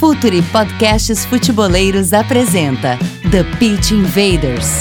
Futuri 0.00 0.40
Podcasts 0.40 1.26
Futeboleiros 1.26 2.14
apresenta 2.14 2.96
The 3.30 3.44
Pitch 3.58 3.90
Invaders. 3.90 4.80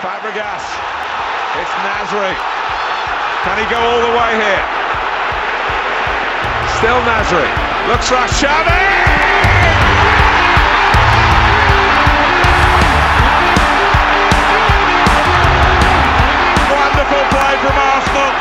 Fabregas. 0.00 0.64
It's 1.60 1.74
Nasri. 1.84 2.32
Can 3.44 3.58
he 3.58 3.66
go 3.68 3.76
all 3.76 4.00
the 4.00 4.12
way 4.16 4.32
here? 4.40 4.64
Still 6.78 6.96
Nasri. 7.04 7.44
Looks 7.88 8.10
like 8.10 8.30
Xavi! 8.30 8.80
Wonderful 16.72 17.24
play 17.28 17.54
from 17.60 17.76
Arsenal. 17.76 18.32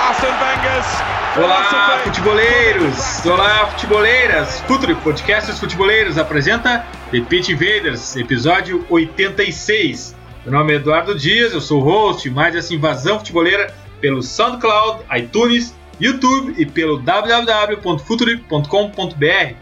Arsene 0.00 0.40
Wenger's 0.40 1.13
Olá, 1.36 2.00
futeboleiros! 2.04 3.26
Olá, 3.26 3.66
futeboleiras! 3.72 4.60
Futuri 4.60 4.94
Podcasts 4.94 5.58
Futeboleiros 5.58 6.16
apresenta 6.16 6.86
The 7.10 7.22
Pitch 7.22 7.48
Invaders, 7.48 8.14
episódio 8.14 8.86
86. 8.88 10.14
Meu 10.44 10.52
nome 10.52 10.74
é 10.74 10.76
Eduardo 10.76 11.12
Dias, 11.12 11.52
eu 11.52 11.60
sou 11.60 11.80
o 11.80 11.84
host 11.84 12.30
mais 12.30 12.54
essa 12.54 12.72
invasão 12.72 13.18
futeboleira 13.18 13.74
pelo 14.00 14.22
SoundCloud, 14.22 15.02
iTunes, 15.16 15.74
YouTube 16.00 16.54
e 16.56 16.64
pelo 16.64 16.98
www.futuri.com.br. 16.98 19.54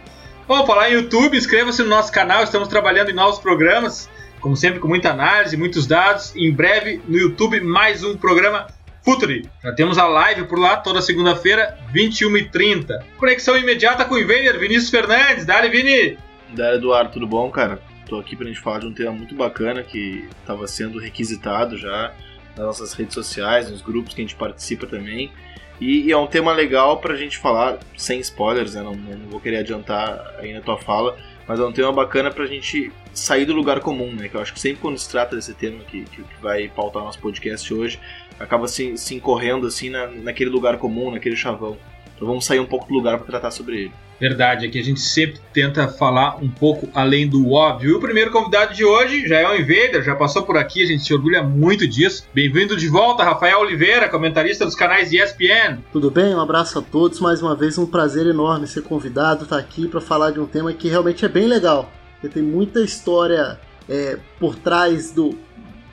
Vamos 0.47 0.67
falar 0.67 0.91
em 0.91 0.93
YouTube, 0.93 1.39
inscreva-se 1.39 1.83
no 1.83 1.89
nosso 1.89 2.13
canal, 2.13 2.43
estamos 2.43 2.69
trabalhando 2.69 3.13
em 3.13 3.15
novos 3.15 3.39
programas, 3.39 4.11
como 4.43 4.59
sempre 4.59 4.79
com 4.79 4.89
muita 4.89 5.13
análise, 5.13 5.57
muitos 5.57 5.87
dados. 5.87 6.37
Em 6.37 6.53
breve 6.53 7.01
no 7.09 7.17
YouTube 7.17 7.63
mais 7.63 8.05
um 8.05 8.15
programa 8.15 8.67
Futuri. 9.03 9.49
Já 9.63 9.73
temos 9.73 9.99
a 9.99 10.07
live 10.07 10.45
por 10.45 10.59
lá 10.59 10.77
toda 10.77 11.03
segunda-feira, 11.03 11.77
21h30. 11.93 13.03
Conexão 13.19 13.57
imediata 13.57 14.05
com 14.05 14.15
o 14.15 14.19
Invader, 14.19 14.59
Vinícius 14.59 14.91
Fernandes. 14.91 15.45
Dale, 15.45 15.69
Vini! 15.69 16.17
Da 16.55 16.75
Eduardo, 16.75 17.11
tudo 17.13 17.27
bom, 17.27 17.51
cara? 17.51 17.81
Tô 18.09 18.19
aqui 18.19 18.37
pra 18.37 18.47
gente 18.47 18.61
falar 18.61 18.79
de 18.79 18.87
um 18.87 18.93
tema 18.93 19.13
muito 19.13 19.35
bacana 19.35 19.83
que 19.83 20.29
estava 20.41 20.69
sendo 20.69 21.01
requisitado 21.01 21.77
já 21.77 22.13
nas 22.57 22.67
nossas 22.67 22.93
redes 22.93 23.15
sociais, 23.15 23.71
nos 23.71 23.83
grupos 23.83 24.15
que 24.15 24.21
a 24.21 24.25
gente 24.25 24.37
participa 24.37 24.87
também. 24.87 25.33
E, 25.81 26.03
e 26.03 26.13
é 26.13 26.17
um 26.17 26.29
tema 26.29 26.53
legal 26.53 26.99
pra 26.99 27.17
gente 27.17 27.39
falar, 27.39 27.81
sem 27.97 28.21
spoilers, 28.21 28.75
né? 28.75 28.83
Não, 28.83 28.95
não 28.95 29.29
vou 29.29 29.41
querer 29.41 29.59
adiantar 29.59 30.37
aí 30.39 30.53
na 30.53 30.61
tua 30.61 30.79
fala, 30.79 31.19
mas 31.49 31.59
é 31.59 31.65
um 31.65 31.73
tema 31.73 31.93
bacana 31.93 32.31
pra 32.31 32.47
gente 32.47 32.93
sair 33.13 33.45
do 33.45 33.53
lugar 33.53 33.81
comum, 33.81 34.13
né? 34.13 34.29
Que 34.29 34.37
eu 34.37 34.41
acho 34.41 34.53
que 34.55 34.61
sempre 34.61 34.81
quando 34.81 34.97
se 34.97 35.11
trata 35.11 35.35
desse 35.35 35.55
tema 35.55 35.83
que, 35.85 36.05
que, 36.05 36.23
que 36.23 36.43
vai 36.43 36.69
pautar 36.69 37.03
nosso 37.03 37.19
podcast 37.19 37.73
hoje, 37.75 37.99
acaba 38.43 38.67
se, 38.67 38.97
se 38.97 39.15
incorrendo 39.15 39.67
assim 39.67 39.89
na, 39.89 40.09
naquele 40.09 40.51
lugar 40.51 40.79
comum, 40.79 41.11
naquele 41.11 41.37
chavão. 41.37 41.77
Então 42.15 42.27
vamos 42.27 42.45
sair 42.45 42.61
um 42.61 42.67
pouco 42.67 42.87
do 42.87 42.95
lugar 42.95 43.19
pra 43.19 43.27
tratar 43.27 43.51
sobre 43.51 43.83
ele. 43.83 43.93
Verdade, 44.21 44.67
aqui 44.67 44.79
a 44.79 44.85
gente 44.85 45.01
sempre 45.01 45.41
tenta 45.53 45.89
falar 45.89 46.37
um 46.37 46.49
pouco 46.49 46.89
além 46.95 47.29
do 47.29 47.51
óbvio. 47.51 47.91
E 47.91 47.95
o 47.95 48.01
primeiro 48.01 48.31
convidado 48.31 48.73
de 48.73 48.85
hoje 48.85 49.27
já 49.27 49.41
é 49.41 49.49
o 49.49 49.57
Invader, 49.57 50.05
já 50.05 50.15
passou 50.15 50.45
por 50.45 50.57
aqui, 50.57 50.81
a 50.81 50.87
gente 50.87 51.03
se 51.03 51.13
orgulha 51.13 51.43
muito 51.43 51.89
disso. 51.89 52.25
Bem-vindo 52.33 52.77
de 52.77 52.89
volta, 52.89 53.25
Rafael 53.25 53.59
Oliveira, 53.59 54.09
comentarista 54.09 54.65
dos 54.65 54.77
canais 54.77 55.13
ESPN. 55.13 55.79
Tudo 55.93 56.09
bem? 56.09 56.33
Um 56.33 56.41
abraço 56.41 56.79
a 56.79 56.83
todos. 56.83 57.19
Mais 57.19 57.43
uma 57.43 57.57
vez, 57.57 57.77
um 57.79 57.87
prazer 57.87 58.25
enorme 58.29 58.69
ser 58.69 58.83
convidado, 58.83 59.43
estar 59.43 59.59
aqui 59.59 59.89
para 59.89 60.01
falar 60.01 60.31
de 60.31 60.39
um 60.39 60.47
tema 60.47 60.73
que 60.73 60.89
realmente 60.89 61.25
é 61.25 61.29
bem 61.29 61.49
legal. 61.49 61.91
Porque 62.21 62.29
tem 62.29 62.43
muita 62.45 62.81
história 62.81 63.59
é, 63.89 64.19
por 64.39 64.55
trás 64.55 65.11
do, 65.11 65.37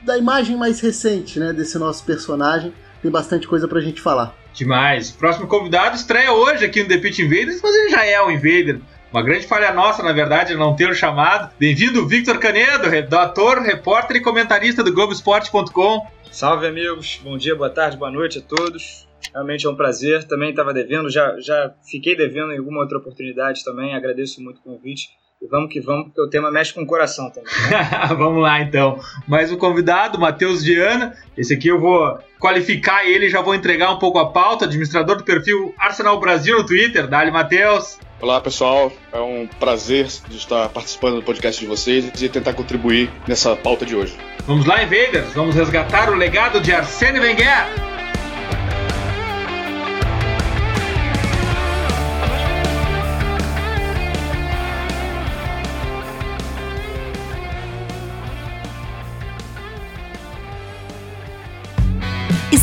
da 0.02 0.16
imagem 0.18 0.56
mais 0.56 0.80
recente 0.80 1.38
né, 1.38 1.52
desse 1.52 1.78
nosso 1.78 2.04
personagem. 2.04 2.72
Tem 3.02 3.10
bastante 3.10 3.46
coisa 3.46 3.66
pra 3.66 3.80
gente 3.80 4.00
falar. 4.00 4.34
Demais. 4.52 5.10
Próximo 5.10 5.46
convidado 5.46 5.96
estreia 5.96 6.32
hoje 6.32 6.64
aqui 6.64 6.82
no 6.82 6.88
The 6.88 6.98
Pit 6.98 7.22
Invaders, 7.22 7.60
mas 7.62 7.74
ele 7.74 7.90
já 7.90 8.04
é 8.04 8.20
um 8.22 8.30
Invader. 8.30 8.80
Uma 9.12 9.22
grande 9.22 9.46
falha 9.46 9.72
nossa, 9.72 10.02
na 10.02 10.12
verdade, 10.12 10.54
não 10.54 10.76
ter 10.76 10.88
o 10.88 10.94
chamado. 10.94 11.52
Bem-vindo, 11.58 12.06
Victor 12.06 12.38
Canedo, 12.38 12.88
redator, 12.88 13.60
repórter 13.60 14.18
e 14.18 14.20
comentarista 14.20 14.84
do 14.84 14.92
Globoesporte.com. 14.92 16.06
Salve 16.30 16.66
amigos, 16.66 17.20
bom 17.24 17.36
dia, 17.36 17.56
boa 17.56 17.70
tarde, 17.70 17.96
boa 17.96 18.10
noite 18.10 18.38
a 18.38 18.42
todos. 18.42 19.08
Realmente 19.32 19.66
é 19.66 19.70
um 19.70 19.74
prazer. 19.74 20.24
Também 20.24 20.50
estava 20.50 20.72
devendo, 20.72 21.10
já, 21.10 21.36
já 21.40 21.74
fiquei 21.90 22.16
devendo 22.16 22.52
em 22.52 22.58
alguma 22.58 22.80
outra 22.80 22.98
oportunidade 22.98 23.64
também. 23.64 23.94
Agradeço 23.94 24.40
muito 24.40 24.58
o 24.58 24.62
convite. 24.62 25.08
E 25.42 25.46
vamos 25.46 25.72
que 25.72 25.80
vamos, 25.80 26.08
porque 26.08 26.20
o 26.20 26.28
tema 26.28 26.50
mexe 26.50 26.74
com 26.74 26.82
o 26.82 26.86
coração 26.86 27.30
também. 27.30 27.50
Vamos 28.18 28.42
lá 28.42 28.60
então. 28.60 29.00
Mais 29.26 29.50
um 29.50 29.56
convidado, 29.56 30.18
Matheus 30.18 30.62
Viana. 30.62 31.16
Esse 31.34 31.54
aqui 31.54 31.68
eu 31.68 31.80
vou 31.80 32.18
qualificar 32.38 33.06
ele, 33.06 33.30
já 33.30 33.40
vou 33.40 33.54
entregar 33.54 33.90
um 33.90 33.98
pouco 33.98 34.18
a 34.18 34.30
pauta. 34.30 34.66
Administrador 34.66 35.16
do 35.16 35.24
perfil 35.24 35.74
Arsenal 35.78 36.20
Brasil 36.20 36.58
no 36.58 36.66
Twitter. 36.66 37.06
Dali, 37.06 37.30
Matheus. 37.30 37.98
Olá 38.20 38.38
pessoal, 38.38 38.92
é 39.10 39.18
um 39.18 39.48
prazer 39.58 40.06
de 40.28 40.36
estar 40.36 40.68
participando 40.68 41.16
do 41.16 41.22
podcast 41.22 41.58
de 41.58 41.66
vocês 41.66 42.20
e 42.20 42.28
tentar 42.28 42.52
contribuir 42.52 43.10
nessa 43.26 43.56
pauta 43.56 43.86
de 43.86 43.96
hoje. 43.96 44.14
Vamos 44.46 44.66
lá, 44.66 44.82
Invaders. 44.82 45.32
Vamos 45.32 45.54
resgatar 45.54 46.10
o 46.10 46.14
legado 46.14 46.60
de 46.60 46.70
Arsene 46.70 47.18
Wenger. 47.18 47.89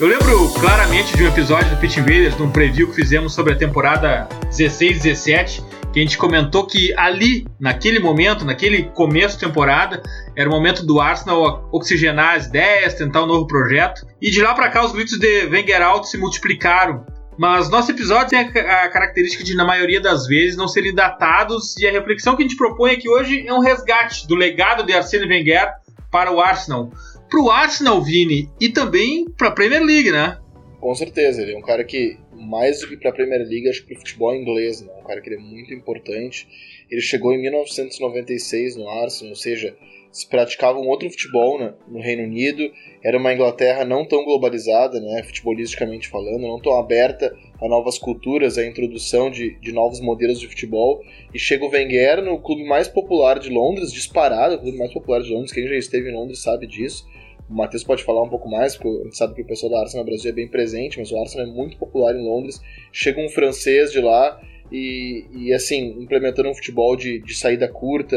Eu 0.00 0.06
lembro 0.06 0.48
claramente 0.54 1.16
de 1.16 1.24
um 1.24 1.26
episódio 1.26 1.70
do 1.70 1.76
Pit 1.80 1.98
Invaders, 1.98 2.38
num 2.38 2.52
preview 2.52 2.86
que 2.86 2.94
fizemos 2.94 3.34
sobre 3.34 3.54
a 3.54 3.56
temporada 3.56 4.28
16-17, 4.48 5.60
que 5.92 5.98
a 5.98 6.02
gente 6.04 6.16
comentou 6.16 6.64
que 6.64 6.94
ali, 6.96 7.44
naquele 7.58 7.98
momento, 7.98 8.44
naquele 8.44 8.84
começo 8.84 9.36
de 9.36 9.44
temporada, 9.44 10.00
era 10.36 10.48
o 10.48 10.52
momento 10.52 10.86
do 10.86 11.00
Arsenal 11.00 11.68
oxigenar 11.72 12.36
as 12.36 12.46
ideias, 12.46 12.94
tentar 12.94 13.24
um 13.24 13.26
novo 13.26 13.48
projeto. 13.48 14.06
E 14.22 14.30
de 14.30 14.40
lá 14.40 14.54
para 14.54 14.70
cá 14.70 14.84
os 14.84 14.92
gritos 14.92 15.18
de 15.18 15.46
Wenger 15.46 15.82
Out 15.82 16.08
se 16.08 16.16
multiplicaram. 16.16 17.04
Mas 17.36 17.68
nosso 17.68 17.90
episódio 17.90 18.28
tem 18.28 18.38
a 18.38 18.88
característica 18.88 19.42
de, 19.42 19.56
na 19.56 19.64
maioria 19.64 20.00
das 20.00 20.28
vezes, 20.28 20.56
não 20.56 20.68
serem 20.68 20.94
datados, 20.94 21.76
e 21.76 21.88
a 21.88 21.90
reflexão 21.90 22.36
que 22.36 22.44
a 22.44 22.46
gente 22.46 22.56
propõe 22.56 22.92
aqui 22.92 23.08
hoje 23.08 23.44
é 23.44 23.52
um 23.52 23.60
resgate 23.60 24.28
do 24.28 24.36
legado 24.36 24.86
de 24.86 24.92
Arsene 24.92 25.26
Wenger 25.26 25.72
para 26.08 26.32
o 26.32 26.40
Arsenal. 26.40 26.92
Para 27.30 27.42
o 27.42 27.50
Arsenal, 27.50 28.02
Vini, 28.02 28.48
e 28.60 28.70
também 28.70 29.26
para 29.36 29.48
a 29.48 29.52
Premier 29.52 29.82
League, 29.84 30.10
né? 30.10 30.38
Com 30.80 30.94
certeza, 30.94 31.42
ele 31.42 31.52
é 31.52 31.58
um 31.58 31.62
cara 31.62 31.84
que, 31.84 32.16
mais 32.32 32.80
do 32.80 32.88
que 32.88 32.96
pra 32.96 33.12
Premier 33.12 33.40
League, 33.40 33.68
acho 33.68 33.82
que 33.82 33.88
pro 33.88 33.98
futebol 33.98 34.34
inglês, 34.34 34.80
né? 34.80 34.92
Um 35.00 35.04
cara 35.04 35.20
que 35.20 35.28
é 35.28 35.36
muito 35.36 35.74
importante. 35.74 36.46
Ele 36.90 37.00
chegou 37.00 37.34
em 37.34 37.42
1996 37.42 38.76
no 38.76 38.88
Arsenal, 38.88 39.30
ou 39.30 39.36
seja, 39.36 39.76
se 40.10 40.26
praticava 40.28 40.78
um 40.78 40.88
outro 40.88 41.10
futebol 41.10 41.58
né, 41.58 41.74
no 41.86 42.00
Reino 42.00 42.22
Unido. 42.22 42.70
Era 43.04 43.18
uma 43.18 43.32
Inglaterra 43.32 43.84
não 43.84 44.06
tão 44.06 44.24
globalizada, 44.24 45.00
né, 45.00 45.22
futebolisticamente 45.22 46.08
falando, 46.08 46.46
não 46.46 46.60
tão 46.60 46.78
aberta 46.78 47.36
a 47.60 47.68
novas 47.68 47.98
culturas, 47.98 48.56
a 48.56 48.66
introdução 48.66 49.30
de, 49.30 49.58
de 49.60 49.72
novos 49.72 50.00
modelos 50.00 50.40
de 50.40 50.48
futebol. 50.48 51.02
E 51.34 51.38
chega 51.38 51.64
o 51.64 51.70
Wenger 51.70 52.22
no 52.22 52.40
clube 52.40 52.64
mais 52.64 52.88
popular 52.88 53.38
de 53.38 53.50
Londres, 53.50 53.92
disparado, 53.92 54.54
o 54.54 54.60
clube 54.60 54.78
mais 54.78 54.92
popular 54.92 55.20
de 55.20 55.32
Londres. 55.32 55.52
Quem 55.52 55.68
já 55.68 55.76
esteve 55.76 56.10
em 56.10 56.14
Londres 56.14 56.40
sabe 56.40 56.66
disso. 56.66 57.06
O 57.48 57.54
Matheus 57.54 57.82
pode 57.82 58.04
falar 58.04 58.22
um 58.22 58.28
pouco 58.28 58.48
mais, 58.48 58.76
porque 58.76 58.88
a 58.88 59.04
gente 59.04 59.16
sabe 59.16 59.34
que 59.34 59.42
o 59.42 59.46
pessoal 59.46 59.72
da 59.72 59.80
Arsenal 59.80 60.04
no 60.04 60.10
Brasil 60.10 60.30
é 60.30 60.34
bem 60.34 60.48
presente, 60.48 60.98
mas 60.98 61.10
o 61.10 61.18
Arsenal 61.18 61.46
é 61.46 61.50
muito 61.50 61.78
popular 61.78 62.14
em 62.14 62.22
Londres. 62.22 62.60
Chega 62.92 63.20
um 63.20 63.28
francês 63.28 63.90
de 63.90 64.00
lá 64.00 64.40
e, 64.70 65.24
e 65.32 65.52
assim, 65.52 65.96
implementando 65.98 66.48
um 66.48 66.54
futebol 66.54 66.94
de, 66.94 67.18
de 67.20 67.34
saída 67.34 67.66
curta, 67.66 68.16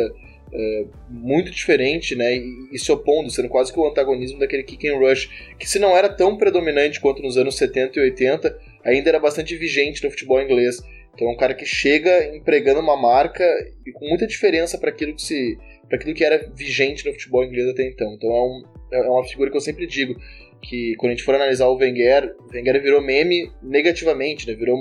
é, 0.53 0.85
muito 1.09 1.49
diferente, 1.49 2.15
né? 2.15 2.35
E, 2.35 2.69
e 2.73 2.79
se 2.79 2.91
opondo, 2.91 3.29
sendo 3.29 3.47
quase 3.47 3.71
que 3.71 3.79
o 3.79 3.87
antagonismo 3.87 4.39
daquele 4.39 4.63
kick 4.63 4.87
and 4.87 4.97
rush, 4.97 5.29
que 5.57 5.67
se 5.67 5.79
não 5.79 5.95
era 5.95 6.09
tão 6.09 6.37
predominante 6.37 6.99
quanto 6.99 7.21
nos 7.21 7.37
anos 7.37 7.55
70 7.55 7.99
e 7.99 8.03
80, 8.03 8.59
ainda 8.83 9.09
era 9.09 9.19
bastante 9.19 9.55
vigente 9.55 10.03
no 10.03 10.11
futebol 10.11 10.41
inglês. 10.41 10.83
Então 11.13 11.27
é 11.27 11.31
um 11.31 11.37
cara 11.37 11.53
que 11.53 11.65
chega 11.65 12.35
empregando 12.35 12.79
uma 12.79 12.97
marca 12.97 13.43
e 13.85 13.91
com 13.91 14.07
muita 14.07 14.27
diferença 14.27 14.77
para 14.77 14.89
aquilo 14.89 15.13
que 15.15 15.21
se 15.21 15.57
para 15.87 15.97
aquilo 15.97 16.15
que 16.15 16.23
era 16.23 16.49
vigente 16.55 17.05
no 17.05 17.11
futebol 17.11 17.43
inglês 17.43 17.67
até 17.67 17.85
então. 17.85 18.13
Então 18.13 18.29
é, 18.29 18.41
um, 18.41 18.63
é 18.91 19.09
uma 19.09 19.23
figura 19.25 19.49
que 19.49 19.57
eu 19.57 19.61
sempre 19.61 19.87
digo 19.87 20.15
que 20.61 20.95
quando 20.97 21.11
a 21.11 21.15
gente 21.15 21.23
for 21.23 21.35
analisar 21.35 21.67
o 21.67 21.75
Wenger, 21.75 22.35
Wenger 22.53 22.81
virou 22.81 23.01
meme 23.01 23.51
negativamente, 23.61 24.47
né? 24.47 24.53
Virou 24.53 24.77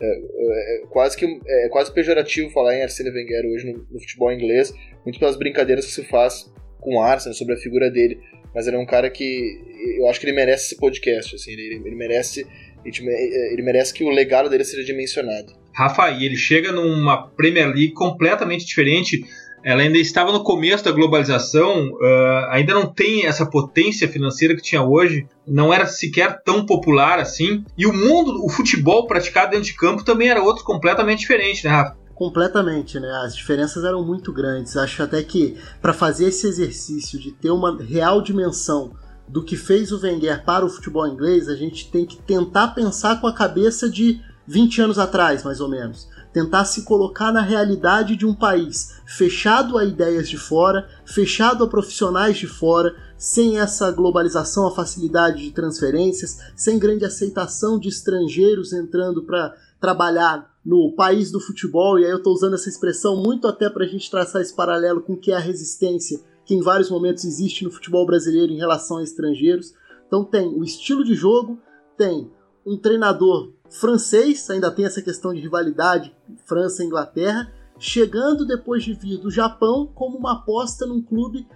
É, 0.00 0.06
é, 0.06 0.86
quase 0.90 1.16
que 1.16 1.26
é 1.46 1.68
quase 1.68 1.92
pejorativo 1.92 2.50
falar 2.50 2.74
em 2.74 2.82
Arsene 2.82 3.10
Wenger 3.10 3.46
hoje 3.46 3.66
no, 3.66 3.86
no, 3.90 4.00
futebol 4.00 4.32
inglês, 4.32 4.72
muito 5.04 5.18
pelas 5.18 5.36
brincadeiras 5.36 5.84
que 5.84 5.92
se 5.92 6.04
faz 6.04 6.50
com 6.80 6.96
o 6.96 7.02
Arsenal 7.02 7.34
sobre 7.34 7.54
a 7.54 7.58
figura 7.58 7.90
dele. 7.90 8.18
Mas 8.54 8.66
ele 8.66 8.76
é 8.76 8.78
um 8.78 8.86
cara 8.86 9.08
que 9.10 9.60
eu 9.98 10.08
acho 10.08 10.18
que 10.18 10.26
ele 10.26 10.34
merece 10.34 10.66
esse 10.66 10.76
podcast, 10.76 11.36
assim, 11.36 11.52
ele, 11.52 11.82
ele 11.84 11.94
merece 11.94 12.46
ele 12.84 13.62
merece 13.62 13.92
que 13.92 14.02
o 14.02 14.08
legado 14.08 14.48
dele 14.48 14.64
seja 14.64 14.82
dimensionado. 14.82 15.52
Rafa, 15.72 16.10
e 16.10 16.24
ele 16.24 16.36
chega 16.36 16.72
numa 16.72 17.28
Premier 17.28 17.66
League 17.66 17.92
completamente 17.92 18.64
diferente 18.64 19.22
ela 19.62 19.82
ainda 19.82 19.98
estava 19.98 20.32
no 20.32 20.42
começo 20.42 20.84
da 20.84 20.92
globalização, 20.92 21.88
uh, 21.88 22.46
ainda 22.50 22.72
não 22.72 22.86
tem 22.86 23.26
essa 23.26 23.44
potência 23.44 24.08
financeira 24.08 24.54
que 24.54 24.62
tinha 24.62 24.82
hoje, 24.82 25.26
não 25.46 25.72
era 25.72 25.86
sequer 25.86 26.42
tão 26.42 26.64
popular 26.64 27.18
assim. 27.18 27.64
E 27.76 27.86
o 27.86 27.92
mundo, 27.92 28.44
o 28.44 28.48
futebol 28.48 29.06
praticado 29.06 29.50
dentro 29.50 29.66
de 29.66 29.74
campo 29.74 30.04
também 30.04 30.28
era 30.28 30.42
outro 30.42 30.64
completamente 30.64 31.20
diferente, 31.20 31.64
né, 31.64 31.70
Rafa? 31.70 31.96
Completamente, 32.14 32.98
né? 32.98 33.08
As 33.24 33.34
diferenças 33.34 33.84
eram 33.84 34.04
muito 34.04 34.32
grandes. 34.32 34.76
Acho 34.76 35.02
até 35.02 35.22
que 35.22 35.56
para 35.80 35.92
fazer 35.92 36.28
esse 36.28 36.46
exercício 36.46 37.18
de 37.18 37.32
ter 37.32 37.50
uma 37.50 37.82
real 37.82 38.22
dimensão 38.22 38.92
do 39.26 39.44
que 39.44 39.56
fez 39.56 39.92
o 39.92 40.00
Wenger 40.00 40.44
para 40.44 40.64
o 40.64 40.68
futebol 40.68 41.06
inglês, 41.06 41.48
a 41.48 41.54
gente 41.54 41.90
tem 41.90 42.04
que 42.04 42.16
tentar 42.16 42.68
pensar 42.68 43.20
com 43.20 43.26
a 43.26 43.32
cabeça 43.32 43.88
de 43.88 44.20
20 44.46 44.82
anos 44.82 44.98
atrás, 44.98 45.44
mais 45.44 45.60
ou 45.60 45.68
menos 45.68 46.08
tentar 46.32 46.64
se 46.64 46.82
colocar 46.84 47.32
na 47.32 47.40
realidade 47.40 48.16
de 48.16 48.24
um 48.24 48.34
país 48.34 49.00
fechado 49.06 49.76
a 49.76 49.84
ideias 49.84 50.28
de 50.28 50.38
fora, 50.38 50.88
fechado 51.04 51.64
a 51.64 51.68
profissionais 51.68 52.36
de 52.36 52.46
fora, 52.46 52.94
sem 53.18 53.58
essa 53.58 53.90
globalização, 53.90 54.66
a 54.66 54.74
facilidade 54.74 55.42
de 55.42 55.50
transferências, 55.50 56.38
sem 56.56 56.78
grande 56.78 57.04
aceitação 57.04 57.78
de 57.78 57.88
estrangeiros 57.88 58.72
entrando 58.72 59.22
para 59.22 59.54
trabalhar 59.80 60.48
no 60.64 60.92
país 60.92 61.30
do 61.30 61.40
futebol, 61.40 61.98
e 61.98 62.04
aí 62.04 62.10
eu 62.10 62.18
estou 62.18 62.34
usando 62.34 62.54
essa 62.54 62.68
expressão 62.68 63.16
muito 63.16 63.48
até 63.48 63.68
para 63.68 63.84
a 63.84 63.88
gente 63.88 64.10
traçar 64.10 64.42
esse 64.42 64.54
paralelo 64.54 65.00
com 65.00 65.14
o 65.14 65.16
que 65.16 65.32
é 65.32 65.36
a 65.36 65.40
resistência 65.40 66.20
que 66.50 66.54
em 66.56 66.60
vários 66.60 66.90
momentos 66.90 67.24
existe 67.24 67.64
no 67.64 67.70
futebol 67.70 68.04
brasileiro 68.04 68.52
em 68.52 68.56
relação 68.56 68.98
a 68.98 69.04
estrangeiros. 69.04 69.72
Então 70.08 70.24
tem 70.24 70.48
o 70.48 70.64
estilo 70.64 71.04
de 71.04 71.14
jogo, 71.14 71.60
tem 71.96 72.28
um 72.66 72.76
treinador 72.76 73.52
francês, 73.70 74.48
ainda 74.50 74.70
tem 74.70 74.84
essa 74.84 75.00
questão 75.00 75.32
de 75.32 75.40
rivalidade 75.40 76.14
França 76.44 76.82
e 76.82 76.86
Inglaterra, 76.86 77.52
chegando 77.78 78.46
depois 78.46 78.82
de 78.82 78.92
vir 78.92 79.18
do 79.18 79.30
Japão 79.30 79.90
como 79.94 80.18
uma 80.18 80.32
aposta 80.32 80.84
num 80.84 81.00
clube 81.00 81.46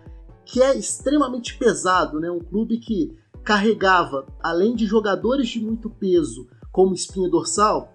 que 0.44 0.62
é 0.62 0.76
extremamente 0.76 1.56
pesado, 1.56 2.20
né? 2.20 2.30
um 2.30 2.40
clube 2.40 2.78
que 2.78 3.16
carregava, 3.42 4.26
além 4.42 4.74
de 4.74 4.86
jogadores 4.86 5.48
de 5.48 5.60
muito 5.60 5.90
peso 5.90 6.46
como 6.72 6.94
espinha 6.94 7.28
dorsal, 7.28 7.92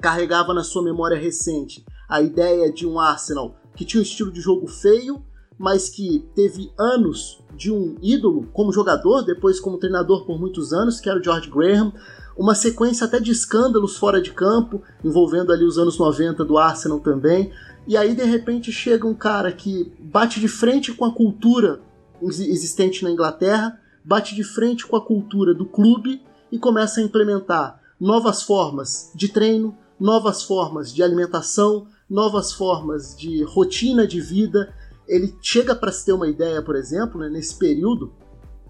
carregava 0.00 0.52
na 0.54 0.62
sua 0.62 0.82
memória 0.82 1.18
recente 1.18 1.84
a 2.08 2.20
ideia 2.20 2.72
de 2.72 2.86
um 2.86 3.00
Arsenal 3.00 3.56
que 3.74 3.84
tinha 3.84 4.00
um 4.00 4.04
estilo 4.04 4.30
de 4.30 4.40
jogo 4.40 4.66
feio, 4.66 5.24
mas 5.58 5.88
que 5.88 6.28
teve 6.34 6.72
anos 6.78 7.42
de 7.56 7.72
um 7.72 7.96
ídolo 8.02 8.48
como 8.52 8.72
jogador, 8.72 9.22
depois 9.22 9.60
como 9.60 9.78
treinador 9.78 10.26
por 10.26 10.38
muitos 10.38 10.72
anos, 10.72 11.00
que 11.00 11.08
era 11.08 11.18
o 11.18 11.22
George 11.22 11.50
Graham, 11.50 11.92
uma 12.36 12.54
sequência 12.54 13.06
até 13.06 13.20
de 13.20 13.30
escândalos 13.30 13.96
fora 13.96 14.20
de 14.20 14.32
campo, 14.32 14.82
envolvendo 15.04 15.52
ali 15.52 15.64
os 15.64 15.78
anos 15.78 15.98
90 15.98 16.44
do 16.44 16.58
Arsenal 16.58 17.00
também. 17.00 17.52
E 17.86 17.96
aí 17.96 18.14
de 18.14 18.24
repente 18.24 18.72
chega 18.72 19.06
um 19.06 19.14
cara 19.14 19.52
que 19.52 19.92
bate 19.98 20.40
de 20.40 20.48
frente 20.48 20.92
com 20.92 21.04
a 21.04 21.14
cultura 21.14 21.80
existente 22.22 23.04
na 23.04 23.10
Inglaterra, 23.10 23.78
bate 24.04 24.34
de 24.34 24.42
frente 24.42 24.86
com 24.86 24.96
a 24.96 25.04
cultura 25.04 25.54
do 25.54 25.66
clube 25.66 26.22
e 26.50 26.58
começa 26.58 27.00
a 27.00 27.02
implementar 27.02 27.80
novas 28.00 28.42
formas 28.42 29.10
de 29.14 29.28
treino, 29.28 29.76
novas 29.98 30.42
formas 30.42 30.92
de 30.92 31.02
alimentação, 31.02 31.86
novas 32.08 32.52
formas 32.52 33.16
de 33.16 33.42
rotina 33.44 34.06
de 34.06 34.20
vida. 34.20 34.74
Ele 35.06 35.34
chega 35.40 35.74
para 35.74 35.92
se 35.92 36.04
ter 36.04 36.12
uma 36.12 36.28
ideia, 36.28 36.62
por 36.62 36.76
exemplo, 36.76 37.20
né, 37.20 37.28
nesse 37.28 37.56
período, 37.56 38.12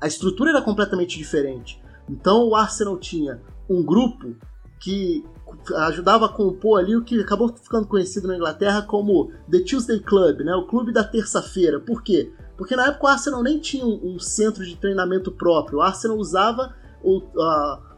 a 0.00 0.06
estrutura 0.06 0.50
era 0.50 0.62
completamente 0.62 1.16
diferente. 1.16 1.82
Então 2.08 2.48
o 2.48 2.54
Arsenal 2.54 2.98
tinha 2.98 3.40
um 3.68 3.82
grupo 3.82 4.36
que 4.80 5.24
ajudava 5.76 6.26
a 6.26 6.28
compor 6.28 6.78
ali 6.78 6.94
o 6.94 7.02
que 7.02 7.20
acabou 7.20 7.48
ficando 7.48 7.86
conhecido 7.86 8.28
na 8.28 8.36
Inglaterra 8.36 8.82
como 8.82 9.30
The 9.50 9.60
Tuesday 9.60 10.00
Club, 10.00 10.40
né? 10.40 10.54
o 10.54 10.66
clube 10.66 10.92
da 10.92 11.02
terça-feira. 11.02 11.80
Por 11.80 12.02
quê? 12.02 12.32
Porque 12.56 12.76
na 12.76 12.88
época 12.88 13.06
o 13.06 13.08
Arsenal 13.08 13.42
nem 13.42 13.58
tinha 13.58 13.84
um, 13.84 14.18
centro 14.18 14.64
de 14.64 14.76
treinamento 14.76 15.32
próprio. 15.32 15.78
O 15.78 15.82
Arsenal 15.82 16.16
usava 16.16 16.74
o, 17.02 17.22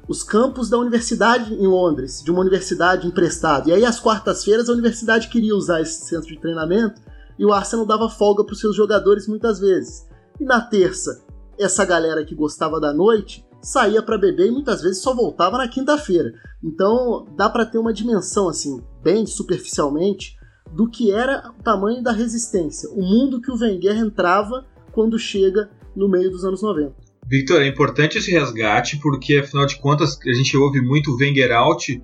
os 0.09 0.23
campos 0.23 0.71
da 0.71 0.79
universidade 0.79 1.53
em 1.55 1.67
Londres, 1.67 2.23
de 2.23 2.31
uma 2.31 2.41
universidade 2.41 3.07
emprestada. 3.07 3.69
E 3.69 3.73
aí, 3.73 3.85
às 3.85 4.01
quartas-feiras, 4.01 4.69
a 4.69 4.73
universidade 4.73 5.29
queria 5.29 5.55
usar 5.55 5.81
esse 5.81 6.07
centro 6.07 6.29
de 6.29 6.39
treinamento 6.39 7.01
e 7.39 7.45
o 7.45 7.53
Arsenal 7.53 7.85
dava 7.85 8.09
folga 8.09 8.45
para 8.45 8.53
os 8.53 8.61
seus 8.61 8.75
jogadores 8.75 9.27
muitas 9.27 9.59
vezes. 9.59 10.07
E 10.41 10.45
na 10.45 10.61
terça, 10.61 11.23
essa 11.59 11.85
galera 11.85 12.25
que 12.25 12.35
gostava 12.35 12.81
da 12.81 12.93
noite 12.93 13.46
saía 13.67 14.01
para 14.01 14.17
beber 14.17 14.47
e 14.47 14.53
muitas 14.53 14.81
vezes 14.81 15.03
só 15.03 15.13
voltava 15.13 15.59
na 15.59 15.67
quinta-feira. 15.67 16.33
Então 16.63 17.27
dá 17.37 17.51
para 17.51 17.67
ter 17.67 17.79
uma 17.79 17.93
dimensão 17.93 18.49
assim, 18.49 18.81
bem 19.03 19.27
superficialmente, 19.27 20.37
do 20.73 20.89
que 20.89 21.11
era 21.11 21.51
o 21.59 21.63
tamanho 21.63 22.03
da 22.03 22.13
resistência, 22.13 22.89
o 22.91 23.03
mundo 23.03 23.41
que 23.41 23.51
o 23.51 23.59
Wenger 23.59 23.97
entrava 23.97 24.65
quando 24.93 25.19
chega 25.19 25.69
no 25.97 26.09
meio 26.09 26.31
dos 26.31 26.45
anos 26.45 26.63
90. 26.63 26.95
Victor, 27.29 27.61
é 27.61 27.67
importante 27.67 28.19
esse 28.19 28.31
resgate 28.31 28.99
porque, 28.99 29.39
afinal 29.39 29.67
de 29.67 29.81
contas, 29.81 30.17
a 30.25 30.33
gente 30.33 30.57
ouve 30.57 30.81
muito 30.81 31.11
o 31.11 31.17
Wenger 31.17 31.51
out 31.51 32.01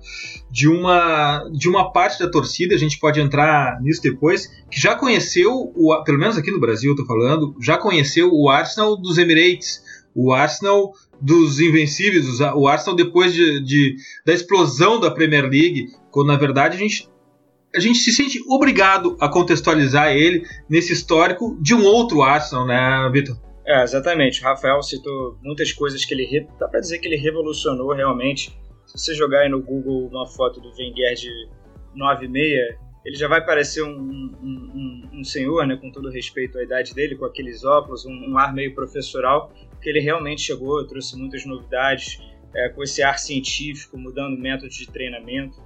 de 0.51 0.67
uma, 0.67 1.47
de 1.49 1.69
uma 1.69 1.93
parte 1.93 2.19
da 2.19 2.29
torcida, 2.29 2.75
a 2.75 2.77
gente 2.77 2.99
pode 2.99 3.21
entrar 3.21 3.81
nisso 3.81 4.01
depois, 4.01 4.47
que 4.69 4.81
já 4.81 4.95
conheceu, 4.95 5.71
o, 5.75 6.03
pelo 6.03 6.19
menos 6.19 6.37
aqui 6.37 6.51
no 6.51 6.59
Brasil, 6.59 6.91
estou 6.91 7.05
falando, 7.05 7.55
já 7.61 7.77
conheceu 7.77 8.29
o 8.33 8.49
Arsenal 8.49 8.97
dos 8.97 9.17
Emirates, 9.17 9.81
o 10.13 10.33
Arsenal 10.33 10.91
dos 11.23 11.61
invencíveis, 11.61 12.41
o 12.53 12.67
Arsenal 12.67 12.97
depois 12.97 13.33
de, 13.33 13.63
de, 13.63 13.95
da 14.25 14.33
explosão 14.33 14.99
da 14.99 15.09
Premier 15.09 15.43
League, 15.43 15.87
quando 16.11 16.27
na 16.27 16.35
verdade 16.35 16.75
a 16.75 16.79
gente, 16.79 17.09
a 17.73 17.79
gente 17.79 17.99
se 17.99 18.11
sente 18.11 18.39
obrigado 18.49 19.15
a 19.21 19.29
contextualizar 19.29 20.11
ele 20.11 20.45
nesse 20.69 20.91
histórico 20.91 21.57
de 21.61 21.73
um 21.73 21.85
outro 21.85 22.21
Arsenal, 22.21 22.67
né, 22.67 23.09
Vitor? 23.13 23.37
É, 23.65 23.83
exatamente. 23.83 24.41
O 24.41 24.43
Rafael 24.43 24.83
citou 24.83 25.37
muitas 25.41 25.71
coisas 25.71 26.03
que 26.03 26.13
ele. 26.13 26.45
Dá 26.59 26.67
pra 26.67 26.81
dizer 26.81 26.99
que 26.99 27.07
ele 27.07 27.15
revolucionou 27.15 27.93
realmente. 27.93 28.51
Se 28.85 28.97
você 28.97 29.15
jogar 29.15 29.39
aí 29.39 29.49
no 29.49 29.61
Google 29.61 30.09
uma 30.09 30.27
foto 30.27 30.59
do 30.59 30.69
Wenger 30.77 31.15
de 31.15 31.29
9,6, 31.95 32.77
ele 33.05 33.15
já 33.15 33.29
vai 33.29 33.45
parecer 33.45 33.81
um, 33.81 33.89
um, 33.89 34.35
um, 34.43 35.19
um, 35.19 35.23
senhor, 35.23 35.65
né, 35.65 35.77
com 35.77 35.89
todo 35.89 36.09
respeito 36.09 36.57
à 36.57 36.63
idade 36.63 36.93
dele, 36.93 37.15
com 37.15 37.23
aqueles 37.23 37.63
óculos, 37.63 38.05
um, 38.05 38.37
ar 38.37 38.53
meio 38.53 38.75
professoral, 38.75 39.53
porque 39.83 39.89
ele 39.89 39.99
realmente 39.99 40.43
chegou, 40.43 40.87
trouxe 40.87 41.17
muitas 41.17 41.45
novidades, 41.45 42.17
é, 42.55 42.69
com 42.69 42.81
esse 42.83 43.03
ar 43.03 43.19
científico, 43.19 43.97
mudando 43.97 44.39
métodos 44.39 44.77
de 44.77 44.89
treinamento, 44.89 45.61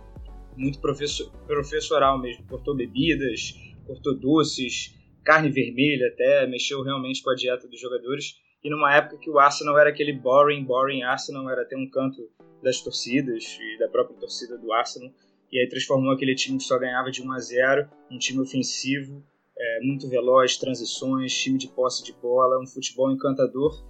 muito 0.55 0.79
professor, 0.79 1.31
professoral 1.45 2.17
mesmo, 2.17 2.43
cortou 2.47 2.75
bebidas, 2.75 3.53
cortou 3.85 4.15
doces, 4.15 4.95
carne 5.23 5.51
vermelha 5.51 6.07
até, 6.07 6.47
mexeu 6.47 6.81
realmente 6.81 7.21
com 7.21 7.29
a 7.29 7.35
dieta 7.35 7.67
dos 7.67 7.79
jogadores, 7.79 8.41
e 8.63 8.71
numa 8.71 8.91
época 8.95 9.19
que 9.19 9.29
o 9.29 9.37
Arsenal 9.37 9.77
era 9.77 9.91
aquele 9.91 10.13
boring, 10.13 10.63
boring 10.63 11.03
Arsenal, 11.03 11.47
era 11.51 11.63
ter 11.63 11.75
um 11.75 11.87
canto 11.87 12.27
das 12.63 12.81
torcidas 12.81 13.59
e 13.61 13.77
da 13.77 13.87
própria 13.87 14.17
torcida 14.17 14.57
do 14.57 14.73
Arsenal, 14.73 15.11
e 15.51 15.59
aí 15.59 15.69
transformou 15.69 16.11
aquele 16.11 16.33
time 16.33 16.57
que 16.57 16.63
só 16.63 16.79
ganhava 16.79 17.11
de 17.11 17.21
1 17.21 17.31
a 17.31 17.39
0 17.39 17.87
um 18.09 18.17
time 18.17 18.41
ofensivo, 18.41 19.23
é, 19.55 19.79
muito 19.83 20.09
veloz, 20.09 20.57
transições, 20.57 21.31
time 21.35 21.59
de 21.59 21.67
posse 21.67 22.03
de 22.03 22.13
bola, 22.13 22.59
um 22.59 22.65
futebol 22.65 23.11
encantador 23.11 23.85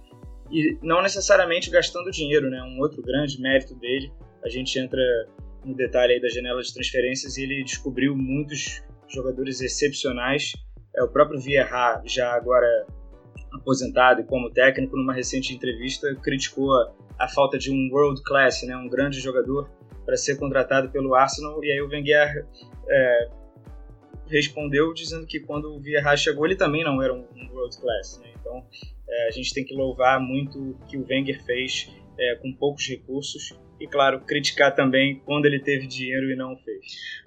e 0.50 0.78
não 0.82 1.02
necessariamente 1.02 1.70
gastando 1.70 2.10
dinheiro, 2.10 2.48
né? 2.50 2.62
Um 2.62 2.80
outro 2.80 3.02
grande 3.02 3.40
mérito 3.40 3.74
dele, 3.74 4.12
a 4.44 4.48
gente 4.48 4.78
entra 4.78 5.00
no 5.64 5.74
detalhe 5.74 6.14
aí 6.14 6.20
da 6.20 6.28
janela 6.28 6.62
de 6.62 6.72
transferências 6.72 7.36
e 7.36 7.42
ele 7.42 7.62
descobriu 7.64 8.16
muitos 8.16 8.82
jogadores 9.08 9.60
excepcionais. 9.60 10.52
É 10.96 11.02
o 11.02 11.08
próprio 11.08 11.38
Vieira, 11.38 12.02
já 12.04 12.32
agora 12.32 12.86
aposentado 13.52 14.20
e 14.20 14.24
como 14.24 14.50
técnico, 14.50 14.96
numa 14.96 15.12
recente 15.12 15.54
entrevista 15.54 16.14
criticou 16.16 16.70
a, 17.18 17.28
falta 17.28 17.58
de 17.58 17.70
um 17.70 17.88
world 17.92 18.22
class, 18.22 18.62
né? 18.62 18.76
Um 18.76 18.88
grande 18.88 19.20
jogador 19.20 19.70
para 20.04 20.16
ser 20.16 20.36
contratado 20.38 20.90
pelo 20.90 21.14
Arsenal. 21.14 21.62
E 21.62 21.70
aí 21.70 21.80
o 21.80 21.88
Wenger 21.88 22.46
é, 22.88 23.28
respondeu 24.26 24.92
dizendo 24.94 25.26
que 25.26 25.40
quando 25.40 25.74
o 25.74 25.80
Vieira 25.80 26.16
chegou 26.16 26.46
ele 26.46 26.56
também 26.56 26.84
não 26.84 27.02
era 27.02 27.12
um 27.12 27.26
world 27.52 27.78
class. 27.78 28.20
Né? 28.22 28.27
Então 28.40 28.64
é, 29.08 29.28
a 29.28 29.30
gente 29.30 29.52
tem 29.52 29.64
que 29.64 29.74
louvar 29.74 30.20
muito 30.20 30.58
o 30.58 30.78
que 30.86 30.96
o 30.96 31.06
Wenger 31.08 31.42
fez 31.44 31.90
é, 32.18 32.36
com 32.36 32.52
poucos 32.52 32.86
recursos 32.88 33.54
e, 33.80 33.86
claro, 33.86 34.20
criticar 34.20 34.74
também 34.74 35.22
quando 35.24 35.46
ele 35.46 35.60
teve 35.60 35.86
dinheiro 35.86 36.30
e 36.30 36.36
não 36.36 36.56
fez. 36.56 36.84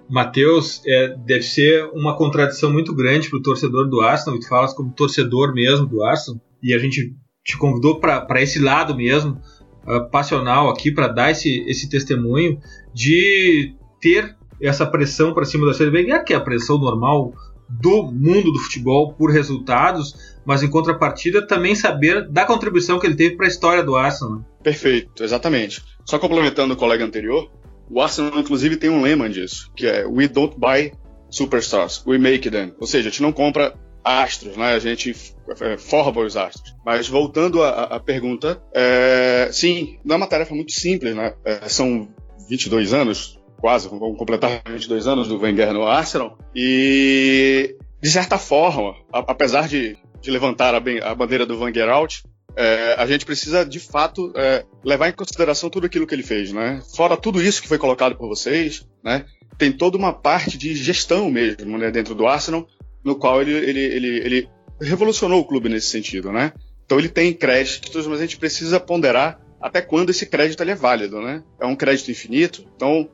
Matheus, 0.09 0.81
é, 0.85 1.09
deve 1.09 1.43
ser 1.43 1.85
uma 1.93 2.17
contradição 2.17 2.71
muito 2.71 2.93
grande 2.93 3.29
para 3.29 3.39
o 3.39 3.41
torcedor 3.41 3.89
do 3.89 4.01
Arsenal, 4.01 4.37
e 4.37 4.41
tu 4.41 4.49
falas 4.49 4.73
como 4.73 4.93
torcedor 4.93 5.53
mesmo 5.53 5.85
do 5.85 6.03
Arsenal, 6.03 6.41
e 6.61 6.73
a 6.73 6.77
gente 6.77 7.15
te 7.43 7.57
convidou 7.57 7.99
para 7.99 8.41
esse 8.41 8.59
lado 8.59 8.95
mesmo, 8.95 9.41
uh, 9.87 10.09
passional 10.11 10.69
aqui 10.69 10.91
para 10.91 11.07
dar 11.07 11.31
esse, 11.31 11.61
esse 11.67 11.89
testemunho 11.89 12.59
de 12.93 13.73
ter 13.99 14.35
essa 14.61 14.85
pressão 14.85 15.33
para 15.33 15.45
cima 15.45 15.65
da 15.65 15.77
Wenger, 15.77 16.23
que 16.23 16.33
é 16.33 16.35
a 16.35 16.41
pressão 16.41 16.77
normal 16.77 17.33
do 17.69 18.11
mundo 18.11 18.51
do 18.51 18.59
futebol 18.59 19.13
por 19.13 19.31
resultados, 19.31 20.30
mas 20.45 20.63
em 20.63 20.69
contrapartida 20.69 21.45
também 21.45 21.75
saber 21.75 22.27
da 22.27 22.45
contribuição 22.45 22.99
que 22.99 23.07
ele 23.07 23.15
teve 23.15 23.35
para 23.35 23.45
a 23.45 23.49
história 23.49 23.83
do 23.83 23.95
Arsenal. 23.95 24.43
Perfeito, 24.63 25.23
exatamente. 25.23 25.81
Só 26.05 26.17
complementando 26.17 26.73
o 26.73 26.77
colega 26.77 27.05
anterior, 27.05 27.51
o 27.89 28.01
Arsenal 28.01 28.39
inclusive 28.39 28.77
tem 28.77 28.89
um 28.89 29.01
lema 29.01 29.29
disso, 29.29 29.71
que 29.75 29.85
é 29.85 30.05
We 30.05 30.27
don't 30.27 30.55
buy 30.57 30.93
superstars, 31.29 32.03
we 32.05 32.17
make 32.17 32.49
them. 32.49 32.73
Ou 32.79 32.87
seja, 32.87 33.07
a 33.07 33.11
gente 33.11 33.21
não 33.21 33.31
compra 33.31 33.73
astros, 34.03 34.57
né? 34.57 34.73
A 34.73 34.79
gente 34.79 35.15
é, 35.61 35.77
forma 35.77 36.21
os 36.21 36.35
astros. 36.35 36.75
Mas 36.85 37.07
voltando 37.07 37.63
à, 37.63 37.83
à 37.83 37.99
pergunta, 37.99 38.61
é, 38.73 39.49
sim, 39.51 39.99
não 40.03 40.15
é 40.15 40.17
uma 40.17 40.27
tarefa 40.27 40.53
muito 40.55 40.71
simples, 40.71 41.15
né? 41.15 41.33
É, 41.45 41.69
são 41.69 42.09
22 42.49 42.93
anos, 42.93 43.39
quase, 43.59 43.87
vamos 43.87 44.17
completar 44.17 44.61
22 44.67 45.07
anos 45.07 45.27
do 45.27 45.39
Wenger 45.39 45.73
no 45.73 45.87
Arsenal, 45.87 46.37
e 46.55 47.75
de 48.01 48.09
certa 48.09 48.37
forma, 48.37 48.95
a, 49.13 49.19
apesar 49.19 49.67
de, 49.67 49.97
de 50.21 50.31
levantar 50.31 50.73
a, 50.73 50.77
a, 50.77 51.15
bandeira 51.15 51.45
do 51.45 51.59
Wenger 51.59 51.89
out, 51.89 52.23
é, 52.55 52.95
a 52.97 53.05
gente 53.05 53.25
precisa 53.25 53.65
de 53.65 53.79
fato 53.79 54.33
é, 54.35 54.65
levar 54.83 55.09
em 55.09 55.13
consideração 55.13 55.69
tudo 55.69 55.85
aquilo 55.85 56.07
que 56.07 56.13
ele 56.13 56.23
fez, 56.23 56.51
né? 56.51 56.81
Fora 56.95 57.15
tudo 57.15 57.41
isso 57.41 57.61
que 57.61 57.67
foi 57.67 57.77
colocado 57.77 58.15
por 58.15 58.27
vocês, 58.27 58.85
né? 59.03 59.25
Tem 59.57 59.71
toda 59.71 59.97
uma 59.97 60.11
parte 60.11 60.57
de 60.57 60.75
gestão 60.75 61.29
mesmo, 61.29 61.77
né, 61.77 61.91
dentro 61.91 62.15
do 62.15 62.25
Arsenal, 62.25 62.67
no 63.03 63.15
qual 63.15 63.41
ele, 63.41 63.53
ele, 63.53 63.79
ele, 63.79 64.07
ele 64.25 64.49
revolucionou 64.81 65.39
o 65.39 65.45
clube 65.45 65.69
nesse 65.69 65.87
sentido, 65.87 66.31
né? 66.31 66.51
Então 66.85 66.99
ele 66.99 67.09
tem 67.09 67.33
créditos, 67.33 68.05
mas 68.07 68.19
a 68.19 68.23
gente 68.23 68.37
precisa 68.37 68.79
ponderar 68.79 69.39
até 69.61 69.81
quando 69.81 70.09
esse 70.09 70.25
crédito 70.25 70.63
é 70.63 70.75
válido, 70.75 71.21
né? 71.21 71.43
É 71.59 71.65
um 71.65 71.75
crédito 71.75 72.11
infinito. 72.11 72.65
Então, 72.75 73.09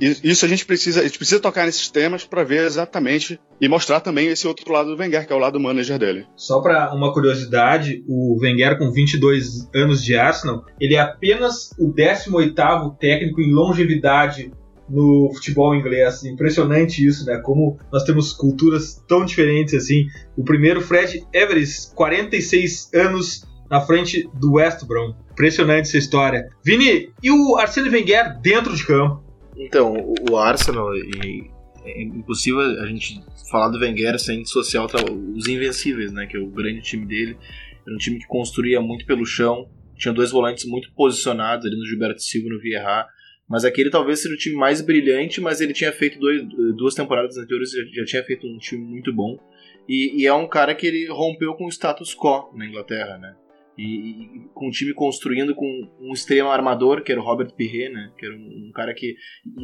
isso 0.00 0.44
a 0.44 0.48
gente 0.48 0.66
precisa, 0.66 1.00
a 1.00 1.04
gente 1.04 1.18
precisa 1.18 1.40
tocar 1.40 1.66
nesses 1.66 1.88
temas 1.88 2.24
para 2.24 2.44
ver 2.44 2.64
exatamente 2.64 3.38
e 3.60 3.68
mostrar 3.68 4.00
também 4.00 4.28
esse 4.28 4.46
outro 4.46 4.70
lado 4.72 4.94
do 4.94 5.00
Wenger, 5.00 5.26
que 5.26 5.32
é 5.32 5.36
o 5.36 5.38
lado 5.38 5.60
manager 5.60 5.98
dele. 5.98 6.26
Só 6.36 6.60
para 6.60 6.92
uma 6.94 7.12
curiosidade, 7.12 8.04
o 8.08 8.38
Wenger 8.40 8.78
com 8.78 8.90
22 8.90 9.68
anos 9.74 10.04
de 10.04 10.16
Arsenal, 10.16 10.64
ele 10.80 10.94
é 10.94 11.00
apenas 11.00 11.70
o 11.78 11.92
18º 11.92 12.98
técnico 12.98 13.40
em 13.40 13.52
longevidade 13.52 14.52
no 14.88 15.30
futebol 15.34 15.74
inglês. 15.74 16.24
Impressionante 16.24 17.06
isso, 17.06 17.24
né? 17.24 17.40
Como 17.42 17.78
nós 17.90 18.04
temos 18.04 18.32
culturas 18.32 19.02
tão 19.08 19.24
diferentes 19.24 19.74
assim. 19.74 20.06
O 20.36 20.44
primeiro, 20.44 20.80
Fred 20.80 21.24
Everest, 21.32 21.94
46 21.94 22.90
anos 22.94 23.44
na 23.72 23.80
frente 23.80 24.28
do 24.34 24.52
West 24.56 24.84
Brom. 24.86 25.14
Impressionante 25.30 25.88
essa 25.88 25.96
história. 25.96 26.50
Vini, 26.62 27.10
e 27.22 27.30
o 27.30 27.56
Arsene 27.56 27.88
Wenger 27.88 28.38
dentro 28.42 28.76
de 28.76 28.86
campo? 28.86 29.24
Então, 29.56 30.14
o 30.30 30.36
Arsenal, 30.36 30.94
e 30.94 31.50
é 31.82 32.02
impossível 32.02 32.60
a 32.60 32.86
gente 32.86 33.18
falar 33.50 33.70
do 33.70 33.78
Wenger 33.78 34.18
sem 34.18 34.42
dissociar 34.42 34.84
os 34.84 35.48
Invencíveis, 35.48 36.12
né? 36.12 36.26
Que 36.26 36.36
é 36.36 36.40
o 36.40 36.48
grande 36.48 36.82
time 36.82 37.06
dele. 37.06 37.38
Era 37.86 37.94
um 37.94 37.98
time 37.98 38.18
que 38.18 38.26
construía 38.26 38.78
muito 38.78 39.06
pelo 39.06 39.24
chão, 39.24 39.66
tinha 39.96 40.12
dois 40.12 40.30
volantes 40.30 40.66
muito 40.66 40.92
posicionados 40.92 41.64
ali 41.64 41.74
no 41.74 41.86
Gilberto 41.86 42.20
Silva 42.20 42.48
e 42.48 42.50
no 42.50 42.60
Vieira 42.60 43.06
mas 43.48 43.64
aquele 43.64 43.90
talvez 43.90 44.22
seja 44.22 44.34
o 44.34 44.38
time 44.38 44.56
mais 44.56 44.80
brilhante, 44.80 45.40
mas 45.40 45.60
ele 45.60 45.74
tinha 45.74 45.92
feito 45.92 46.18
dois, 46.18 46.42
duas 46.74 46.94
temporadas 46.94 47.36
anteriores, 47.36 47.70
já, 47.70 47.82
já 47.92 48.04
tinha 48.04 48.24
feito 48.24 48.46
um 48.46 48.56
time 48.56 48.82
muito 48.82 49.12
bom. 49.12 49.38
E, 49.86 50.22
e, 50.22 50.26
é 50.26 50.32
um 50.32 50.48
cara 50.48 50.74
que 50.74 50.86
ele 50.86 51.06
rompeu 51.08 51.52
com 51.54 51.66
o 51.66 51.68
status 51.68 52.14
quo 52.14 52.50
na 52.54 52.64
Inglaterra, 52.64 53.18
né? 53.18 53.34
E, 53.76 53.84
e, 53.84 54.48
com 54.54 54.68
o 54.68 54.70
time 54.70 54.92
construindo 54.92 55.54
com 55.54 55.66
um 56.00 56.12
extremo 56.12 56.50
armador, 56.50 57.02
que 57.02 57.10
era 57.10 57.20
o 57.20 57.24
Robert 57.24 57.52
Pirret, 57.54 57.90
né? 57.90 58.10
Que 58.18 58.26
era 58.26 58.34
um, 58.34 58.68
um, 58.68 58.72
cara 58.74 58.92
que. 58.94 59.16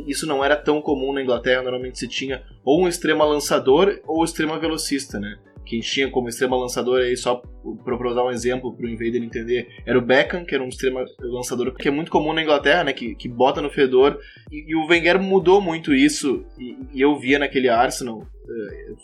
Isso 0.06 0.26
não 0.26 0.44
era 0.44 0.56
tão 0.56 0.80
comum 0.80 1.12
na 1.12 1.22
Inglaterra, 1.22 1.62
normalmente 1.62 1.98
se 1.98 2.08
tinha 2.08 2.42
ou 2.64 2.82
um 2.82 2.88
extremo 2.88 3.24
lançador 3.24 4.00
ou 4.06 4.20
um 4.20 4.24
extremo 4.24 4.58
velocista, 4.58 5.18
né? 5.20 5.38
Quem 5.66 5.80
tinha 5.80 6.10
como 6.10 6.30
extrema 6.30 6.56
lançador 6.56 7.02
aí, 7.02 7.14
só 7.14 7.42
para 7.84 8.08
usar 8.08 8.24
um 8.24 8.30
exemplo 8.30 8.74
para 8.74 8.86
o 8.86 8.88
Invader 8.88 9.22
entender, 9.22 9.68
era 9.84 9.98
o 9.98 10.02
Beckham, 10.02 10.46
que 10.46 10.54
era 10.54 10.64
um 10.64 10.68
extrema 10.68 11.04
lançador 11.20 11.74
que 11.74 11.88
é 11.88 11.90
muito 11.90 12.10
comum 12.10 12.32
na 12.32 12.42
Inglaterra, 12.42 12.84
né? 12.84 12.94
Que, 12.94 13.14
que 13.14 13.28
bota 13.28 13.60
no 13.60 13.68
fedor. 13.68 14.18
E, 14.50 14.64
e 14.70 14.74
o 14.74 14.86
Wenger 14.86 15.20
mudou 15.20 15.60
muito 15.60 15.94
isso, 15.94 16.46
e, 16.58 16.78
e 16.94 17.00
eu 17.02 17.18
via 17.18 17.38
naquele 17.38 17.68
Arsenal 17.68 18.26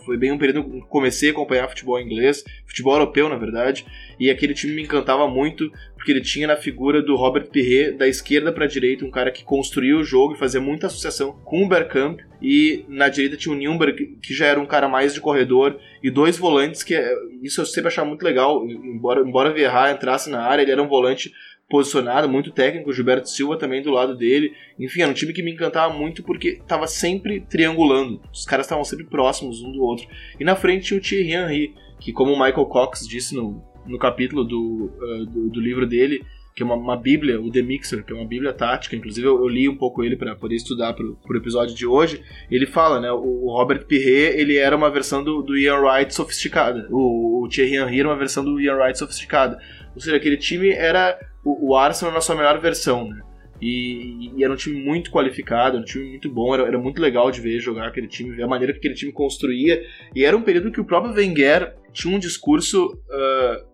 foi 0.04 0.16
bem 0.16 0.32
um 0.32 0.38
período 0.38 0.64
que 0.64 0.80
comecei 0.88 1.28
a 1.28 1.32
acompanhar 1.32 1.68
futebol 1.68 2.00
inglês, 2.00 2.44
futebol 2.66 2.94
europeu 2.94 3.28
na 3.28 3.36
verdade, 3.36 3.86
e 4.18 4.30
aquele 4.30 4.54
time 4.54 4.74
me 4.74 4.82
encantava 4.82 5.28
muito 5.28 5.70
porque 5.94 6.12
ele 6.12 6.20
tinha 6.20 6.46
na 6.46 6.56
figura 6.56 7.00
do 7.00 7.16
Robert 7.16 7.48
Pirret 7.48 7.92
da 7.96 8.06
esquerda 8.06 8.52
para 8.52 8.64
a 8.64 8.68
direita 8.68 9.04
um 9.04 9.10
cara 9.10 9.30
que 9.30 9.42
construía 9.42 9.96
o 9.96 10.04
jogo 10.04 10.34
e 10.34 10.38
fazia 10.38 10.60
muita 10.60 10.86
associação 10.86 11.32
com 11.44 11.64
o 11.64 11.68
Bergkamp 11.68 12.20
e 12.42 12.84
na 12.88 13.08
direita 13.08 13.38
tinha 13.38 13.54
o 13.54 13.58
Nürnberg 13.58 14.18
que 14.20 14.34
já 14.34 14.46
era 14.46 14.60
um 14.60 14.66
cara 14.66 14.86
mais 14.86 15.14
de 15.14 15.20
corredor 15.20 15.78
e 16.02 16.10
dois 16.10 16.36
volantes 16.36 16.82
que 16.82 16.94
eh, 16.94 17.14
isso 17.42 17.60
eu 17.60 17.66
sempre 17.66 17.88
achava 17.88 18.06
muito 18.06 18.22
legal, 18.22 18.66
embora 18.66 19.20
embora 19.20 19.52
Vieira 19.52 19.90
entrasse 19.90 20.28
na 20.28 20.42
área, 20.42 20.62
ele 20.62 20.72
era 20.72 20.82
um 20.82 20.88
volante 20.88 21.32
posicionado, 21.68 22.28
muito 22.28 22.50
técnico, 22.50 22.90
o 22.90 22.92
Gilberto 22.92 23.28
Silva 23.28 23.56
também 23.56 23.82
do 23.82 23.90
lado 23.90 24.16
dele. 24.16 24.52
Enfim, 24.78 25.02
era 25.02 25.10
um 25.10 25.14
time 25.14 25.32
que 25.32 25.42
me 25.42 25.52
encantava 25.52 25.92
muito 25.92 26.22
porque 26.22 26.48
estava 26.60 26.86
sempre 26.86 27.40
triangulando. 27.40 28.20
Os 28.32 28.44
caras 28.44 28.66
estavam 28.66 28.84
sempre 28.84 29.06
próximos 29.06 29.62
um 29.62 29.72
do 29.72 29.82
outro. 29.82 30.06
E 30.38 30.44
na 30.44 30.54
frente 30.54 30.86
tinha 30.86 30.98
o 30.98 31.02
Thierry 31.02 31.32
Henry, 31.32 31.74
que 31.98 32.12
como 32.12 32.32
o 32.32 32.38
Michael 32.38 32.66
Cox 32.66 33.06
disse 33.08 33.34
no, 33.34 33.62
no 33.86 33.98
capítulo 33.98 34.44
do, 34.44 34.92
uh, 34.98 35.26
do, 35.26 35.50
do, 35.50 35.60
livro 35.60 35.86
dele, 35.86 36.22
que 36.54 36.62
é 36.62 36.66
uma, 36.66 36.74
uma, 36.74 36.96
bíblia, 36.96 37.40
o 37.40 37.50
The 37.50 37.62
Mixer, 37.62 38.04
que 38.04 38.12
é 38.12 38.16
uma 38.16 38.26
bíblia 38.26 38.52
tática, 38.52 38.94
inclusive 38.94 39.26
eu, 39.26 39.38
eu 39.38 39.48
li 39.48 39.68
um 39.68 39.76
pouco 39.76 40.04
ele 40.04 40.16
para 40.16 40.36
poder 40.36 40.54
estudar 40.54 40.92
pro, 40.92 41.16
pro 41.26 41.36
episódio 41.36 41.74
de 41.74 41.86
hoje, 41.86 42.22
ele 42.50 42.66
fala, 42.66 43.00
né, 43.00 43.10
o, 43.10 43.46
o 43.46 43.50
Robert 43.50 43.86
Pirret, 43.86 44.38
ele 44.38 44.56
era 44.56 44.76
uma 44.76 44.90
versão 44.90 45.24
do, 45.24 45.42
do 45.42 45.56
Ian 45.56 45.80
Wright 45.80 46.14
sofisticada, 46.14 46.86
o, 46.90 47.42
o 47.42 47.48
Thierry 47.48 47.76
Henry 47.76 48.00
era 48.00 48.08
uma 48.08 48.16
versão 48.16 48.44
do 48.44 48.60
Ian 48.60 48.76
Wright 48.76 48.98
sofisticada, 48.98 49.58
ou 49.94 50.00
seja, 50.00 50.16
aquele 50.16 50.36
time 50.36 50.70
era 50.70 51.18
o, 51.44 51.70
o 51.70 51.76
Arsenal 51.76 52.14
na 52.14 52.20
sua 52.20 52.34
melhor 52.34 52.58
versão, 52.58 53.08
né? 53.08 53.20
E, 53.60 54.30
e, 54.36 54.44
era 54.44 54.52
um 54.52 54.56
time 54.56 54.82
muito 54.82 55.10
qualificado, 55.10 55.78
um 55.78 55.84
time 55.84 56.10
muito 56.10 56.28
bom, 56.28 56.54
era, 56.54 56.64
era, 56.64 56.78
muito 56.78 57.00
legal 57.00 57.30
de 57.30 57.40
ver 57.40 57.60
jogar 57.60 57.86
aquele 57.86 58.08
time, 58.08 58.34
ver 58.34 58.42
a 58.42 58.48
maneira 58.48 58.72
que 58.72 58.78
aquele 58.78 58.94
time 58.94 59.12
construía. 59.12 59.82
E 60.14 60.24
era 60.24 60.36
um 60.36 60.42
período 60.42 60.72
que 60.72 60.80
o 60.80 60.84
próprio 60.84 61.14
Wenger 61.14 61.74
tinha 61.92 62.14
um 62.14 62.18
discurso 62.18 62.86
uh, 62.86 63.73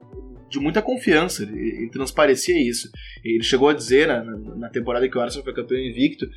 de 0.51 0.59
muita 0.59 0.83
confiança, 0.83 1.45
ele, 1.45 1.59
ele, 1.59 1.91
transparecia 1.91 2.61
isso. 2.61 2.91
Ele 3.25 3.43
chegou 3.43 3.69
a 3.69 3.73
dizer 3.73 4.09
na, 4.09 4.25
na, 4.25 4.69
temporada 4.69 5.09
que 5.09 5.17
o 5.17 5.21
Arsenal 5.21 5.45
foi 5.45 5.55
campeão 5.55 5.79
invicto, 5.79 6.29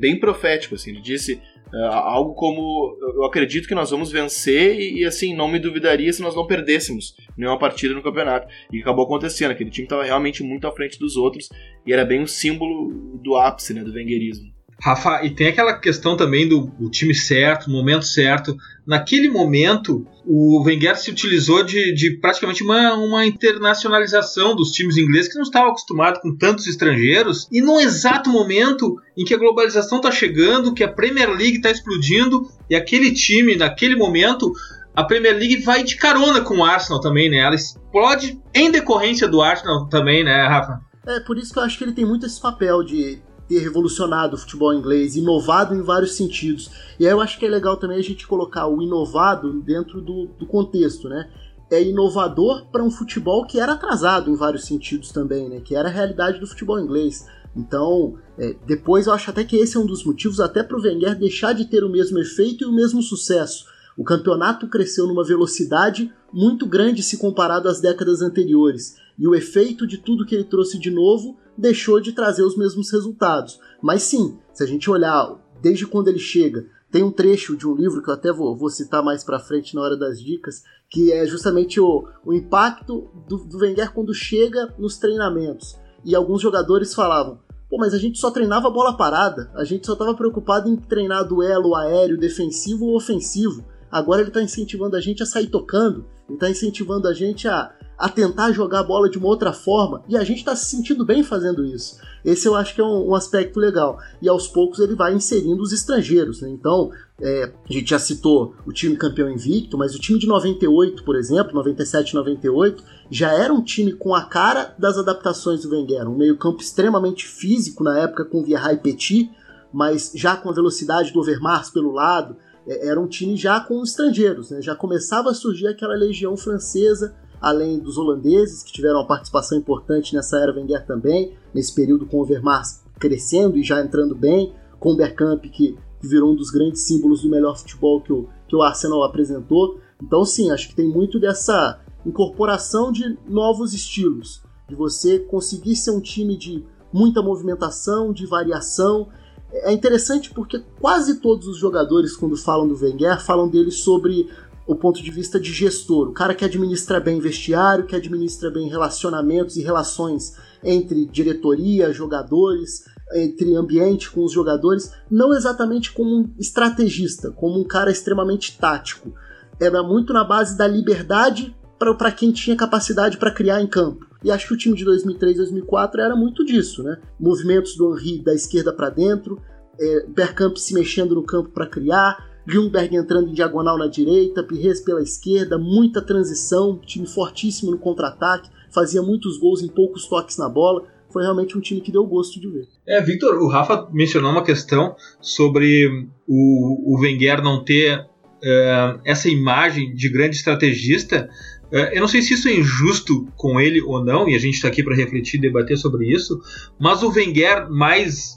bem 0.00 0.18
profético, 0.18 0.74
assim, 0.74 0.90
ele 0.90 1.00
disse 1.00 1.34
uh, 1.72 1.76
algo 1.76 2.34
como: 2.34 2.96
Eu 3.14 3.24
acredito 3.24 3.68
que 3.68 3.74
nós 3.74 3.90
vamos 3.90 4.10
vencer 4.10 4.80
e, 4.80 5.00
e, 5.00 5.04
assim, 5.04 5.36
não 5.36 5.46
me 5.46 5.58
duvidaria 5.58 6.12
se 6.12 6.22
nós 6.22 6.34
não 6.34 6.46
perdêssemos 6.46 7.14
nenhuma 7.36 7.58
partida 7.58 7.94
no 7.94 8.02
campeonato. 8.02 8.48
E 8.72 8.80
acabou 8.80 9.04
acontecendo, 9.04 9.50
aquele 9.50 9.70
time 9.70 9.84
estava 9.84 10.04
realmente 10.04 10.42
muito 10.42 10.66
à 10.66 10.72
frente 10.72 10.98
dos 10.98 11.16
outros 11.16 11.48
e 11.86 11.92
era 11.92 12.04
bem 12.04 12.20
um 12.20 12.26
símbolo 12.26 13.18
do 13.22 13.36
ápice 13.36 13.74
né, 13.74 13.84
do 13.84 13.92
venguerismo. 13.92 14.49
Rafa, 14.82 15.22
e 15.24 15.30
tem 15.30 15.48
aquela 15.48 15.74
questão 15.74 16.16
também 16.16 16.48
do, 16.48 16.72
time 16.90 17.14
certo, 17.14 17.70
momento 17.70 18.06
certo. 18.06 18.56
Naquele 18.86 19.28
momento, 19.28 20.06
o 20.24 20.62
Wenger 20.62 20.96
se 20.96 21.10
utilizou 21.10 21.62
de, 21.62 21.94
de 21.94 22.18
praticamente 22.18 22.64
uma, 22.64 22.94
uma 22.94 23.26
internacionalização 23.26 24.56
dos 24.56 24.70
times 24.70 24.96
ingleses 24.96 25.30
que 25.30 25.36
não 25.36 25.42
estavam 25.42 25.68
acostumados 25.68 26.22
com 26.22 26.34
tantos 26.34 26.66
estrangeiros. 26.66 27.46
E 27.52 27.60
no 27.60 27.78
exato 27.78 28.30
momento 28.30 28.96
em 29.16 29.24
que 29.24 29.34
a 29.34 29.38
globalização 29.38 29.98
está 29.98 30.10
chegando, 30.10 30.72
que 30.72 30.82
a 30.82 30.88
Premier 30.88 31.28
League 31.28 31.56
está 31.56 31.70
explodindo, 31.70 32.48
e 32.70 32.74
aquele 32.74 33.12
time, 33.12 33.56
naquele 33.56 33.96
momento, 33.96 34.50
a 34.96 35.04
Premier 35.04 35.36
League 35.36 35.62
vai 35.62 35.84
de 35.84 35.96
carona 35.96 36.40
com 36.40 36.58
o 36.58 36.64
Arsenal 36.64 37.00
também, 37.00 37.28
né? 37.30 37.36
Ela 37.36 37.54
explode 37.54 38.40
em 38.54 38.70
decorrência 38.70 39.28
do 39.28 39.42
Arsenal 39.42 39.88
também, 39.88 40.24
né, 40.24 40.46
Rafa? 40.46 40.80
É, 41.06 41.20
por 41.20 41.36
isso 41.38 41.52
que 41.52 41.58
eu 41.58 41.62
acho 41.62 41.76
que 41.76 41.84
ele 41.84 41.92
tem 41.92 42.04
muito 42.04 42.26
esse 42.26 42.40
papel 42.40 42.82
de 42.82 43.20
ter 43.50 43.58
revolucionado 43.58 44.36
o 44.36 44.38
futebol 44.38 44.72
inglês, 44.72 45.16
inovado 45.16 45.74
em 45.74 45.82
vários 45.82 46.14
sentidos. 46.14 46.70
E 47.00 47.04
aí 47.04 47.12
eu 47.12 47.20
acho 47.20 47.36
que 47.36 47.44
é 47.44 47.48
legal 47.48 47.76
também 47.76 47.98
a 47.98 48.02
gente 48.02 48.24
colocar 48.24 48.68
o 48.68 48.80
inovado 48.80 49.60
dentro 49.60 50.00
do, 50.00 50.26
do 50.38 50.46
contexto, 50.46 51.08
né? 51.08 51.28
É 51.68 51.82
inovador 51.82 52.66
para 52.70 52.84
um 52.84 52.90
futebol 52.90 53.44
que 53.44 53.58
era 53.58 53.72
atrasado 53.72 54.30
em 54.30 54.36
vários 54.36 54.66
sentidos 54.66 55.10
também, 55.10 55.48
né? 55.48 55.60
Que 55.60 55.74
era 55.74 55.88
a 55.88 55.92
realidade 55.92 56.38
do 56.38 56.46
futebol 56.46 56.78
inglês. 56.78 57.26
Então, 57.56 58.14
é, 58.38 58.54
depois 58.64 59.08
eu 59.08 59.12
acho 59.12 59.30
até 59.30 59.42
que 59.42 59.56
esse 59.56 59.76
é 59.76 59.80
um 59.80 59.86
dos 59.86 60.04
motivos 60.04 60.38
até 60.38 60.62
para 60.62 60.76
o 60.76 60.80
Wenger 60.80 61.18
deixar 61.18 61.52
de 61.52 61.64
ter 61.64 61.82
o 61.82 61.90
mesmo 61.90 62.20
efeito 62.20 62.62
e 62.62 62.66
o 62.68 62.72
mesmo 62.72 63.02
sucesso. 63.02 63.64
O 64.00 64.02
campeonato 64.02 64.66
cresceu 64.66 65.06
numa 65.06 65.22
velocidade 65.22 66.10
muito 66.32 66.66
grande 66.66 67.02
se 67.02 67.18
comparado 67.18 67.68
às 67.68 67.82
décadas 67.82 68.22
anteriores, 68.22 68.96
e 69.18 69.28
o 69.28 69.34
efeito 69.34 69.86
de 69.86 69.98
tudo 69.98 70.24
que 70.24 70.34
ele 70.34 70.44
trouxe 70.44 70.78
de 70.78 70.90
novo 70.90 71.36
deixou 71.54 72.00
de 72.00 72.12
trazer 72.12 72.42
os 72.42 72.56
mesmos 72.56 72.90
resultados. 72.90 73.60
Mas 73.82 74.04
sim, 74.04 74.38
se 74.54 74.64
a 74.64 74.66
gente 74.66 74.88
olhar 74.88 75.38
desde 75.60 75.86
quando 75.86 76.08
ele 76.08 76.18
chega, 76.18 76.64
tem 76.90 77.02
um 77.02 77.12
trecho 77.12 77.54
de 77.54 77.68
um 77.68 77.74
livro 77.74 78.02
que 78.02 78.08
eu 78.08 78.14
até 78.14 78.32
vou, 78.32 78.56
vou 78.56 78.70
citar 78.70 79.04
mais 79.04 79.22
para 79.22 79.38
frente 79.38 79.74
na 79.74 79.82
hora 79.82 79.98
das 79.98 80.18
dicas, 80.18 80.62
que 80.88 81.12
é 81.12 81.26
justamente 81.26 81.78
o, 81.78 82.08
o 82.24 82.32
impacto 82.32 83.10
do, 83.28 83.36
do 83.36 83.58
Wenger 83.58 83.92
quando 83.92 84.14
chega 84.14 84.74
nos 84.78 84.96
treinamentos. 84.96 85.78
E 86.06 86.14
alguns 86.14 86.40
jogadores 86.40 86.94
falavam: 86.94 87.38
Pô, 87.68 87.76
mas 87.76 87.92
a 87.92 87.98
gente 87.98 88.18
só 88.18 88.30
treinava 88.30 88.70
bola 88.70 88.96
parada. 88.96 89.50
A 89.54 89.62
gente 89.62 89.86
só 89.86 89.92
estava 89.92 90.14
preocupado 90.14 90.70
em 90.70 90.76
treinar 90.76 91.28
duelo 91.28 91.76
aéreo, 91.76 92.18
defensivo 92.18 92.86
ou 92.86 92.96
ofensivo. 92.96 93.62
Agora 93.90 94.20
ele 94.20 94.28
está 94.28 94.42
incentivando 94.42 94.96
a 94.96 95.00
gente 95.00 95.22
a 95.22 95.26
sair 95.26 95.48
tocando, 95.48 96.06
ele 96.28 96.36
está 96.36 96.48
incentivando 96.48 97.08
a 97.08 97.12
gente 97.12 97.48
a, 97.48 97.72
a 97.98 98.08
tentar 98.08 98.52
jogar 98.52 98.80
a 98.80 98.84
bola 98.84 99.10
de 99.10 99.18
uma 99.18 99.28
outra 99.28 99.52
forma, 99.52 100.02
e 100.08 100.16
a 100.16 100.24
gente 100.24 100.38
está 100.38 100.54
se 100.54 100.66
sentindo 100.66 101.04
bem 101.04 101.22
fazendo 101.22 101.64
isso. 101.64 101.98
Esse 102.24 102.46
eu 102.46 102.54
acho 102.54 102.74
que 102.74 102.80
é 102.80 102.84
um, 102.84 103.10
um, 103.10 103.14
aspecto 103.14 103.58
legal. 103.58 103.98
E 104.20 104.28
aos 104.28 104.46
poucos 104.46 104.78
ele 104.78 104.94
vai 104.94 105.14
inserindo 105.14 105.62
os 105.62 105.72
estrangeiros. 105.72 106.42
Né? 106.42 106.50
Então, 106.50 106.90
é, 107.20 107.52
a 107.68 107.72
gente 107.72 107.90
já 107.90 107.98
citou 107.98 108.54
o 108.66 108.72
time 108.72 108.96
campeão 108.96 109.30
invicto, 109.30 109.76
mas 109.76 109.94
o 109.94 109.98
time 109.98 110.18
de 110.18 110.26
98, 110.26 111.02
por 111.04 111.16
exemplo, 111.16 111.54
97 111.54 112.14
98, 112.14 112.82
já 113.10 113.32
era 113.32 113.52
um 113.52 113.62
time 113.62 113.92
com 113.92 114.14
a 114.14 114.22
cara 114.22 114.74
das 114.78 114.98
adaptações 114.98 115.62
do 115.62 115.70
Wenger. 115.70 116.08
Um 116.08 116.16
meio-campo 116.16 116.60
extremamente 116.60 117.26
físico 117.26 117.82
na 117.82 117.98
época 117.98 118.24
com 118.24 118.42
Vieira 118.42 118.72
e 118.72 118.76
Petit, 118.76 119.30
mas 119.72 120.12
já 120.14 120.36
com 120.36 120.50
a 120.50 120.54
velocidade 120.54 121.12
do 121.12 121.20
Overmars 121.20 121.70
pelo 121.70 121.92
lado. 121.92 122.36
É, 122.66 122.88
era 122.88 123.00
um 123.00 123.06
time 123.06 123.36
já 123.36 123.60
com 123.60 123.82
estrangeiros, 123.82 124.50
né? 124.50 124.60
já 124.62 124.74
começava 124.74 125.30
a 125.30 125.34
surgir 125.34 125.66
aquela 125.66 125.94
legião 125.94 126.36
francesa 126.36 127.14
além 127.40 127.78
dos 127.78 127.96
holandeses, 127.96 128.62
que 128.62 128.72
tiveram 128.72 128.96
uma 128.96 129.06
participação 129.06 129.56
importante 129.56 130.14
nessa 130.14 130.38
era 130.38 130.52
Wenger 130.52 130.84
também, 130.84 131.32
nesse 131.54 131.74
período 131.74 132.04
com 132.06 132.18
o 132.18 132.20
Overmars 132.20 132.82
crescendo 132.98 133.56
e 133.56 133.62
já 133.62 133.80
entrando 133.80 134.14
bem, 134.14 134.52
com 134.78 134.92
o 134.92 134.96
Bergkamp, 134.96 135.42
que 135.44 135.76
virou 136.02 136.32
um 136.32 136.36
dos 136.36 136.50
grandes 136.50 136.82
símbolos 136.86 137.22
do 137.22 137.30
melhor 137.30 137.58
futebol 137.58 138.00
que 138.00 138.12
o, 138.12 138.28
que 138.46 138.54
o 138.54 138.62
Arsenal 138.62 139.02
apresentou. 139.02 139.80
Então, 140.02 140.24
sim, 140.24 140.50
acho 140.50 140.68
que 140.68 140.74
tem 140.74 140.86
muito 140.86 141.18
dessa 141.18 141.80
incorporação 142.04 142.92
de 142.92 143.18
novos 143.26 143.72
estilos, 143.72 144.42
de 144.68 144.74
você 144.74 145.18
conseguir 145.18 145.76
ser 145.76 145.92
um 145.92 146.00
time 146.00 146.36
de 146.36 146.64
muita 146.92 147.22
movimentação, 147.22 148.12
de 148.12 148.26
variação. 148.26 149.08
É 149.52 149.72
interessante 149.72 150.30
porque 150.30 150.62
quase 150.80 151.16
todos 151.16 151.46
os 151.48 151.58
jogadores, 151.58 152.16
quando 152.16 152.36
falam 152.36 152.68
do 152.68 152.80
Wenger, 152.80 153.20
falam 153.20 153.48
dele 153.48 153.70
sobre 153.70 154.28
o 154.66 154.76
ponto 154.76 155.02
de 155.02 155.10
vista 155.10 155.40
de 155.40 155.52
gestor, 155.52 156.08
o 156.08 156.12
cara 156.12 156.34
que 156.34 156.44
administra 156.44 157.00
bem 157.00 157.18
vestiário, 157.18 157.86
que 157.86 157.96
administra 157.96 158.50
bem 158.50 158.68
relacionamentos 158.68 159.56
e 159.56 159.62
relações 159.62 160.36
entre 160.62 161.06
diretoria, 161.06 161.92
jogadores, 161.92 162.84
entre 163.12 163.56
ambiente 163.56 164.10
com 164.10 164.24
os 164.24 164.32
jogadores, 164.32 164.92
não 165.10 165.34
exatamente 165.34 165.90
como 165.92 166.16
um 166.16 166.30
estrategista, 166.38 167.32
como 167.32 167.58
um 167.58 167.64
cara 167.64 167.90
extremamente 167.90 168.56
tático. 168.58 169.12
Era 169.60 169.82
muito 169.82 170.12
na 170.12 170.22
base 170.22 170.56
da 170.56 170.68
liberdade 170.68 171.54
para 171.98 172.12
quem 172.12 172.30
tinha 172.30 172.56
capacidade 172.56 173.16
para 173.16 173.32
criar 173.32 173.60
em 173.60 173.66
campo. 173.66 174.06
E 174.22 174.30
acho 174.30 174.48
que 174.48 174.54
o 174.54 174.56
time 174.56 174.76
de 174.76 174.84
2003 174.84 175.36
2004 175.36 176.00
era 176.00 176.14
muito 176.14 176.44
disso, 176.44 176.82
né? 176.82 176.98
Movimentos 177.18 177.76
do 177.76 177.96
Henry 177.96 178.22
da 178.22 178.34
esquerda 178.34 178.72
para 178.72 178.90
dentro, 178.90 179.40
é, 179.80 180.06
Bergkamp 180.08 180.56
se 180.56 180.74
mexendo 180.74 181.14
no 181.14 181.22
campo 181.22 181.50
para 181.50 181.66
criar, 181.66 182.30
Ljungberg 182.46 182.96
entrando 182.96 183.28
em 183.28 183.34
diagonal 183.34 183.78
na 183.78 183.86
direita, 183.86 184.42
Pires 184.42 184.80
pela 184.80 185.02
esquerda, 185.02 185.58
muita 185.58 186.02
transição, 186.02 186.78
time 186.78 187.06
fortíssimo 187.06 187.70
no 187.70 187.78
contra-ataque, 187.78 188.50
fazia 188.72 189.02
muitos 189.02 189.38
gols 189.38 189.62
em 189.62 189.68
poucos 189.68 190.06
toques 190.06 190.36
na 190.36 190.48
bola. 190.48 190.84
Foi 191.12 191.22
realmente 191.22 191.58
um 191.58 191.60
time 191.60 191.80
que 191.80 191.90
deu 191.90 192.06
gosto 192.06 192.40
de 192.40 192.48
ver. 192.48 192.68
É, 192.86 193.00
Victor, 193.02 193.36
o 193.42 193.48
Rafa 193.48 193.88
mencionou 193.92 194.30
uma 194.30 194.44
questão 194.44 194.94
sobre 195.20 195.88
o, 196.26 196.94
o 196.94 197.00
Wenger 197.00 197.42
não 197.42 197.64
ter 197.64 197.98
uh, 197.98 199.00
essa 199.04 199.28
imagem 199.28 199.92
de 199.92 200.08
grande 200.08 200.36
estrategista. 200.36 201.28
Uh, 201.72 201.92
eu 201.92 202.00
não 202.00 202.08
sei 202.08 202.20
se 202.20 202.34
isso 202.34 202.48
é 202.48 202.54
injusto 202.54 203.26
com 203.36 203.60
ele 203.60 203.80
ou 203.80 204.04
não, 204.04 204.28
e 204.28 204.34
a 204.34 204.38
gente 204.38 204.54
está 204.54 204.68
aqui 204.68 204.82
para 204.82 204.96
refletir 204.96 205.38
e 205.38 205.40
debater 205.40 205.76
sobre 205.76 206.12
isso, 206.12 206.40
mas 206.78 207.02
o 207.02 207.10
Wenger 207.10 207.70
mais. 207.70 208.36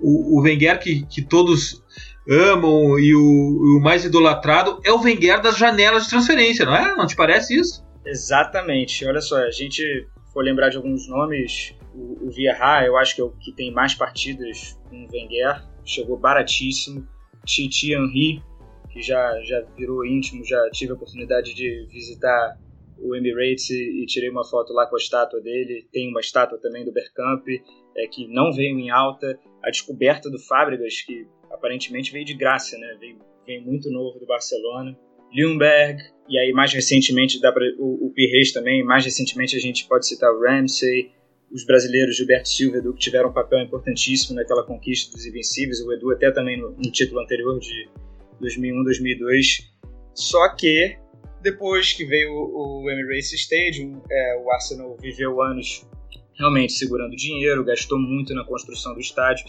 O, 0.00 0.38
o 0.38 0.42
Wenger 0.42 0.78
que, 0.78 1.06
que 1.06 1.22
todos 1.22 1.82
amam 2.28 2.98
e 2.98 3.14
o, 3.14 3.20
o, 3.20 3.80
mais 3.80 4.04
idolatrado 4.04 4.80
é 4.84 4.92
o 4.92 5.00
Wenger 5.00 5.40
das 5.40 5.56
janelas 5.56 6.04
de 6.04 6.10
transferência, 6.10 6.64
não 6.64 6.74
é? 6.74 6.94
Não 6.96 7.06
te 7.06 7.16
parece 7.16 7.58
isso? 7.58 7.84
Exatamente. 8.04 9.04
Olha 9.06 9.20
só, 9.20 9.36
a 9.38 9.50
gente 9.50 10.08
for 10.32 10.44
lembrar 10.44 10.70
de 10.70 10.76
alguns 10.76 11.08
nomes, 11.08 11.74
o, 11.94 12.26
o 12.26 12.30
Vieira, 12.30 12.84
eu 12.86 12.96
acho 12.96 13.14
que 13.14 13.20
é 13.20 13.24
o 13.24 13.30
que 13.30 13.52
tem 13.52 13.72
mais 13.72 13.94
partidas 13.94 14.78
com 14.88 14.96
o 14.96 15.08
Wenger, 15.12 15.62
chegou 15.84 16.18
baratíssimo. 16.18 17.06
Titi 17.44 17.92
Henry, 17.92 18.42
que 18.92 19.02
já, 19.02 19.40
já 19.42 19.60
virou 19.76 20.04
íntimo, 20.04 20.44
já 20.44 20.70
tive 20.70 20.92
a 20.92 20.94
oportunidade 20.94 21.54
de 21.54 21.86
visitar 21.90 22.58
o 22.98 23.16
Emirates 23.16 23.70
e, 23.70 24.02
e 24.02 24.06
tirei 24.06 24.30
uma 24.30 24.44
foto 24.44 24.72
lá 24.72 24.86
com 24.86 24.96
a 24.96 24.98
estátua 24.98 25.40
dele. 25.40 25.86
Tem 25.92 26.08
uma 26.08 26.20
estátua 26.20 26.58
também 26.58 26.84
do 26.84 26.92
Bergkamp, 26.92 27.46
é, 27.96 28.06
que 28.06 28.28
não 28.28 28.52
veio 28.52 28.78
em 28.78 28.90
alta. 28.90 29.38
A 29.64 29.70
descoberta 29.70 30.30
do 30.30 30.38
Fábricas, 30.38 31.00
que 31.02 31.26
aparentemente 31.50 32.12
veio 32.12 32.24
de 32.24 32.34
graça, 32.34 32.76
né? 32.78 32.96
Veio, 33.00 33.18
veio 33.46 33.62
muito 33.62 33.90
novo 33.90 34.18
do 34.18 34.26
Barcelona. 34.26 34.96
Ljungberg, 35.34 35.98
e 36.28 36.38
aí 36.38 36.52
mais 36.52 36.72
recentemente 36.72 37.40
dá 37.40 37.50
pra, 37.50 37.64
o, 37.78 38.06
o 38.06 38.12
Pires 38.12 38.52
também, 38.52 38.84
mais 38.84 39.04
recentemente 39.04 39.56
a 39.56 39.60
gente 39.60 39.88
pode 39.88 40.06
citar 40.06 40.30
o 40.30 40.40
Ramsey, 40.42 41.10
os 41.50 41.64
brasileiros 41.64 42.16
Gilberto 42.16 42.48
Silva 42.48 42.76
e 42.76 42.80
Edu 42.80 42.92
que 42.92 43.00
tiveram 43.00 43.30
um 43.30 43.32
papel 43.32 43.60
importantíssimo 43.60 44.36
naquela 44.36 44.62
conquista 44.62 45.12
dos 45.16 45.24
Invencíveis, 45.24 45.80
o 45.80 45.92
Edu 45.92 46.10
até 46.10 46.30
também 46.30 46.60
no, 46.60 46.70
no 46.72 46.90
título 46.90 47.20
anterior 47.20 47.58
de 47.58 47.88
2001, 48.42 48.84
2002. 48.84 49.72
Só 50.14 50.54
que 50.54 50.98
depois 51.40 51.92
que 51.92 52.04
veio 52.04 52.32
o, 52.32 52.88
Emirates 52.90 53.32
Stadium, 53.32 54.02
é, 54.10 54.42
o 54.44 54.52
Arsenal 54.52 54.96
viveu 55.00 55.40
anos 55.40 55.86
realmente 56.38 56.74
segurando 56.74 57.16
dinheiro, 57.16 57.64
gastou 57.64 57.98
muito 57.98 58.34
na 58.34 58.44
construção 58.44 58.94
do 58.94 59.00
estádio 59.00 59.44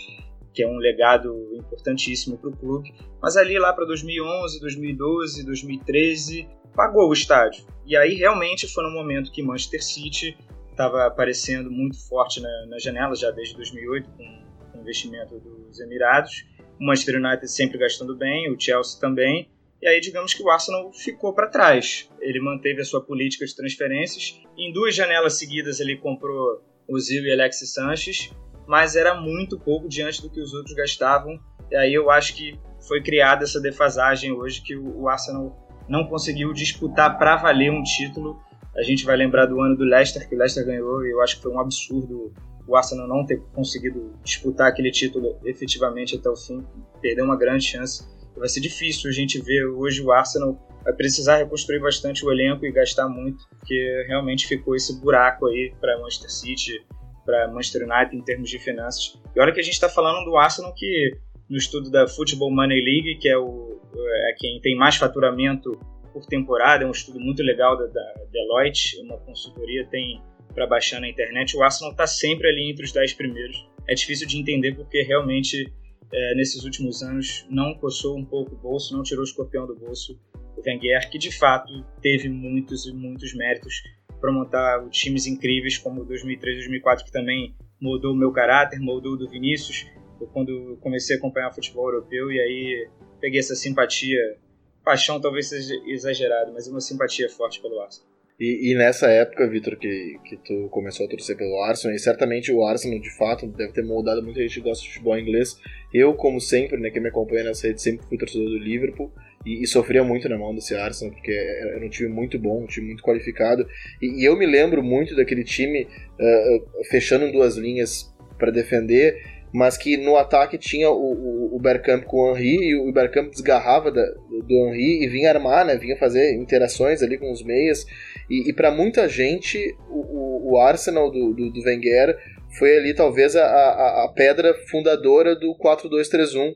que 0.53 0.63
é 0.63 0.67
um 0.67 0.77
legado 0.77 1.49
importantíssimo 1.55 2.37
para 2.37 2.49
o 2.49 2.55
clube. 2.55 2.93
Mas 3.21 3.35
ali 3.35 3.57
lá 3.57 3.73
para 3.73 3.85
2011, 3.85 4.59
2012, 4.59 5.45
2013, 5.45 6.47
pagou 6.75 7.09
o 7.09 7.13
estádio. 7.13 7.65
E 7.85 7.97
aí 7.97 8.13
realmente 8.13 8.71
foi 8.71 8.83
no 8.83 8.91
momento 8.91 9.31
que 9.31 9.41
Manchester 9.41 9.83
City 9.83 10.37
estava 10.69 11.05
aparecendo 11.05 11.71
muito 11.71 11.97
forte 12.07 12.39
na, 12.39 12.65
na 12.67 12.79
janela, 12.79 13.15
já 13.15 13.31
desde 13.31 13.55
2008, 13.55 14.09
com, 14.11 14.43
o 14.75 14.81
investimento 14.81 15.39
dos 15.39 15.79
Emirados. 15.79 16.45
O 16.83 16.85
Manchester 16.85 17.15
United 17.15 17.47
sempre 17.49 17.77
gastando 17.77 18.13
bem, 18.13 18.51
o 18.51 18.59
Chelsea 18.59 18.99
também. 18.99 19.49
E 19.81 19.87
aí, 19.87 20.01
digamos 20.01 20.33
que 20.33 20.43
o 20.43 20.49
Arsenal 20.49 20.91
ficou 20.91 21.33
para 21.33 21.47
trás. 21.47 22.09
Ele 22.19 22.41
manteve 22.41 22.81
a 22.81 22.85
sua 22.85 23.01
política 23.01 23.45
de 23.45 23.55
transferências. 23.55 24.37
Em 24.57 24.73
duas 24.73 24.93
janelas 24.93 25.39
seguidas, 25.39 25.79
ele 25.79 25.95
comprou 25.95 26.61
o 26.85 26.99
Zil 26.99 27.23
e 27.23 27.31
Alexis 27.31 27.73
Sanches 27.73 28.31
mas 28.67 28.95
era 28.95 29.13
muito 29.15 29.59
pouco 29.59 29.87
diante 29.87 30.21
do 30.21 30.29
que 30.29 30.39
os 30.39 30.53
outros 30.53 30.75
gastavam. 30.75 31.39
E 31.71 31.75
aí 31.75 31.93
eu 31.93 32.09
acho 32.09 32.35
que 32.35 32.59
foi 32.87 33.01
criada 33.01 33.43
essa 33.43 33.59
defasagem 33.59 34.31
hoje 34.31 34.61
que 34.61 34.75
o 34.75 35.07
Arsenal 35.07 35.57
não 35.87 36.05
conseguiu 36.05 36.53
disputar 36.53 37.17
para 37.17 37.35
valer 37.35 37.71
um 37.71 37.83
título. 37.83 38.41
A 38.75 38.81
gente 38.81 39.05
vai 39.05 39.15
lembrar 39.15 39.45
do 39.45 39.59
ano 39.61 39.75
do 39.75 39.83
Leicester, 39.83 40.27
que 40.27 40.35
o 40.35 40.37
Leicester 40.37 40.65
ganhou, 40.65 41.05
e 41.05 41.11
eu 41.11 41.21
acho 41.21 41.37
que 41.37 41.43
foi 41.43 41.51
um 41.51 41.59
absurdo 41.59 42.33
o 42.67 42.75
Arsenal 42.75 43.07
não 43.07 43.25
ter 43.25 43.41
conseguido 43.53 44.13
disputar 44.23 44.69
aquele 44.69 44.91
título 44.91 45.37
efetivamente 45.43 46.15
até 46.15 46.29
o 46.29 46.35
fim. 46.35 46.63
Perdeu 47.01 47.25
uma 47.25 47.37
grande 47.37 47.65
chance. 47.65 48.07
Vai 48.35 48.49
ser 48.49 48.61
difícil 48.61 49.09
a 49.09 49.13
gente 49.13 49.39
ver 49.41 49.65
hoje 49.65 50.01
o 50.01 50.11
Arsenal 50.11 50.57
vai 50.83 50.93
precisar 50.93 51.37
reconstruir 51.37 51.79
bastante 51.79 52.25
o 52.25 52.31
elenco 52.31 52.65
e 52.65 52.71
gastar 52.71 53.07
muito, 53.07 53.47
porque 53.49 54.05
realmente 54.07 54.47
ficou 54.47 54.75
esse 54.75 54.99
buraco 54.99 55.47
aí 55.47 55.73
para 55.79 55.97
Manchester 55.99 56.31
City, 56.31 56.85
para 57.25 57.47
Manchester 57.49 57.83
United 57.83 58.15
em 58.15 58.21
termos 58.21 58.49
de 58.49 58.59
finanças. 58.59 59.17
E 59.35 59.39
olha 59.39 59.53
que 59.53 59.59
a 59.59 59.63
gente 59.63 59.73
está 59.73 59.87
falando 59.87 60.25
do 60.25 60.35
Arsenal 60.35 60.73
que 60.73 61.11
no 61.49 61.57
estudo 61.57 61.89
da 61.89 62.07
Football 62.07 62.51
Money 62.51 62.83
League, 62.83 63.19
que 63.19 63.29
é, 63.29 63.37
o, 63.37 63.79
é 63.95 64.35
quem 64.37 64.59
tem 64.61 64.75
mais 64.75 64.95
faturamento 64.95 65.79
por 66.11 66.25
temporada, 66.25 66.83
é 66.83 66.87
um 66.87 66.91
estudo 66.91 67.19
muito 67.19 67.41
legal 67.41 67.77
da, 67.77 67.85
da 67.87 68.13
Deloitte, 68.31 68.99
uma 69.01 69.17
consultoria 69.17 69.85
tem 69.89 70.21
para 70.53 70.67
baixar 70.67 70.99
na 70.99 71.09
internet. 71.09 71.55
O 71.57 71.63
Arsenal 71.63 71.91
está 71.91 72.07
sempre 72.07 72.47
ali 72.47 72.71
entre 72.71 72.85
os 72.85 72.91
10 72.91 73.13
primeiros. 73.13 73.67
É 73.87 73.93
difícil 73.93 74.27
de 74.27 74.37
entender 74.39 74.75
porque 74.75 75.01
realmente 75.03 75.71
é, 76.11 76.35
nesses 76.35 76.63
últimos 76.63 77.01
anos 77.01 77.45
não 77.49 77.73
coçou 77.73 78.17
um 78.17 78.23
pouco 78.23 78.53
o 78.53 78.57
bolso, 78.57 78.95
não 78.95 79.03
tirou 79.03 79.21
o 79.21 79.25
escorpião 79.25 79.65
do 79.65 79.75
bolso 79.75 80.19
o 80.55 80.61
Wenger, 80.65 81.09
que 81.09 81.17
de 81.17 81.31
fato 81.31 81.83
teve 82.01 82.29
muitos 82.29 82.85
e 82.85 82.93
muitos 82.93 83.33
méritos 83.33 83.81
para 84.21 84.31
montar 84.31 84.87
times 84.89 85.25
incríveis 85.25 85.77
como 85.77 86.01
o 86.01 86.05
2003 86.05 86.57
2004, 86.57 87.05
que 87.05 87.11
também 87.11 87.55
mudou 87.81 88.13
o 88.13 88.15
meu 88.15 88.31
caráter, 88.31 88.79
mudou 88.79 89.13
o 89.13 89.17
do 89.17 89.27
Vinícius. 89.27 89.85
Eu, 90.21 90.27
quando 90.27 90.77
comecei 90.79 91.15
a 91.15 91.19
acompanhar 91.19 91.51
futebol 91.51 91.89
europeu 91.89 92.31
e 92.31 92.39
aí 92.39 92.89
peguei 93.19 93.39
essa 93.39 93.55
simpatia, 93.55 94.37
paixão 94.83 95.19
talvez 95.19 95.49
seja 95.49 95.73
exagerado, 95.87 96.53
mas 96.53 96.67
uma 96.67 96.79
simpatia 96.79 97.27
forte 97.27 97.59
pelo 97.61 97.79
Arsenal. 97.81 98.12
E, 98.43 98.71
e, 98.71 98.75
nessa 98.75 99.09
época, 99.09 99.47
Vitor, 99.47 99.77
que, 99.77 100.17
que 100.25 100.35
tu 100.35 100.67
começou 100.69 101.05
a 101.05 101.09
torcer 101.09 101.37
pelo 101.37 101.63
Arsenal, 101.63 101.95
e 101.95 101.99
certamente 101.99 102.51
o 102.51 102.61
Arsenal, 102.65 102.99
de 102.99 103.09
fato, 103.15 103.47
deve 103.47 103.71
ter 103.71 103.85
moldado 103.85 104.21
muita 104.21 104.41
gente 104.41 104.55
que 104.55 104.67
gosta 104.67 104.83
de 104.83 104.89
futebol 104.89 105.17
inglês. 105.17 105.57
Eu, 105.93 106.13
como 106.13 106.41
sempre, 106.41 106.77
né, 106.77 106.89
quem 106.89 107.01
me 107.01 107.07
acompanha 107.07 107.45
nessa 107.45 107.67
rede, 107.67 107.81
sempre 107.81 108.05
fui 108.05 108.17
torcedor 108.17 108.49
do 108.49 108.57
Liverpool 108.57 109.09
e, 109.45 109.63
e, 109.63 109.65
sofria 109.65 110.03
muito 110.03 110.27
na 110.27 110.37
mão 110.37 110.53
desse 110.53 110.75
Arsenal, 110.75 111.13
porque 111.13 111.31
era 111.31 111.85
um 111.85 111.87
time 111.87 112.09
muito 112.09 112.37
bom, 112.37 112.63
um 112.63 112.67
time 112.67 112.87
muito 112.87 113.01
qualificado. 113.01 113.65
E, 114.01 114.21
e 114.21 114.25
eu 114.25 114.37
me 114.37 114.45
lembro 114.45 114.83
muito 114.83 115.15
daquele 115.15 115.45
time 115.45 115.83
uh, 115.83 116.83
fechando 116.89 117.31
duas 117.31 117.55
linhas 117.55 118.13
para 118.37 118.51
defender, 118.51 119.23
mas 119.53 119.77
que 119.77 119.95
no 119.97 120.17
ataque 120.17 120.57
tinha 120.57 120.89
o, 120.89 120.95
o, 120.95 121.55
o 121.55 121.59
Bergkamp 121.59 122.05
com 122.05 122.17
o 122.17 122.35
Henry 122.35 122.69
e 122.69 122.75
o 122.75 122.91
Bergkamp 122.91 123.29
desgarrava 123.29 123.91
da, 123.91 124.03
do 124.03 124.67
Henry 124.67 125.03
e 125.03 125.07
vinha 125.07 125.29
armar, 125.29 125.63
né, 125.63 125.77
vinha 125.77 125.95
fazer 125.95 126.33
interações 126.33 127.03
ali 127.03 127.19
com 127.19 127.31
os 127.31 127.43
meias. 127.43 127.85
E, 128.27 128.49
e 128.49 128.53
para 128.53 128.71
muita 128.71 129.07
gente, 129.07 129.59
o, 129.87 130.53
o 130.53 130.59
Arsenal 130.59 131.11
do, 131.11 131.33
do, 131.33 131.51
do, 131.51 131.63
Wenger 131.63 132.17
foi 132.57 132.77
ali 132.77 132.95
talvez 132.95 133.35
a, 133.35 133.45
a, 133.45 134.05
a 134.05 134.07
pedra 134.15 134.55
fundadora 134.71 135.35
do 135.35 135.55
4-2-3-1. 135.55 136.49
Uh, 136.49 136.55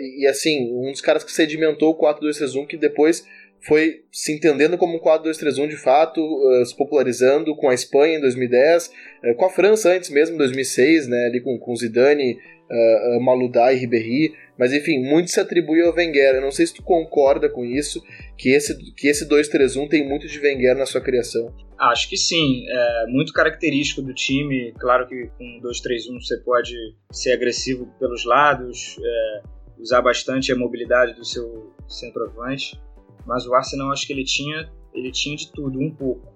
e, 0.00 0.22
e 0.22 0.26
assim, 0.26 0.72
um 0.72 0.90
dos 0.90 1.00
caras 1.00 1.22
que 1.22 1.30
sedimentou 1.30 1.90
o 1.90 1.98
4-2-3-1 1.98 2.66
que 2.66 2.76
depois 2.76 3.24
foi 3.60 4.04
se 4.12 4.32
entendendo 4.32 4.78
como 4.78 4.96
um 4.96 5.00
4-2-3-1 5.00 5.68
de 5.68 5.76
fato, 5.76 6.20
uh, 6.20 6.64
se 6.64 6.76
popularizando 6.76 7.54
com 7.56 7.68
a 7.68 7.74
Espanha 7.74 8.18
em 8.18 8.20
2010, 8.20 8.86
uh, 9.24 9.34
com 9.36 9.46
a 9.46 9.50
França 9.50 9.92
antes 9.92 10.10
mesmo, 10.10 10.36
em 10.36 10.38
2006, 10.38 11.08
né, 11.08 11.26
ali 11.26 11.40
com, 11.40 11.58
com 11.58 11.74
Zidane, 11.74 12.34
uh, 12.34 13.20
Maludá 13.20 13.72
e 13.72 13.76
Ribéry, 13.76 14.34
mas 14.58 14.72
enfim, 14.72 14.98
muito 15.02 15.30
se 15.30 15.40
atribui 15.40 15.82
ao 15.82 15.94
Wenger. 15.94 16.36
Eu 16.36 16.40
não 16.40 16.50
sei 16.50 16.66
se 16.66 16.74
tu 16.74 16.82
concorda 16.82 17.48
com 17.48 17.64
isso, 17.64 18.02
que 18.38 18.50
esse, 18.50 18.76
que 18.94 19.08
esse 19.08 19.28
2-3-1 19.28 19.88
tem 19.88 20.08
muito 20.08 20.26
de 20.26 20.38
Wenger 20.38 20.76
na 20.76 20.86
sua 20.86 21.00
criação. 21.00 21.52
Acho 21.78 22.08
que 22.08 22.16
sim, 22.16 22.64
é 22.66 23.06
muito 23.08 23.34
característico 23.34 24.00
do 24.00 24.14
time. 24.14 24.72
Claro 24.78 25.06
que 25.06 25.28
com 25.36 25.60
2-3-1 25.62 26.20
você 26.20 26.38
pode 26.38 26.74
ser 27.12 27.32
agressivo 27.32 27.86
pelos 27.98 28.24
lados, 28.24 28.96
é, 28.98 29.42
usar 29.78 30.00
bastante 30.00 30.50
a 30.50 30.56
mobilidade 30.56 31.14
do 31.14 31.24
seu 31.24 31.74
centroavante 31.86 32.80
mas 33.26 33.46
o 33.46 33.54
Arsenal 33.54 33.90
acho 33.90 34.06
que 34.06 34.12
ele 34.12 34.24
tinha, 34.24 34.70
ele 34.94 35.10
tinha 35.10 35.36
de 35.36 35.50
tudo, 35.52 35.78
um 35.78 35.90
pouco. 35.90 36.32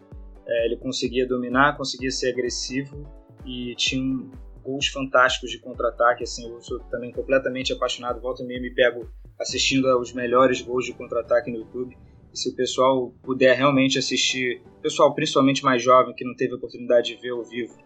É, 0.46 0.66
ele 0.66 0.76
conseguia 0.76 1.26
dominar, 1.26 1.76
conseguia 1.76 2.10
ser 2.10 2.32
agressivo 2.32 3.06
e 3.46 3.74
tinha 3.76 4.02
um, 4.02 4.30
gols 4.62 4.88
fantásticos 4.88 5.50
de 5.50 5.58
contra-ataque. 5.58 6.24
Assim, 6.24 6.50
eu 6.50 6.60
sou 6.60 6.80
também 6.90 7.12
completamente 7.12 7.72
apaixonado, 7.72 8.20
volta 8.20 8.42
e 8.42 8.46
me 8.46 8.74
pego 8.74 9.08
assistindo 9.38 9.88
aos 9.88 10.12
melhores 10.12 10.60
gols 10.60 10.84
de 10.84 10.92
contra-ataque 10.92 11.50
no 11.50 11.58
YouTube. 11.58 11.96
E 12.32 12.38
se 12.38 12.50
o 12.50 12.54
pessoal 12.54 13.12
puder 13.22 13.56
realmente 13.56 13.98
assistir, 13.98 14.62
pessoal 14.82 15.14
principalmente 15.14 15.64
mais 15.64 15.82
jovem 15.82 16.14
que 16.14 16.24
não 16.24 16.34
teve 16.34 16.54
oportunidade 16.54 17.14
de 17.14 17.20
ver 17.20 17.30
ao 17.30 17.44
vivo, 17.44 17.76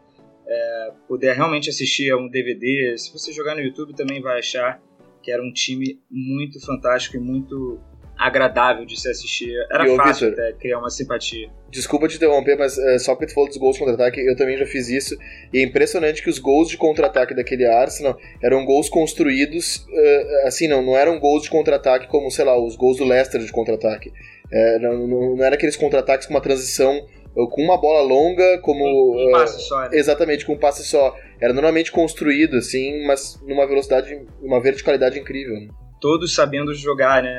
é, 0.46 0.92
puder 1.08 1.34
realmente 1.34 1.70
assistir 1.70 2.10
a 2.10 2.16
um 2.16 2.28
DVD, 2.28 2.96
se 2.98 3.12
você 3.12 3.32
jogar 3.32 3.54
no 3.54 3.62
YouTube 3.62 3.94
também 3.94 4.20
vai 4.20 4.38
achar 4.38 4.82
que 5.22 5.30
era 5.30 5.42
um 5.42 5.50
time 5.50 5.98
muito 6.10 6.60
fantástico 6.60 7.16
e 7.16 7.20
muito 7.20 7.80
agradável 8.16 8.84
de 8.84 9.00
se 9.00 9.08
assistir. 9.08 9.52
Era 9.70 9.86
e, 9.86 9.96
fácil 9.96 10.28
Victor, 10.28 10.44
até 10.44 10.58
criar 10.58 10.78
uma 10.78 10.90
simpatia. 10.90 11.48
Desculpa 11.70 12.08
te 12.08 12.16
interromper, 12.16 12.56
mas 12.56 12.78
é, 12.78 12.98
só 12.98 13.14
que 13.16 13.26
tu 13.26 13.34
falou 13.34 13.48
dos 13.48 13.58
gols 13.58 13.76
de 13.76 13.84
contra-ataque, 13.84 14.20
eu 14.20 14.36
também 14.36 14.56
já 14.56 14.66
fiz 14.66 14.88
isso. 14.88 15.16
E 15.52 15.58
é 15.58 15.62
impressionante 15.62 16.22
que 16.22 16.30
os 16.30 16.38
gols 16.38 16.68
de 16.68 16.76
contra-ataque 16.76 17.34
daquele 17.34 17.66
Arsenal 17.66 18.16
eram 18.42 18.64
gols 18.64 18.88
construídos, 18.88 19.76
uh, 19.76 20.46
assim, 20.46 20.68
não, 20.68 20.82
não 20.82 20.96
eram 20.96 21.18
gols 21.18 21.42
de 21.42 21.50
contra-ataque 21.50 22.06
como, 22.08 22.30
sei 22.30 22.44
lá, 22.44 22.56
os 22.56 22.76
gols 22.76 22.98
do 22.98 23.04
Leicester 23.04 23.40
de 23.40 23.52
contra-ataque. 23.52 24.12
É, 24.52 24.78
não, 24.78 25.06
não, 25.06 25.36
não 25.36 25.44
era 25.44 25.56
aqueles 25.56 25.76
contra-ataques 25.76 26.26
com 26.26 26.34
uma 26.34 26.40
transição 26.40 27.04
com 27.50 27.62
uma 27.62 27.76
bola 27.76 28.00
longa, 28.02 28.58
como. 28.58 28.84
Um, 28.84 29.28
um 29.28 29.32
passe 29.32 29.60
só, 29.62 29.80
né? 29.82 29.88
Exatamente, 29.92 30.46
com 30.46 30.52
um 30.52 30.58
passe 30.58 30.84
só. 30.84 31.16
Era 31.40 31.52
normalmente 31.52 31.90
construído, 31.90 32.56
assim, 32.56 33.04
mas 33.06 33.40
numa 33.44 33.66
velocidade, 33.66 34.24
uma 34.40 34.60
verticalidade 34.60 35.18
incrível. 35.18 35.54
Né? 35.54 35.68
Todos 36.00 36.34
sabendo 36.34 36.72
jogar, 36.74 37.22
né? 37.22 37.34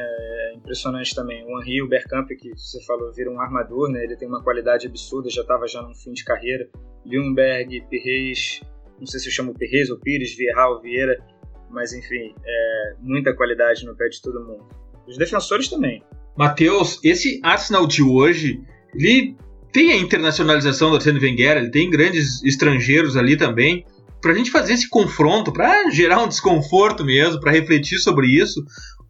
Impressionante 0.65 1.13
também. 1.13 1.45
O 1.45 1.61
Henry, 1.61 1.81
o 1.81 1.87
Bergkamp, 1.87 2.27
que 2.29 2.49
você 2.57 2.83
falou, 2.83 3.13
vira 3.13 3.29
um 3.29 3.39
armador, 3.39 3.89
né? 3.89 4.03
Ele 4.03 4.17
tem 4.17 4.27
uma 4.27 4.43
qualidade 4.43 4.87
absurda, 4.87 5.29
já 5.29 5.41
estava 5.41 5.67
já 5.67 5.81
no 5.81 5.93
fim 5.93 6.11
de 6.11 6.25
carreira. 6.25 6.67
Ljungberg, 7.05 7.85
Pires, 7.89 8.61
não 8.99 9.05
sei 9.05 9.19
se 9.19 9.27
eu 9.27 9.31
chamo 9.31 9.53
Pires 9.53 9.89
ou 9.89 9.99
Pires, 9.99 10.35
Vieira 10.35 10.67
ou 10.67 10.81
Vieira, 10.81 11.23
mas 11.69 11.93
enfim, 11.93 12.33
é, 12.43 12.95
muita 12.99 13.33
qualidade 13.33 13.85
no 13.85 13.95
pé 13.95 14.09
de 14.09 14.21
todo 14.21 14.43
mundo. 14.43 14.65
Os 15.07 15.17
defensores 15.17 15.69
também. 15.69 16.03
Matheus, 16.35 16.99
esse 17.03 17.39
Arsenal 17.43 17.85
de 17.87 18.01
hoje, 18.01 18.59
ele 18.93 19.37
tem 19.71 19.91
a 19.91 19.97
internacionalização 19.97 20.89
do 20.89 20.95
Arsene 20.95 21.19
Wenger, 21.19 21.57
ele 21.57 21.69
tem 21.69 21.89
grandes 21.89 22.43
estrangeiros 22.43 23.15
ali 23.15 23.37
também. 23.37 23.85
Para 24.21 24.31
a 24.31 24.35
gente 24.35 24.49
fazer 24.49 24.73
esse 24.73 24.89
confronto, 24.89 25.53
para 25.53 25.91
gerar 25.91 26.23
um 26.23 26.27
desconforto 26.27 27.05
mesmo, 27.05 27.39
para 27.39 27.51
refletir 27.51 27.99
sobre 27.99 28.27
isso, 28.27 28.65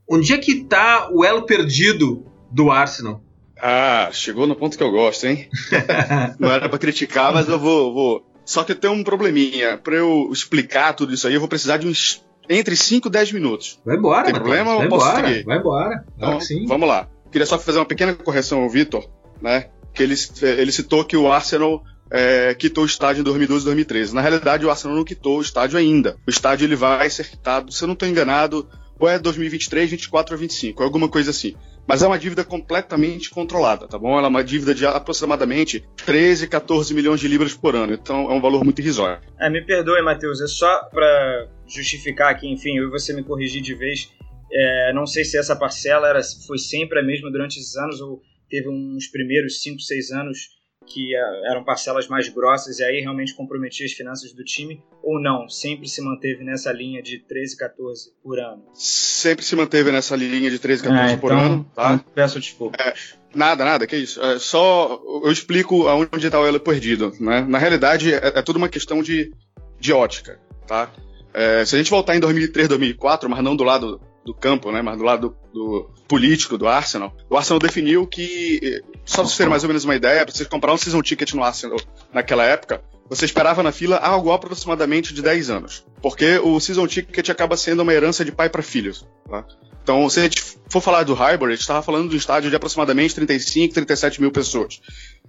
Onde 0.10 0.34
é 0.34 0.38
que 0.38 0.64
tá 0.64 1.10
o 1.12 1.24
elo 1.24 1.44
perdido 1.44 2.26
do 2.52 2.72
Arsenal? 2.72 3.22
Ah, 3.62 4.10
chegou 4.12 4.46
no 4.46 4.56
ponto 4.56 4.78
que 4.78 4.84
eu 4.84 4.92
gosto, 4.92 5.26
hein? 5.26 5.50
Não 6.40 6.52
era 6.52 6.70
para 6.70 6.78
criticar, 6.78 7.34
mas 7.34 7.48
eu 7.48 7.58
vou, 7.58 7.94
vou. 7.94 8.26
Só 8.46 8.64
que 8.64 8.76
tem 8.76 8.90
um 8.90 9.04
probleminha. 9.04 9.78
Para 9.78 9.96
eu 9.96 10.30
explicar 10.32 10.94
tudo 10.94 11.14
isso 11.14 11.28
aí, 11.28 11.34
eu 11.34 11.40
vou 11.40 11.50
precisar 11.50 11.78
de 11.78 11.88
uns 11.88 12.24
entre 12.50 12.76
5 12.76 13.08
e 13.08 13.12
10 13.12 13.32
minutos. 13.32 13.80
Vai 13.84 13.98
embora, 13.98 14.26
Tem 14.26 14.34
problema 14.34 14.76
vai 14.78 14.86
embora, 14.86 15.28
seguir? 15.28 15.44
Vai 15.44 15.58
embora. 15.58 16.06
Então, 16.16 16.40
sim. 16.40 16.66
Vamos 16.68 16.88
lá. 16.88 17.08
Queria 17.32 17.46
só 17.46 17.58
fazer 17.58 17.80
uma 17.80 17.86
pequena 17.86 18.14
correção 18.14 18.62
ao 18.62 18.70
Vitor, 18.70 19.10
né? 19.42 19.70
Que 19.94 20.04
ele, 20.04 20.16
ele 20.42 20.72
citou 20.72 21.04
que 21.04 21.18
o 21.18 21.32
Arsenal 21.32 21.84
é, 22.12 22.54
quitou 22.54 22.84
o 22.84 22.88
estádio 22.88 23.22
em 23.22 23.24
2012 23.24 23.64
e 23.64 23.66
2013. 23.66 24.14
Na 24.14 24.22
realidade, 24.22 24.66
o 24.66 24.70
Arsenal 24.70 24.96
não 24.96 25.04
quitou 25.04 25.40
o 25.40 25.42
estádio 25.42 25.80
ainda. 25.80 26.18
O 26.28 26.30
estádio 26.30 26.66
ele 26.66 26.76
vai 26.76 27.10
ser 27.10 27.28
quitado, 27.28 27.72
se 27.72 27.84
eu 27.84 27.88
não 27.88 27.94
estou 27.94 28.08
enganado, 28.08 28.68
ou 29.00 29.10
é 29.10 29.20
2023, 29.20 29.92
24 29.92 30.36
ou 30.36 30.40
25, 30.40 30.84
alguma 30.84 31.10
coisa 31.10 31.32
assim. 31.32 31.56
Mas 31.88 32.02
é 32.02 32.08
uma 32.08 32.18
dívida 32.18 32.44
completamente 32.44 33.30
controlada, 33.30 33.88
tá 33.88 33.98
bom? 33.98 34.18
Ela 34.18 34.28
é 34.28 34.30
uma 34.30 34.44
dívida 34.44 34.74
de 34.74 34.86
aproximadamente 34.86 35.86
13, 36.04 36.48
14 36.48 36.94
milhões 36.94 37.20
de 37.20 37.28
libras 37.28 37.54
por 37.54 37.76
ano, 37.76 37.94
então 37.94 38.32
é 38.32 38.34
um 38.34 38.42
valor 38.42 38.64
muito 38.64 38.80
irrisório. 38.82 39.22
É, 39.40 39.50
me 39.50 39.62
perdoe, 39.62 40.02
Matheus, 40.02 40.42
é 40.42 40.48
só 40.48 40.84
para 40.86 41.48
justificar 41.68 42.32
aqui, 42.32 42.48
enfim, 42.48 42.78
eu 42.78 42.88
e 42.88 42.90
você 42.90 43.14
me 43.14 43.24
corrigir 43.24 43.62
de 43.62 43.76
vez. 43.76 44.12
É, 44.52 44.94
não 44.94 45.06
sei 45.06 45.24
se 45.24 45.38
essa 45.38 45.56
parcela 45.56 46.08
era, 46.08 46.22
foi 46.48 46.58
sempre 46.58 47.00
a 47.00 47.04
mesma 47.04 47.32
durante 47.32 47.60
esses 47.60 47.76
anos 47.76 48.02
ou 48.02 48.22
teve 48.50 48.70
uns 48.70 49.08
primeiros 49.08 49.62
5, 49.62 49.80
6 49.80 50.12
anos 50.12 50.55
que 50.86 51.16
é, 51.16 51.52
eram 51.52 51.64
parcelas 51.64 52.08
mais 52.08 52.30
grossas 52.30 52.80
e 52.80 52.84
aí 52.84 53.00
realmente 53.02 53.34
comprometia 53.34 53.86
as 53.86 53.92
finanças 53.92 54.32
do 54.32 54.44
time 54.44 54.84
ou 55.04 55.20
não? 55.22 55.50
Sempre 55.50 55.88
se 55.88 56.02
manteve 56.02 56.44
nessa 56.44 56.72
linha 56.72 57.02
de 57.02 57.20
13, 57.20 57.58
14 57.58 58.14
por 58.24 58.40
ano? 58.40 58.64
Sempre 58.74 59.44
se 59.44 59.56
manteve 59.56 59.92
nessa 59.92 60.16
linha 60.16 60.50
de 60.50 60.60
13, 60.60 60.84
14 60.84 61.14
é, 61.14 61.18
por 61.18 61.32
então, 61.32 61.46
ano, 61.46 61.72
tá? 61.76 61.94
Então 61.94 62.06
peço 62.14 62.40
desculpa. 62.40 62.78
É, 62.82 62.94
nada, 63.34 63.66
nada, 63.66 63.88
que 63.88 63.96
isso. 63.96 64.22
É, 64.22 64.40
só 64.40 65.02
eu 65.24 65.32
explico 65.32 65.88
aonde 65.88 66.26
está 66.26 66.40
o 66.40 66.46
elo 66.46 66.60
perdido, 66.60 67.14
né? 67.20 67.42
Na 67.42 67.58
realidade, 67.58 68.14
é, 68.14 68.28
é 68.28 68.42
tudo 68.42 68.58
uma 68.58 68.70
questão 68.70 69.02
de, 69.02 69.32
de 69.80 69.92
ótica, 69.94 70.40
tá? 70.68 70.92
É, 71.34 71.66
se 71.66 71.76
a 71.76 71.78
gente 71.78 71.92
voltar 71.92 72.16
em 72.16 72.20
2003, 72.20 72.70
2004, 72.70 73.30
mas 73.30 73.44
não 73.44 73.56
do 73.56 73.64
lado 73.64 74.00
do 74.26 74.34
campo, 74.34 74.72
né, 74.72 74.82
mas 74.82 74.98
do 74.98 75.04
lado 75.04 75.38
do, 75.54 75.90
político 76.08 76.58
do 76.58 76.68
Arsenal, 76.68 77.16
o 77.30 77.38
Arsenal 77.38 77.60
definiu 77.60 78.08
que, 78.08 78.82
só 79.06 79.18
para 79.18 79.26
vocês 79.26 79.38
terem 79.38 79.50
mais 79.50 79.64
ou 79.64 79.68
menos 79.68 79.84
uma 79.84 79.96
ideia, 79.96 80.26
para 80.26 80.34
você 80.34 80.46
comprar 80.46 80.74
um 80.74 80.78
season 80.78 81.02
ticket 81.02 81.34
no 81.34 81.44
Arsenal 81.44 81.78
naquela 82.12 82.44
época, 82.44 82.82
você 83.08 83.26
esperava 83.26 83.62
na 83.62 83.72
fila 83.72 83.98
algo 83.98 84.32
aproximadamente 84.32 85.14
de 85.14 85.22
10 85.22 85.52
anos. 85.52 85.86
Porque 86.02 86.40
o 86.40 86.60
season 86.60 86.88
ticket 86.88 87.30
acaba 87.30 87.56
sendo 87.56 87.84
uma 87.84 87.94
herança 87.94 88.26
de 88.26 88.32
pai 88.32 88.50
para 88.50 88.64
filhos. 88.64 89.06
Tá? 89.30 89.46
Então, 89.84 90.10
se 90.10 90.20
a 90.20 90.24
gente 90.24 90.42
for 90.70 90.82
falar 90.82 91.04
do 91.04 91.14
Highbury, 91.14 91.52
a 91.52 91.56
gente 91.56 91.62
estava 91.62 91.84
falando 91.84 92.10
de 92.10 92.16
um 92.16 92.18
estádio 92.18 92.50
de 92.50 92.56
aproximadamente 92.56 93.14
35, 93.14 93.76
37 93.76 94.20
mil 94.20 94.32
pessoas. 94.32 94.82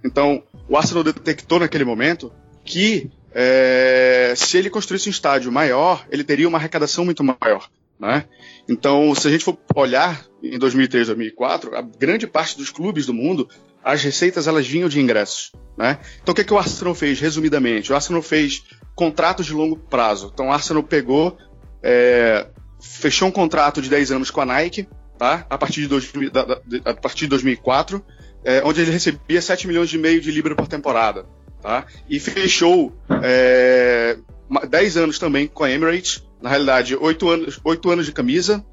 Então, 0.03 0.41
o 0.67 0.75
Arsenal 0.75 1.03
detectou 1.03 1.59
naquele 1.59 1.85
momento 1.85 2.31
que 2.65 3.11
é, 3.31 4.33
se 4.35 4.57
ele 4.57 4.71
construísse 4.71 5.07
um 5.07 5.11
estádio 5.11 5.51
maior, 5.51 6.03
ele 6.09 6.23
teria 6.23 6.47
uma 6.47 6.57
arrecadação 6.57 7.05
muito 7.05 7.23
maior. 7.23 7.69
Né? 7.99 8.25
Então, 8.69 9.13
se 9.15 9.27
a 9.27 9.31
gente 9.31 9.43
for 9.43 9.57
olhar 9.75 10.23
em 10.41 10.57
2003, 10.59 11.07
2004, 11.07 11.75
a 11.75 11.81
grande 11.81 12.27
parte 12.27 12.57
dos 12.57 12.69
clubes 12.69 13.05
do 13.05 13.13
mundo, 13.13 13.49
as 13.83 14.03
receitas 14.03 14.47
elas 14.47 14.67
vinham 14.67 14.89
de 14.89 14.99
ingressos. 14.99 15.51
Né? 15.77 15.99
Então, 16.21 16.31
o 16.31 16.35
que, 16.35 16.41
é 16.41 16.43
que 16.43 16.53
o 16.53 16.57
Arsenal 16.57 16.93
fez, 16.93 17.19
resumidamente? 17.19 17.91
O 17.91 17.95
Arsenal 17.95 18.21
fez 18.21 18.63
contratos 18.95 19.45
de 19.45 19.53
longo 19.53 19.77
prazo. 19.77 20.31
Então, 20.33 20.47
o 20.47 20.51
Arsenal 20.51 20.83
pegou, 20.83 21.37
é, 21.81 22.47
fechou 22.81 23.27
um 23.27 23.31
contrato 23.31 23.81
de 23.81 23.89
10 23.89 24.11
anos 24.11 24.31
com 24.31 24.41
a 24.41 24.45
Nike, 24.45 24.87
tá? 25.17 25.45
a, 25.49 25.57
partir 25.57 25.81
de 25.81 25.87
2000, 25.87 26.31
da, 26.31 26.43
da, 26.43 26.61
a 26.85 26.93
partir 26.93 27.21
de 27.21 27.29
2004, 27.29 28.03
é, 28.43 28.61
onde 28.63 28.81
ele 28.81 28.91
recebia 28.91 29.41
7 29.41 29.67
milhões 29.67 29.91
e 29.91 29.97
meio 29.97 30.21
de 30.21 30.31
libra 30.31 30.55
por 30.55 30.67
temporada. 30.67 31.25
Tá? 31.61 31.85
E 32.07 32.19
fechou 32.19 32.95
é, 33.23 34.17
10 34.69 34.97
anos 34.97 35.19
também 35.19 35.47
com 35.47 35.63
a 35.63 35.71
Emirates, 35.71 36.26
na 36.41 36.49
realidade, 36.49 36.95
oito 36.95 37.29
anos, 37.29 37.59
oito 37.63 37.89
anos 37.89 38.05
de 38.05 38.11
camisa 38.11 38.63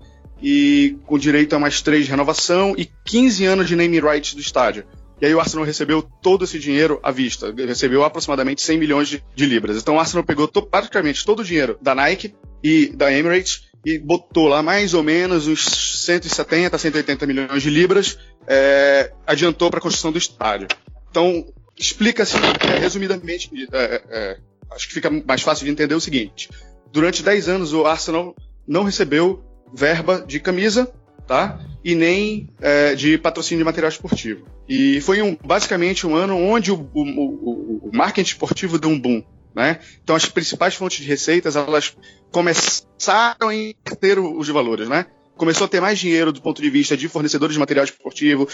e 0.42 0.98
com 1.06 1.18
direito 1.18 1.54
a 1.54 1.58
mais 1.58 1.80
três 1.80 2.04
de 2.04 2.10
renovação 2.10 2.74
e 2.76 2.90
15 3.04 3.44
anos 3.44 3.68
de 3.68 3.76
name 3.76 4.00
rights 4.00 4.34
do 4.34 4.40
estádio. 4.40 4.84
E 5.20 5.26
aí 5.26 5.34
o 5.34 5.40
Arsenal 5.40 5.64
recebeu 5.64 6.02
todo 6.02 6.44
esse 6.44 6.58
dinheiro 6.58 6.98
à 7.02 7.10
vista, 7.10 7.52
recebeu 7.56 8.04
aproximadamente 8.04 8.60
100 8.60 8.78
milhões 8.78 9.08
de, 9.08 9.24
de 9.34 9.46
libras. 9.46 9.76
Então 9.76 9.94
o 9.94 10.00
Arsenal 10.00 10.24
pegou 10.24 10.48
to, 10.48 10.62
praticamente 10.62 11.24
todo 11.24 11.40
o 11.40 11.44
dinheiro 11.44 11.78
da 11.80 11.94
Nike 11.94 12.34
e 12.62 12.88
da 12.88 13.12
Emirates 13.12 13.70
e 13.86 13.98
botou 13.98 14.48
lá 14.48 14.62
mais 14.62 14.92
ou 14.92 15.02
menos 15.02 15.46
uns 15.46 15.64
170, 15.64 16.76
180 16.76 17.26
milhões 17.26 17.62
de 17.62 17.70
libras, 17.70 18.18
é, 18.46 19.12
adiantou 19.26 19.70
para 19.70 19.78
a 19.78 19.82
construção 19.82 20.10
do 20.10 20.18
estádio. 20.18 20.68
Então 21.10 21.46
explica-se 21.76 22.36
é, 22.36 22.78
resumidamente, 22.78 23.50
é, 23.72 24.02
é, 24.10 24.38
acho 24.72 24.88
que 24.88 24.94
fica 24.94 25.10
mais 25.10 25.42
fácil 25.42 25.64
de 25.64 25.70
entender 25.70 25.94
o 25.94 26.00
seguinte: 26.00 26.48
durante 26.94 27.24
10 27.24 27.48
anos 27.48 27.72
o 27.72 27.84
Arsenal 27.84 28.36
não 28.66 28.84
recebeu 28.84 29.42
verba 29.74 30.24
de 30.24 30.38
camisa, 30.38 30.90
tá? 31.26 31.60
E 31.84 31.92
nem 31.96 32.48
é, 32.60 32.94
de 32.94 33.18
patrocínio 33.18 33.58
de 33.58 33.64
material 33.64 33.90
esportivo. 33.90 34.46
E 34.68 35.00
foi 35.00 35.20
um, 35.20 35.36
basicamente 35.44 36.06
um 36.06 36.14
ano 36.14 36.38
onde 36.38 36.70
o, 36.70 36.88
o, 36.94 37.02
o, 37.02 37.88
o 37.88 37.90
marketing 37.92 38.30
esportivo 38.30 38.78
deu 38.78 38.88
um 38.90 38.98
boom. 38.98 39.24
Né? 39.52 39.80
Então 40.02 40.14
as 40.14 40.26
principais 40.26 40.74
fontes 40.74 41.02
de 41.02 41.08
receitas 41.08 41.56
elas 41.56 41.96
começaram 42.30 43.48
a 43.48 43.54
inverter 43.54 44.18
os 44.18 44.48
valores, 44.48 44.88
né? 44.88 45.06
Começou 45.36 45.64
a 45.64 45.68
ter 45.68 45.80
mais 45.80 45.98
dinheiro 45.98 46.32
do 46.32 46.40
ponto 46.40 46.62
de 46.62 46.70
vista 46.70 46.96
de 46.96 47.08
fornecedores 47.08 47.54
de 47.54 47.60
material 47.60 47.84
esportivo, 47.84 48.48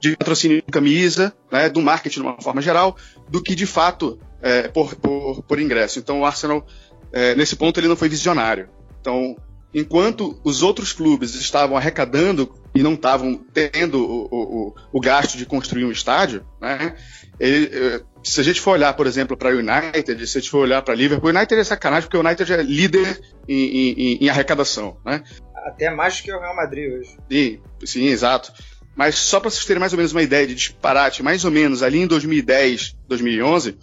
de 0.00 0.16
patrocínio 0.16 0.56
de 0.56 0.62
camisa, 0.72 1.32
né, 1.50 1.68
do 1.68 1.80
marketing 1.80 2.20
de 2.20 2.26
uma 2.26 2.40
forma 2.40 2.60
geral, 2.60 2.96
do 3.28 3.40
que 3.40 3.54
de 3.54 3.66
fato 3.66 4.18
é, 4.44 4.68
por, 4.68 4.94
por, 4.96 5.42
por, 5.42 5.58
ingresso. 5.58 5.98
Então 5.98 6.20
o 6.20 6.24
Arsenal, 6.24 6.66
é, 7.14 7.34
nesse 7.36 7.54
ponto, 7.54 7.78
ele 7.78 7.86
não 7.86 7.96
foi 7.96 8.08
visionário. 8.08 8.68
Então, 9.00 9.36
enquanto 9.72 10.40
os 10.42 10.62
outros 10.62 10.92
clubes 10.92 11.34
estavam 11.36 11.76
arrecadando 11.76 12.52
e 12.74 12.82
não 12.82 12.94
estavam 12.94 13.36
tendo 13.52 14.04
o, 14.04 14.26
o, 14.30 14.74
o, 14.92 15.00
gasto 15.00 15.38
de 15.38 15.46
construir 15.46 15.84
um 15.84 15.92
estádio, 15.92 16.44
né, 16.60 16.96
ele, 17.38 17.70
é, 17.72 18.00
se 18.22 18.40
a 18.40 18.42
gente 18.42 18.60
for 18.60 18.72
olhar, 18.72 18.92
por 18.94 19.06
exemplo, 19.06 19.36
para 19.36 19.54
o 19.54 19.58
United, 19.58 20.26
se 20.26 20.38
a 20.38 20.40
gente 20.40 20.50
for 20.50 20.58
olhar 20.58 20.82
para 20.82 20.94
Liverpool, 20.94 21.30
o 21.30 21.36
United 21.36 21.60
é 21.60 21.62
sacanagem 21.62 22.08
porque 22.08 22.16
o 22.16 22.26
United 22.26 22.52
é 22.52 22.62
líder 22.62 23.20
em, 23.48 23.92
em, 23.92 24.18
em 24.24 24.28
arrecadação, 24.28 24.96
né? 25.06 25.22
Até 25.54 25.90
mais 25.90 26.20
que 26.20 26.32
o 26.32 26.38
Real 26.38 26.56
Madrid 26.56 26.92
hoje. 26.92 27.16
Sim, 27.30 27.60
sim, 27.84 28.06
exato. 28.06 28.52
Mas 28.96 29.14
só 29.16 29.38
para 29.38 29.50
vocês 29.50 29.64
terem 29.64 29.80
mais 29.80 29.92
ou 29.92 29.96
menos 29.96 30.12
uma 30.12 30.22
ideia 30.22 30.46
de 30.46 30.54
disparate, 30.54 31.22
mais 31.22 31.44
ou 31.44 31.50
menos 31.50 31.82
ali 31.82 32.00
em 32.00 32.06
2010, 32.06 32.96
2011, 33.08 33.78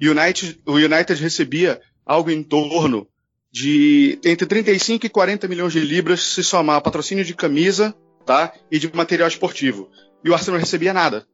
United, 0.00 0.60
o 0.66 0.74
United 0.74 1.22
recebia 1.22 1.80
algo 2.06 2.30
em 2.30 2.42
torno 2.42 3.08
de 3.50 4.18
entre 4.24 4.46
35 4.46 5.06
e 5.06 5.08
40 5.08 5.48
milhões 5.48 5.72
de 5.72 5.80
libras 5.80 6.22
se 6.22 6.44
somar 6.44 6.80
patrocínio 6.80 7.24
de 7.24 7.34
camisa 7.34 7.94
tá, 8.24 8.52
e 8.70 8.78
de 8.78 8.94
material 8.94 9.28
esportivo. 9.28 9.90
E 10.24 10.30
o 10.30 10.34
Arsenal 10.34 10.54
não 10.58 10.64
recebia 10.64 10.92
nada. 10.92 11.26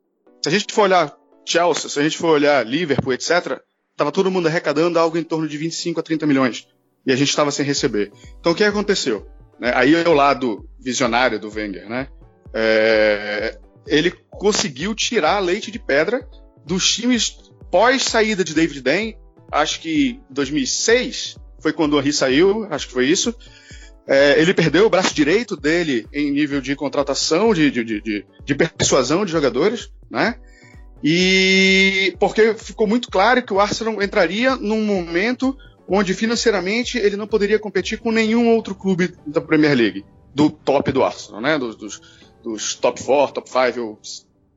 Se 0.42 0.48
a 0.48 0.52
gente 0.52 0.72
for 0.72 0.82
olhar 0.82 1.16
Chelsea, 1.44 1.90
se 1.90 1.98
a 1.98 2.02
gente 2.02 2.16
for 2.16 2.28
olhar 2.28 2.66
Liverpool, 2.66 3.12
etc., 3.12 3.60
estava 3.90 4.12
todo 4.12 4.30
mundo 4.30 4.48
arrecadando 4.48 4.98
algo 4.98 5.18
em 5.18 5.22
torno 5.22 5.48
de 5.48 5.58
25 5.58 6.00
a 6.00 6.02
30 6.02 6.26
milhões. 6.26 6.66
E 7.04 7.12
a 7.12 7.16
gente 7.16 7.28
estava 7.28 7.50
sem 7.50 7.66
receber. 7.66 8.12
Então 8.38 8.52
o 8.52 8.54
que 8.54 8.64
aconteceu? 8.64 9.26
Né? 9.58 9.72
Aí 9.74 9.94
é 9.94 10.08
o 10.08 10.14
lado 10.14 10.68
visionário 10.78 11.38
do 11.38 11.52
Wenger. 11.52 11.88
Né? 11.88 12.08
É... 12.54 13.58
Ele 13.86 14.12
conseguiu 14.30 14.94
tirar 14.94 15.40
leite 15.40 15.70
de 15.70 15.78
pedra 15.78 16.26
dos 16.64 16.94
times 16.94 17.36
pós 17.70 18.02
saída 18.02 18.44
de 18.44 18.54
David 18.54 18.80
Dane, 18.80 19.16
acho 19.52 19.80
que 19.80 20.18
2006 20.30 21.36
foi 21.60 21.72
quando 21.72 21.94
o 21.94 22.00
Henry 22.00 22.12
saiu, 22.12 22.66
acho 22.70 22.88
que 22.88 22.92
foi 22.92 23.06
isso. 23.06 23.34
É, 24.08 24.40
ele 24.40 24.52
perdeu 24.52 24.86
o 24.86 24.90
braço 24.90 25.14
direito 25.14 25.56
dele 25.56 26.06
em 26.12 26.32
nível 26.32 26.60
de 26.60 26.74
contratação, 26.74 27.54
de, 27.54 27.70
de, 27.70 27.84
de, 27.84 28.26
de 28.44 28.54
persuasão 28.54 29.24
de 29.24 29.30
jogadores, 29.30 29.92
né? 30.10 30.40
E 31.04 32.16
porque 32.18 32.54
ficou 32.54 32.86
muito 32.86 33.08
claro 33.10 33.44
que 33.44 33.52
o 33.52 33.60
Arsenal 33.60 34.02
entraria 34.02 34.56
num 34.56 34.84
momento 34.84 35.56
onde 35.88 36.14
financeiramente 36.14 36.98
ele 36.98 37.16
não 37.16 37.26
poderia 37.26 37.58
competir 37.58 37.98
com 37.98 38.10
nenhum 38.10 38.48
outro 38.54 38.74
clube 38.74 39.14
da 39.26 39.40
Premier 39.40 39.76
League, 39.76 40.04
do 40.34 40.50
top 40.50 40.90
do 40.90 41.04
Arsenal, 41.04 41.40
né? 41.40 41.58
Dos, 41.58 41.76
dos, 41.76 42.00
dos 42.42 42.74
top 42.74 43.02
4, 43.02 43.34
top 43.34 43.48
5, 43.48 44.00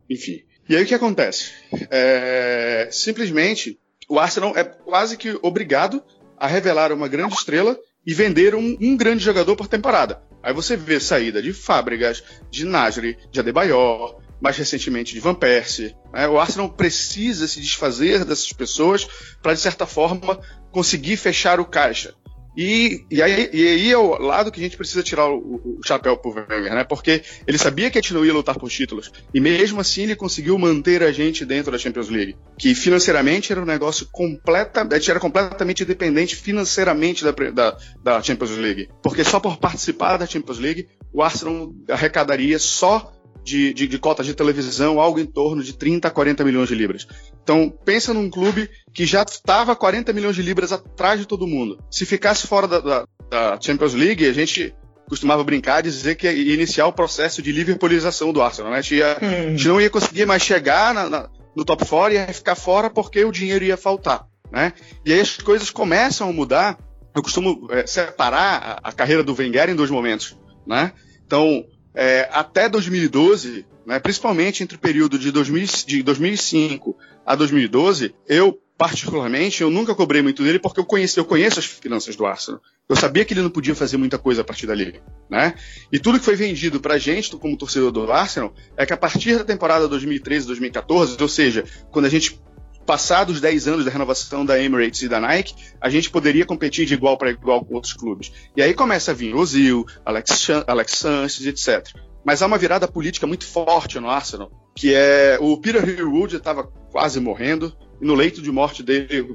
enfim. 0.10 0.41
E 0.67 0.75
aí 0.75 0.84
o 0.84 0.88
que 0.88 0.95
acontece? 0.95 1.51
É, 1.91 2.89
simplesmente 2.91 3.79
o 4.09 4.19
Arsenal 4.19 4.55
é 4.55 4.63
quase 4.63 5.17
que 5.17 5.37
obrigado 5.41 6.03
a 6.37 6.47
revelar 6.47 6.91
uma 6.91 7.07
grande 7.07 7.33
estrela 7.33 7.77
e 8.05 8.13
vender 8.13 8.53
um, 8.53 8.77
um 8.79 8.95
grande 8.95 9.23
jogador 9.23 9.55
por 9.55 9.67
temporada. 9.67 10.21
Aí 10.43 10.53
você 10.53 10.77
vê 10.77 10.99
saída 10.99 11.41
de 11.41 11.53
Fábricas, 11.53 12.23
de 12.51 12.65
Nasri, 12.65 13.17
de 13.31 13.39
Adebayor, 13.39 14.21
mais 14.39 14.57
recentemente 14.57 15.13
de 15.13 15.19
Van 15.19 15.33
Persie. 15.33 15.95
Né? 16.13 16.27
O 16.27 16.39
Arsenal 16.39 16.69
precisa 16.69 17.47
se 17.47 17.59
desfazer 17.59 18.23
dessas 18.23 18.53
pessoas 18.53 19.07
para, 19.41 19.53
de 19.53 19.59
certa 19.59 19.87
forma, 19.87 20.39
conseguir 20.71 21.17
fechar 21.17 21.59
o 21.59 21.65
caixa. 21.65 22.13
E, 22.55 23.05
e, 23.11 23.21
aí, 23.21 23.49
e 23.51 23.67
aí 23.67 23.91
é 23.91 23.97
o 23.97 24.17
lado 24.17 24.51
que 24.51 24.59
a 24.59 24.63
gente 24.63 24.77
precisa 24.77 25.03
tirar 25.03 25.29
o, 25.29 25.37
o, 25.37 25.79
chapéu 25.85 26.17
pro 26.17 26.31
Wenger, 26.31 26.73
né? 26.73 26.83
Porque 26.83 27.21
ele 27.45 27.57
sabia 27.57 27.89
que 27.91 27.97
a 27.97 28.01
gente 28.01 28.13
não 28.13 28.25
ia 28.25 28.33
lutar 28.33 28.57
por 28.57 28.69
títulos. 28.69 29.11
E 29.33 29.39
mesmo 29.39 29.81
assim 29.81 30.03
ele 30.03 30.15
conseguiu 30.15 30.57
manter 30.57 31.03
a 31.03 31.11
gente 31.11 31.45
dentro 31.45 31.71
da 31.71 31.77
Champions 31.77 32.09
League. 32.09 32.35
Que 32.57 32.73
financeiramente 32.73 33.51
era 33.51 33.61
um 33.61 33.65
negócio 33.65 34.07
completa, 34.11 34.87
a 34.89 34.97
gente 34.97 35.11
era 35.11 35.19
completamente 35.19 35.83
dependente 35.83 36.35
financeiramente 36.35 37.23
da, 37.23 37.31
da, 37.31 37.77
da 38.03 38.21
Champions 38.21 38.51
League. 38.51 38.89
Porque 39.01 39.23
só 39.23 39.39
por 39.39 39.57
participar 39.57 40.17
da 40.17 40.25
Champions 40.25 40.59
League, 40.59 40.87
o 41.11 41.21
Arsenal 41.21 41.73
arrecadaria 41.89 42.59
só 42.59 43.14
de, 43.45 43.73
de, 43.75 43.88
de 43.88 43.99
cotas 43.99 44.25
de 44.25 44.34
televisão, 44.34 44.99
algo 44.99 45.19
em 45.19 45.25
torno 45.25 45.63
de 45.63 45.73
30 45.73 46.08
a 46.08 46.12
40 46.12 46.43
milhões 46.43 46.67
de 46.67 46.73
libras. 46.73 47.08
Então, 47.43 47.71
pensa 47.86 48.12
num 48.12 48.27
clube 48.27 48.67
que 48.91 49.05
já 49.05 49.21
estava 49.21 49.75
40 49.75 50.12
milhões 50.12 50.36
de 50.36 50.41
libras 50.41 50.71
atrás 50.71 51.19
de 51.19 51.27
todo 51.27 51.45
mundo. 51.45 51.77
Se 51.91 52.05
ficasse 52.08 52.47
fora 52.47 52.67
da, 52.67 52.79
da, 52.79 53.08
da 53.29 53.62
Champions 53.62 53.93
League, 53.93 54.25
a 54.25 54.34
gente 54.34 54.73
costumava 55.08 55.43
brincar 55.43 55.79
e 55.81 55.84
dizer 55.84 56.15
que 56.15 56.27
ia 56.27 56.55
iniciar 56.55 56.88
o 56.88 56.93
processo 56.93 57.39
de 57.43 57.51
liverpoolização 57.51 58.34
do 58.34 58.41
Arsenal. 58.41 58.71
Né? 58.71 58.79
A, 58.79 58.81
gente 58.81 58.95
ia, 58.95 59.17
hum. 59.21 59.27
a 59.27 59.49
gente 59.51 59.67
não 59.67 59.79
ia 59.79 59.89
conseguir 59.91 60.25
mais 60.25 60.41
chegar 60.41 60.91
na, 60.91 61.08
na, 61.08 61.29
no 61.55 61.63
top 61.63 61.86
4 61.86 62.13
e 62.13 62.17
ia 62.17 62.34
ficar 62.34 62.55
fora 62.55 62.89
porque 62.89 63.23
o 63.23 63.31
dinheiro 63.31 63.63
ia 63.63 63.77
faltar. 63.77 64.25
Né? 64.51 64.73
E 65.05 65.13
aí 65.13 65.19
as 65.19 65.38
coisas 65.38 65.69
começam 65.69 66.29
a 66.29 66.34
mudar. 66.34 66.79
Eu 67.15 67.21
costumo 67.21 67.67
é, 67.69 67.86
separar 67.86 68.81
a, 68.84 68.89
a, 68.89 68.91
carreira 68.91 69.23
do 69.23 69.36
Wenger 69.36 69.69
em 69.69 69.75
dois 69.75 69.91
momentos. 69.91 70.36
Né? 70.65 70.91
Então, 71.27 71.63
é, 71.95 72.29
até 72.31 72.67
2012, 72.67 73.65
né, 73.86 73.99
principalmente 73.99 74.63
entre 74.63 74.75
o 74.75 74.79
período 74.79 75.17
de, 75.17 75.31
2000, 75.31 75.65
de 75.86 76.03
2005 76.03 76.95
a 77.25 77.36
2012, 77.36 78.13
eu 78.27 78.60
particularmente, 78.77 79.62
eu 79.62 79.69
nunca 79.69 79.95
cobrei 79.95 80.21
muito 80.21 80.43
dele 80.43 80.60
porque 80.60 80.79
eu 80.79 80.86
conheço, 80.86 81.17
eu 81.17 81.25
conheço 81.25 81.60
as 81.60 81.65
finanças 81.65 82.15
do 82.15 82.25
Arsenal. 82.25 82.62
Eu 82.89 82.95
sabia 82.95 83.23
que 83.23 83.34
ele 83.34 83.41
não 83.41 83.49
podia 83.49 83.73
fazer 83.73 83.97
muita 83.97 84.17
coisa 84.17 84.41
a 84.41 84.43
partir 84.43 84.67
dali, 84.67 85.01
né? 85.29 85.55
E 85.91 85.97
tudo 85.97 86.19
que 86.19 86.25
foi 86.25 86.36
vendido 86.36 86.79
pra 86.79 86.97
gente, 86.97 87.36
como 87.38 87.58
torcedor 87.58 87.91
do 87.91 88.12
Arsenal, 88.12 88.53
é 88.75 88.86
que 88.86 88.93
a 88.93 88.97
partir 88.97 89.38
da 89.38 89.45
temporada 89.45 89.88
2013-2014, 89.89 91.19
ou 91.19 91.27
seja, 91.27 91.63
quando 91.89 92.05
a 92.05 92.10
gente 92.10 92.39
passados 92.86 93.41
10 93.41 93.67
anos 93.67 93.86
da 93.86 93.91
renovação 93.91 94.45
da 94.45 94.62
Emirates 94.62 95.02
e 95.02 95.10
da 95.10 95.19
Nike, 95.19 95.56
a 95.82 95.89
gente 95.89 96.10
poderia 96.10 96.45
competir 96.45 96.86
de 96.86 96.93
igual 96.93 97.17
para 97.17 97.32
igual 97.32 97.63
com 97.65 97.76
outros 97.76 97.93
clubes. 97.93 98.32
E 98.56 98.62
aí 98.62 98.74
começa 98.74 99.12
a 99.12 99.13
vir 99.13 99.36
Ozil, 99.36 99.86
Alex, 100.06 100.48
Alex 100.67 100.91
Sanchez, 100.93 101.45
etc. 101.45 101.95
Mas 102.24 102.41
há 102.41 102.45
uma 102.45 102.58
virada 102.58 102.88
política 102.88 103.28
muito 103.28 103.45
forte 103.45 104.00
no 104.00 104.10
Arsenal, 104.10 104.52
que 104.76 104.93
é 104.93 105.38
o 105.39 105.58
Peter 105.58 105.88
Hillwood 105.88 106.36
estava 106.36 106.63
quase 106.91 107.19
morrendo, 107.19 107.76
e 108.02 108.06
no 108.06 108.13
leito 108.13 108.41
de 108.41 108.52
morte 108.52 108.84
dele, 108.84 109.26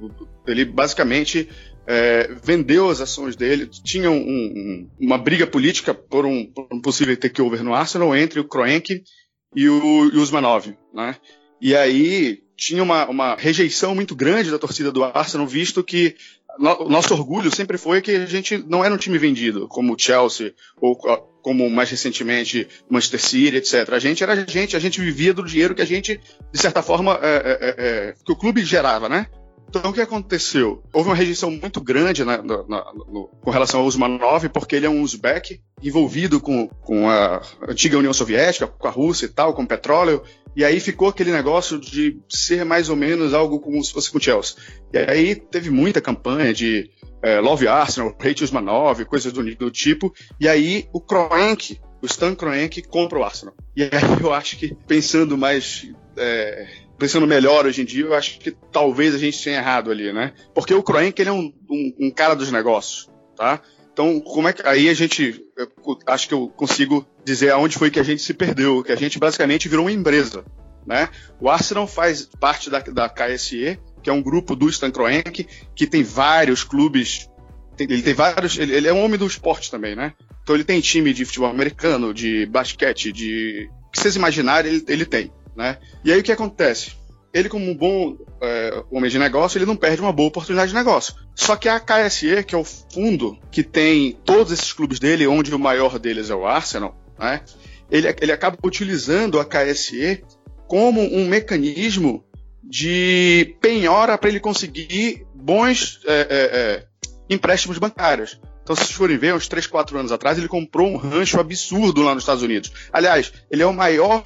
ele 0.47 0.65
basicamente 0.65 1.49
é, 1.87 2.31
vendeu 2.43 2.89
as 2.89 3.01
ações 3.01 3.37
dele. 3.37 3.67
Tinha 3.67 4.11
um, 4.11 4.19
um, 4.19 4.91
uma 5.01 5.19
briga 5.19 5.47
política 5.47 5.95
por 5.95 6.27
um, 6.27 6.47
por 6.47 6.69
um, 6.73 6.81
possível 6.81 7.17
takeover 7.17 7.63
no 7.63 7.75
Arsenal 7.75 8.15
entre 8.15 8.41
o 8.41 8.45
Kroenke 8.45 9.03
e 9.55 9.69
o, 9.69 10.11
e 10.13 10.17
o 10.17 10.23
Usmanov, 10.23 10.77
né? 10.93 11.17
E 11.61 11.77
aí 11.77 12.43
tinha 12.57 12.83
uma, 12.83 13.07
uma 13.09 13.37
rejeição 13.37 13.95
muito 13.95 14.15
grande 14.15 14.51
da 14.51 14.59
torcida 14.59 14.93
do 14.93 15.03
Arsenal, 15.03 15.47
visto 15.47 15.83
que 15.83 16.15
o 16.59 16.89
nosso 16.89 17.15
orgulho 17.15 17.55
sempre 17.55 17.79
foi 17.79 18.03
que 18.03 18.11
a 18.11 18.27
gente 18.27 18.59
não 18.69 18.85
era 18.85 18.95
um 18.95 18.99
time 18.99 19.17
vendido, 19.19 19.67
como 19.69 19.95
o 19.95 19.99
Chelsea, 19.99 20.55
ou 20.81 20.97
como 21.43 21.71
mais 21.71 21.91
recentemente 21.91 22.69
Manchester 22.89 23.21
City, 23.21 23.57
etc. 23.57 23.93
A 23.93 23.99
gente 23.99 24.23
era 24.23 24.33
a 24.33 24.37
gente, 24.37 24.77
a 24.77 24.81
gente 24.81 25.01
vivia 25.01 25.33
do 25.33 25.45
dinheiro 25.45 25.75
que 25.75 25.83
a 25.83 25.87
gente, 25.87 26.21
de 26.53 26.61
certa 26.61 26.83
forma, 26.83 27.19
é, 27.23 27.29
é, 27.29 27.59
é, 27.61 27.75
é 28.09 28.15
que 28.25 28.33
o 28.33 28.37
clube 28.37 28.65
gerava, 28.65 29.09
né? 29.09 29.27
Então, 29.71 29.93
o 29.93 29.95
que 29.95 30.01
aconteceu? 30.01 30.83
Houve 30.93 31.11
uma 31.11 31.15
rejeição 31.15 31.49
muito 31.49 31.81
grande 31.81 32.25
na, 32.25 32.43
na, 32.43 32.57
na, 32.67 32.93
no, 32.93 33.31
com 33.41 33.51
relação 33.53 33.81
ao 33.81 33.87
Usmanov, 33.87 34.49
porque 34.49 34.75
ele 34.75 34.85
é 34.85 34.91
um 34.91 35.01
Uzbek 35.01 35.61
envolvido 35.81 36.41
com, 36.41 36.67
com 36.67 37.09
a 37.09 37.41
antiga 37.69 37.97
União 37.97 38.13
Soviética, 38.13 38.67
com 38.67 38.89
a 38.89 38.91
Rússia 38.91 39.27
e 39.27 39.29
tal, 39.29 39.55
com 39.55 39.65
petróleo, 39.65 40.25
e 40.57 40.65
aí 40.65 40.81
ficou 40.81 41.09
aquele 41.09 41.33
negócio 41.33 41.79
de 41.79 42.19
ser 42.29 42.65
mais 42.65 42.89
ou 42.89 42.97
menos 42.97 43.35
algo 43.35 43.61
como 43.61 43.83
se 43.83 43.93
fosse 43.93 44.11
com 44.11 44.19
o 44.19 44.21
Chelsea. 44.21 44.57
E 44.93 44.99
aí 44.99 45.35
teve 45.35 45.71
muita 45.71 46.01
campanha 46.01 46.53
de 46.53 46.91
é, 47.23 47.41
Love 47.41 47.69
Arsenal, 47.69 48.17
Hate 48.19 48.45
Usmanov, 48.45 49.05
coisas 49.05 49.33
do, 49.33 49.43
do 49.55 49.71
tipo, 49.71 50.13
e 50.41 50.49
aí 50.49 50.89
o 50.93 51.01
Kroenke, 51.01 51.81
o 52.03 52.07
Stan 52.07 52.35
Kroenke 52.35 52.83
compra 52.83 53.19
o 53.19 53.25
Arsenal. 53.25 53.55
E 53.77 53.85
aí 53.85 53.91
eu 54.21 54.33
acho 54.33 54.57
que, 54.57 54.75
pensando 54.87 55.37
mais 55.39 55.89
é, 56.17 56.67
pensando 57.01 57.27
melhor 57.27 57.65
hoje 57.65 57.81
em 57.81 57.85
dia, 57.85 58.05
eu 58.05 58.15
acho 58.15 58.39
que 58.39 58.51
talvez 58.71 59.15
a 59.15 59.19
gente 59.19 59.43
tenha 59.43 59.57
errado 59.57 59.91
ali, 59.91 60.13
né? 60.13 60.35
Porque 60.55 60.75
o 60.75 60.83
Kroenke, 60.83 61.23
ele 61.23 61.31
é 61.31 61.33
um, 61.33 61.53
um, 61.69 61.95
um, 61.99 62.11
cara 62.11 62.35
dos 62.35 62.53
negócios, 62.53 63.09
tá? 63.35 63.63
Então, 63.91 64.21
como 64.21 64.49
é 64.49 64.53
que 64.53 64.67
aí 64.67 64.89
a 64.89 64.95
gente 64.95 65.43
acho 66.07 66.29
que 66.29 66.35
eu 66.35 66.49
consigo 66.49 67.07
dizer 67.25 67.51
aonde 67.51 67.79
foi 67.79 67.91
que 67.91 68.01
a 68.01 68.03
gente 68.03 68.23
se 68.23 68.35
perdeu, 68.35 68.83
que 68.83 68.93
a 68.93 68.97
gente 68.97 69.19
basicamente 69.19 69.69
virou 69.69 69.85
uma 69.85 69.93
empresa, 69.93 70.45
né? 70.87 71.09
O 71.41 71.49
Arsenal 71.49 71.87
faz 71.87 72.29
parte 72.39 72.71
da, 72.71 72.81
da 72.81 73.09
KSE, 73.09 73.79
que 74.03 74.11
é 74.11 74.13
um 74.13 74.23
grupo 74.23 74.57
do 74.57 74.69
Stan 74.69 74.91
Kroenke, 74.91 75.47
que 75.75 75.87
tem 75.87 76.03
vários 76.03 76.65
clubes. 76.65 77.29
Tem, 77.77 77.87
ele 77.91 78.03
tem 78.03 78.15
vários. 78.15 78.59
Ele, 78.59 78.75
ele, 78.75 78.89
é 78.89 78.93
um 78.93 79.05
homem 79.05 79.19
do 79.19 79.27
esporte 79.27 79.71
também, 79.71 79.95
né? 79.95 80.15
Então 80.43 80.55
ele 80.55 80.65
tem 80.65 80.81
time 80.81 81.13
de 81.13 81.25
futebol 81.25 81.51
americano, 81.51 82.15
de 82.15 82.47
basquete, 82.47 83.13
de. 83.13 83.71
O 83.87 83.91
que 83.91 84.01
vocês 84.01 84.17
imaginarem, 84.17 84.73
ele, 84.73 84.85
ele 84.89 85.05
tem. 85.05 85.33
Né? 85.57 85.79
E 86.05 86.13
aí 86.13 86.21
o 86.21 86.23
que 86.23 86.33
acontece? 86.33 86.93
Ele, 87.33 87.49
como 87.49 87.71
um 87.71 87.77
bom 87.77 88.17
é, 88.43 88.83
homem 88.91 89.09
de 89.09 89.19
negócio, 89.19 89.57
ele 89.57 89.67
não 89.67 89.77
perde 89.77 90.01
uma 90.01 90.13
boa 90.13 90.29
oportunidade 90.29 90.71
de 90.71 90.77
negócio. 90.77 91.15
Só 91.35 91.55
que 91.55 91.69
a 91.69 91.79
KSE, 91.79 92.43
que 92.45 92.55
é 92.55 92.59
o 92.59 92.65
fundo 92.65 93.39
que 93.53 93.63
tem 93.63 94.19
todos 94.25 94.53
esses 94.53 94.73
clubes 94.73 94.99
dele, 94.99 95.29
onde 95.29 95.55
o 95.55 95.59
maior 95.59 95.99
deles 95.99 96.29
é 96.29 96.35
o 96.35 96.45
Arsenal, 96.45 97.00
né? 97.21 97.43
ele, 97.91 98.09
ele 98.21 98.33
acaba 98.33 98.57
utilizando 98.65 99.39
a 99.39 99.45
KSE 99.45 100.25
como 100.67 101.01
um 101.01 101.29
mecanismo 101.29 102.25
de 102.63 103.57
penhora 103.61 104.17
para 104.17 104.29
ele 104.29 104.41
conseguir 104.41 105.27
bons 105.35 106.01
é, 106.07 106.13
é, 106.13 106.27
é, 106.31 106.87
empréstimos 107.29 107.79
bancários. 107.79 108.41
Então, 108.63 108.77
se 108.77 108.85
vocês 108.85 108.97
forem 108.97 109.19
ver, 109.19 109.35
uns 109.35 109.49
3, 109.49 109.67
4 109.67 109.99
anos 109.99 110.13
atrás, 110.13 110.39
ele 110.39 110.47
comprou 110.47 110.87
um 110.87 110.97
rancho 110.97 111.41
absurdo 111.41 112.03
lá 112.03 112.15
nos 112.15 112.23
Estados 112.23 112.43
Unidos. 112.43 112.71
Aliás, 112.93 113.33
ele 113.51 113.63
é 113.63 113.67
o 113.67 113.73
maior 113.73 114.23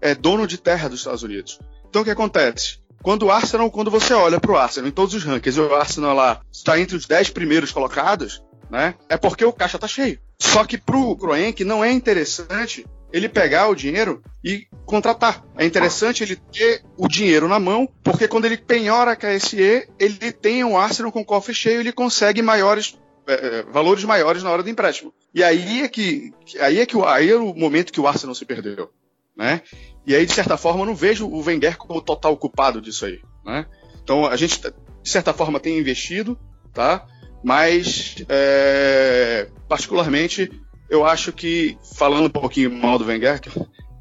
é, 0.00 0.14
dono 0.14 0.46
de 0.46 0.58
terra 0.58 0.88
dos 0.88 1.00
Estados 1.00 1.24
Unidos. 1.24 1.58
Então, 1.88 2.02
o 2.02 2.04
que 2.04 2.10
acontece? 2.10 2.78
Quando 3.02 3.24
o 3.24 3.30
Arsenal, 3.30 3.70
quando 3.70 3.90
você 3.90 4.12
olha 4.12 4.38
para 4.38 4.52
o 4.52 4.56
Arsenal 4.56 4.88
em 4.88 4.92
todos 4.92 5.14
os 5.14 5.24
rankings, 5.24 5.58
o 5.58 5.74
Arsenal 5.74 6.14
lá 6.14 6.40
está 6.52 6.78
entre 6.78 6.96
os 6.96 7.06
10 7.06 7.30
primeiros 7.30 7.72
colocados, 7.72 8.42
né? 8.70 8.94
É 9.08 9.16
porque 9.16 9.44
o 9.44 9.52
caixa 9.52 9.76
está 9.76 9.88
cheio. 9.88 10.18
Só 10.38 10.64
que 10.64 10.78
para 10.78 10.96
o 10.96 11.16
Kroenke 11.16 11.64
não 11.64 11.84
é 11.84 11.90
interessante 11.90 12.86
ele 13.12 13.28
pegar 13.28 13.68
o 13.68 13.74
dinheiro 13.74 14.22
e 14.42 14.66
contratar. 14.86 15.44
É 15.56 15.66
interessante 15.66 16.22
ele 16.22 16.36
ter 16.36 16.82
o 16.96 17.08
dinheiro 17.08 17.48
na 17.48 17.58
mão, 17.58 17.88
porque 18.04 18.28
quando 18.28 18.44
ele 18.44 18.56
penhora 18.56 19.12
a 19.12 19.16
KSE, 19.16 19.88
ele 19.98 20.32
tem 20.32 20.62
o 20.64 20.78
Arsenal 20.78 21.10
com 21.10 21.24
cofre 21.24 21.52
cheio, 21.52 21.80
ele 21.80 21.92
consegue 21.92 22.40
maiores 22.40 22.96
é, 23.26 23.32
é, 23.32 23.62
valores 23.64 24.04
maiores 24.04 24.42
na 24.42 24.50
hora 24.50 24.62
do 24.62 24.70
empréstimo. 24.70 25.12
E 25.34 25.42
aí 25.42 25.82
é 25.82 25.88
que 25.88 26.32
aí 26.60 26.80
é 26.80 26.86
que 26.86 26.96
aí 27.04 27.30
é 27.30 27.36
o 27.36 27.54
momento 27.54 27.92
que 27.92 28.00
o 28.00 28.06
Arsenal 28.06 28.34
se 28.34 28.44
perdeu, 28.44 28.90
né? 29.36 29.62
E 30.06 30.14
aí 30.14 30.24
de 30.24 30.32
certa 30.32 30.56
forma 30.56 30.82
eu 30.82 30.86
não 30.86 30.94
vejo 30.94 31.26
o 31.28 31.44
Wenger 31.44 31.76
como 31.76 32.00
total 32.00 32.36
culpado 32.36 32.80
disso 32.80 33.06
aí, 33.06 33.20
né? 33.44 33.66
Então 34.02 34.26
a 34.26 34.36
gente 34.36 34.60
de 34.60 35.08
certa 35.08 35.32
forma 35.32 35.60
tem 35.60 35.78
investido, 35.78 36.38
tá? 36.72 37.06
Mas 37.42 38.16
é, 38.28 39.48
particularmente 39.68 40.50
eu 40.88 41.04
acho 41.04 41.32
que, 41.32 41.78
falando 41.96 42.26
um 42.26 42.30
pouquinho 42.30 42.70
mal 42.70 42.98
do 42.98 43.04
Wenger, 43.04 43.40
que 43.40 43.50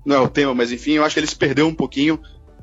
não 0.05 0.15
é 0.15 0.19
o 0.19 0.27
tema, 0.27 0.55
mas 0.55 0.71
enfim, 0.71 0.93
eu 0.93 1.05
acho 1.05 1.13
que 1.13 1.19
ele 1.19 1.27
se 1.27 1.35
perdeu 1.35 1.67
um 1.67 1.75
pouquinho 1.75 2.19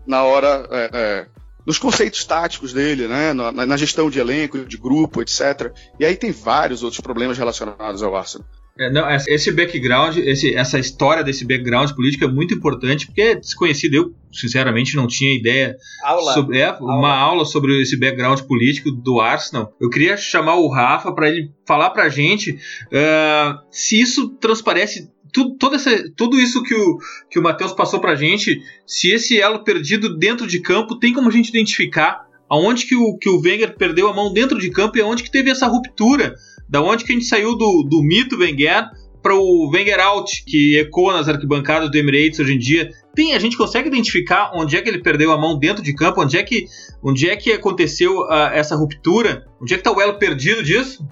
na 0.07 0.25
hora. 0.25 0.67
É, 0.71 0.91
é, 0.93 1.27
nos 1.67 1.79
conceitos 1.79 2.25
táticos 2.25 2.73
dele, 2.73 3.09
né? 3.09 3.33
Na, 3.33 3.51
na, 3.51 3.77
gestão 3.77 4.09
de 4.09 4.21
elenco, 4.21 4.65
de 4.65 4.77
grupo, 4.77 5.21
etc. 5.21 5.73
E 5.99 6.05
aí 6.05 6.15
tem 6.15 6.31
vários 6.31 6.85
outros 6.85 7.01
problemas 7.01 7.37
relacionados 7.37 8.05
ao 8.05 8.15
Arsenal. 8.15 8.47
É, 8.79 8.91
não, 8.91 9.09
esse 9.27 9.51
background, 9.53 10.19
esse, 10.19 10.55
essa 10.55 10.79
história 10.79 11.25
desse 11.25 11.47
background 11.47 11.93
político 11.93 12.25
é 12.25 12.29
muito 12.29 12.55
importante 12.55 13.07
porque 13.07 13.23
é 13.23 13.35
desconhecido. 13.35 13.95
Eu, 13.95 14.15
sinceramente, 14.33 14.97
não 14.97 15.07
tinha 15.07 15.35
ideia. 15.35 15.77
Aula. 16.05 16.35
Sobre, 16.35 16.59
é, 16.59 16.67
aula. 16.67 16.99
Uma 16.99 17.15
aula 17.15 17.45
sobre 17.47 17.81
esse 17.81 17.99
background 17.99 18.41
político 18.43 18.91
do 18.91 19.19
Arsenal. 19.21 19.75
Eu 19.81 19.89
queria 19.89 20.17
chamar 20.17 20.57
o 20.57 20.69
Rafa 20.69 21.13
para 21.13 21.29
ele 21.29 21.51
falar 21.67 21.91
para 21.91 22.05
a 22.05 22.09
gente 22.11 22.53
uh, 22.53 23.59
se 23.71 23.99
isso 23.99 24.29
transparece. 24.39 25.11
Tudo, 25.33 25.57
todo 25.57 25.77
essa, 25.77 25.91
tudo 26.15 26.39
isso 26.39 26.63
que 26.63 26.75
o, 26.75 26.99
que 27.31 27.39
o 27.39 27.43
Matheus 27.43 27.73
passou 27.73 28.01
para 28.01 28.13
a 28.13 28.17
gente, 28.17 28.61
se 28.87 29.11
esse 29.11 29.39
elo 29.41 29.65
perdido 29.65 30.17
dentro 30.17 30.47
de 30.47 30.61
campo 30.61 30.99
tem 30.99 31.13
como 31.13 31.29
a 31.29 31.33
gente 31.33 31.49
identificar 31.49 32.27
aonde 32.49 32.87
que 32.87 32.95
o, 32.95 33.17
que 33.19 33.29
o 33.29 33.41
Wenger 33.41 33.77
perdeu 33.77 34.09
a 34.09 34.15
mão 34.15 34.33
dentro 34.33 34.59
de 34.59 34.71
campo 34.71 34.97
e 34.97 35.01
aonde 35.01 35.23
que 35.23 35.31
teve 35.31 35.51
essa 35.51 35.67
ruptura 35.67 36.37
da 36.69 36.83
onde 36.83 37.05
que 37.05 37.13
a 37.13 37.15
gente 37.15 37.27
saiu 37.27 37.57
do, 37.57 37.83
do 37.89 38.03
mito 38.03 38.39
Wenger 38.39 38.89
para 39.23 39.35
o 39.35 39.71
Wenger 39.73 39.99
out, 39.99 40.45
que 40.47 40.79
ecoa 40.79 41.15
nas 41.15 41.29
arquibancadas 41.29 41.91
do 41.91 41.97
Emirates 41.97 42.39
hoje 42.39 42.55
em 42.55 42.59
dia. 42.59 42.93
Tem, 43.13 43.35
a 43.35 43.39
gente 43.41 43.57
consegue 43.57 43.89
identificar 43.89 44.53
onde 44.55 44.77
é 44.77 44.83
que 44.83 44.89
ele 44.89 45.03
perdeu 45.03 45.33
a 45.33 45.39
mão 45.39 45.59
dentro 45.59 45.83
de 45.83 45.93
campo, 45.93 46.23
onde 46.23 46.39
é 46.39 46.43
que, 46.45 46.67
onde 47.03 47.29
é 47.29 47.35
que 47.35 47.53
aconteceu 47.53 48.21
uh, 48.21 48.51
essa 48.53 48.77
ruptura, 48.77 49.45
onde 49.61 49.75
é 49.75 49.77
que 49.77 49.81
está 49.81 49.91
o 49.91 50.01
elo 50.01 50.19
perdido 50.19 50.63
disso? 50.63 51.05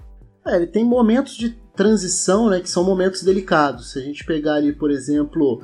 É, 0.47 0.57
ele 0.57 0.69
tem 0.69 0.85
momentos 0.85 1.37
de 1.37 1.57
transição, 1.75 2.49
né, 2.49 2.61
que 2.61 2.71
são 2.71 2.85
momentos 2.85 3.23
delicados. 3.23 3.93
Se 3.93 3.99
a 3.99 4.03
gente 4.03 4.25
pegar 4.25 4.55
ali, 4.55 4.73
por 4.73 4.93
exemplo, 4.93 5.61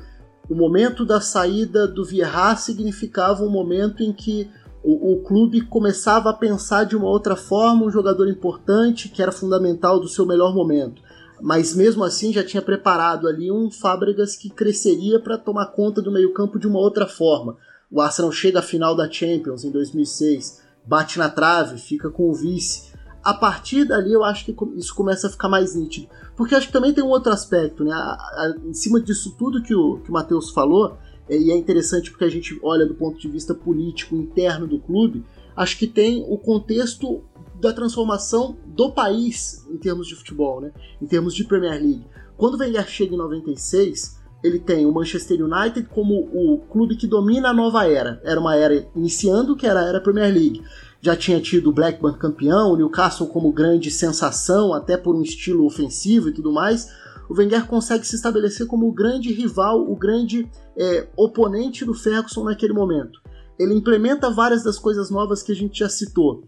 o 0.49 0.55
momento 0.55 1.05
da 1.05 1.21
saída 1.21 1.87
do 1.87 2.05
Vieira 2.05 2.57
significava 2.57 3.45
um 3.45 3.51
momento 3.51 4.03
em 4.03 4.13
que 4.13 4.51
o, 4.83 5.13
o, 5.13 5.23
clube 5.23 5.61
começava 5.63 6.31
a 6.31 6.35
pensar 6.35 6.85
de 6.85 6.97
uma 6.97 7.09
outra 7.09 7.37
forma 7.37 7.85
um 7.85 7.91
jogador 7.91 8.29
importante 8.29 9.09
que 9.09 9.23
era 9.23 9.33
fundamental 9.33 10.01
do 10.01 10.09
seu 10.09 10.25
melhor 10.25 10.55
momento. 10.55 11.03
Mas 11.41 11.75
mesmo 11.75 12.05
assim 12.05 12.33
já 12.33 12.45
tinha 12.45 12.63
preparado 12.63 13.27
ali 13.27 13.51
um 13.51 13.71
Fábregas 13.71 14.37
que 14.37 14.51
cresceria 14.51 15.21
para 15.21 15.39
tomar 15.39 15.67
conta 15.67 16.01
do 16.01 16.13
meio-campo 16.13 16.59
de 16.59 16.67
uma 16.67 16.79
outra 16.79 17.07
forma. 17.07 17.57
O 17.91 18.01
Arsenal 18.01 18.33
chega 18.33 18.61
à 18.61 18.63
final 18.63 18.95
da 18.95 19.11
Champions 19.11 19.65
em 19.65 19.71
2006, 19.71 20.63
bate 20.87 21.19
na 21.19 21.29
trave, 21.29 21.79
fica 21.79 22.11
com 22.11 22.31
o 22.31 22.35
vice. 22.35 22.91
A 23.23 23.35
partir 23.35 23.85
dali 23.85 24.13
eu 24.13 24.25
acho 24.25 24.47
que 24.47 24.57
isso 24.77 24.95
começa 24.95 25.27
a 25.27 25.31
ficar 25.31 25.49
mais 25.49 25.75
nítido. 25.75 26.09
Porque 26.37 26.55
acho 26.55 26.69
que 26.69 26.73
também 26.73 26.95
tem 26.95 27.05
um 27.05 27.09
outro 27.09 27.33
aspecto, 27.33 27.85
né? 27.85 27.93
A, 27.93 28.13
a, 28.13 28.55
em 28.65 28.73
cima 28.73 29.01
disso 29.01 29.35
tudo 29.39 29.63
que 29.63 29.75
o, 29.75 29.99
que 29.99 30.09
o 30.09 30.13
Matheus 30.13 30.51
falou, 30.51 30.97
e 31.39 31.51
é 31.51 31.57
interessante 31.57 32.11
porque 32.11 32.25
a 32.25 32.31
gente 32.31 32.59
olha 32.63 32.87
do 32.87 32.95
ponto 32.95 33.19
de 33.19 33.29
vista 33.29 33.55
político 33.55 34.17
interno 34.17 34.67
do 34.67 34.79
clube, 34.79 35.25
acho 35.57 35.79
que 35.79 35.87
tem 35.87 36.25
o 36.29 36.39
contexto 36.39 37.23
da 37.61 37.73
transformação 37.73 38.57
do 38.67 38.91
país 38.91 39.67
em 39.71 39.77
termos 39.77 40.09
de 40.09 40.15
futebol, 40.15 40.61
né? 40.61 40.73
em 41.01 41.07
termos 41.07 41.35
de 41.35 41.45
Premier 41.45 41.81
League. 41.81 42.07
Quando 42.37 42.55
o 42.55 42.59
Wenger 42.59 42.89
chega 42.89 43.15
em 43.15 43.19
96, 43.19 44.19
ele 44.43 44.59
tem 44.59 44.87
o 44.87 44.93
Manchester 44.93 45.45
United 45.45 45.87
como 45.91 46.15
o 46.33 46.59
clube 46.71 46.97
que 46.97 47.07
domina 47.07 47.51
a 47.51 47.55
nova 47.55 47.87
era. 47.87 48.21
Era 48.25 48.41
uma 48.41 48.57
era 48.57 48.89
iniciando, 48.97 49.55
que 49.55 49.67
era 49.67 49.81
a 49.81 49.85
era 49.85 50.01
Premier 50.01 50.33
League. 50.33 50.63
Já 51.03 51.15
tinha 51.15 51.41
tido 51.41 51.69
o 51.69 51.73
Blackburn 51.73 52.19
campeão, 52.19 52.73
o 52.73 52.77
Newcastle 52.77 53.27
como 53.27 53.53
grande 53.53 53.91
sensação, 53.91 54.73
até 54.73 54.97
por 54.97 55.15
um 55.15 55.23
estilo 55.23 55.67
ofensivo 55.67 56.29
e 56.29 56.33
tudo 56.33 56.53
mais 56.53 56.89
o 57.31 57.35
Wenger 57.39 57.65
consegue 57.69 58.05
se 58.05 58.17
estabelecer 58.17 58.67
como 58.67 58.89
o 58.89 58.93
grande 58.93 59.33
rival, 59.33 59.89
o 59.89 59.95
grande 59.95 60.51
é, 60.77 61.07
oponente 61.17 61.85
do 61.85 61.95
Ferguson 61.95 62.43
naquele 62.43 62.73
momento. 62.73 63.21
Ele 63.57 63.73
implementa 63.73 64.29
várias 64.29 64.65
das 64.65 64.77
coisas 64.77 65.11
novas 65.11 65.41
que 65.41 65.53
a 65.53 65.55
gente 65.55 65.79
já 65.79 65.89
citou. 65.89 66.43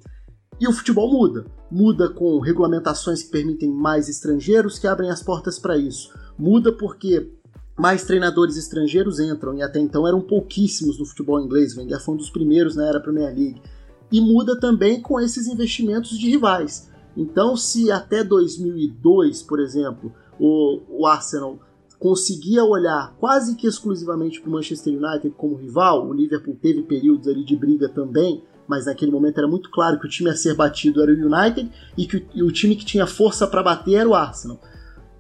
E 0.61 0.67
o 0.67 0.73
futebol 0.73 1.09
muda. 1.13 1.47
Muda 1.71 2.09
com 2.09 2.41
regulamentações 2.41 3.23
que 3.23 3.31
permitem 3.31 3.71
mais 3.71 4.09
estrangeiros, 4.09 4.77
que 4.77 4.89
abrem 4.89 5.09
as 5.09 5.23
portas 5.23 5.57
para 5.57 5.77
isso. 5.77 6.13
Muda 6.37 6.73
porque 6.73 7.31
mais 7.79 8.05
treinadores 8.05 8.57
estrangeiros 8.57 9.21
entram, 9.21 9.57
e 9.57 9.63
até 9.63 9.79
então 9.79 10.07
eram 10.07 10.21
pouquíssimos 10.21 10.99
no 10.99 11.07
futebol 11.07 11.41
inglês. 11.41 11.77
O 11.77 11.79
Wenger 11.79 12.01
foi 12.01 12.15
um 12.15 12.19
dos 12.19 12.31
primeiros 12.31 12.75
na 12.75 12.89
era 12.89 12.99
Premier 12.99 13.33
League. 13.33 13.63
E 14.11 14.21
muda 14.21 14.59
também 14.59 15.01
com 15.01 15.21
esses 15.21 15.47
investimentos 15.47 16.19
de 16.19 16.29
rivais. 16.29 16.91
Então, 17.17 17.57
se 17.57 17.89
até 17.93 18.25
2002, 18.25 19.43
por 19.43 19.61
exemplo, 19.61 20.13
o, 20.39 20.81
o 20.89 21.07
Arsenal 21.07 21.59
conseguia 21.99 22.65
olhar 22.65 23.15
quase 23.21 23.55
que 23.55 23.67
exclusivamente 23.67 24.41
para 24.41 24.49
o 24.49 24.53
Manchester 24.53 24.93
United 24.93 25.31
como 25.37 25.55
rival. 25.55 26.09
O 26.09 26.13
Liverpool 26.13 26.57
teve 26.61 26.83
períodos 26.83 27.29
ali 27.29 27.45
de 27.45 27.55
briga 27.55 27.89
também, 27.89 28.43
mas 28.67 28.87
naquele 28.87 29.13
momento 29.13 29.39
era 29.39 29.47
muito 29.47 29.71
claro 29.71 30.01
que 30.01 30.07
o 30.07 30.11
time 30.11 30.29
a 30.29 30.35
ser 30.35 30.55
batido 30.55 31.01
era 31.01 31.13
o 31.13 31.15
United 31.15 31.71
e 31.97 32.07
que 32.07 32.17
o, 32.17 32.27
e 32.35 32.43
o 32.43 32.51
time 32.51 32.75
que 32.75 32.85
tinha 32.85 33.07
força 33.07 33.47
para 33.47 33.63
bater 33.63 33.95
era 33.95 34.09
o 34.09 34.15
Arsenal. 34.15 34.59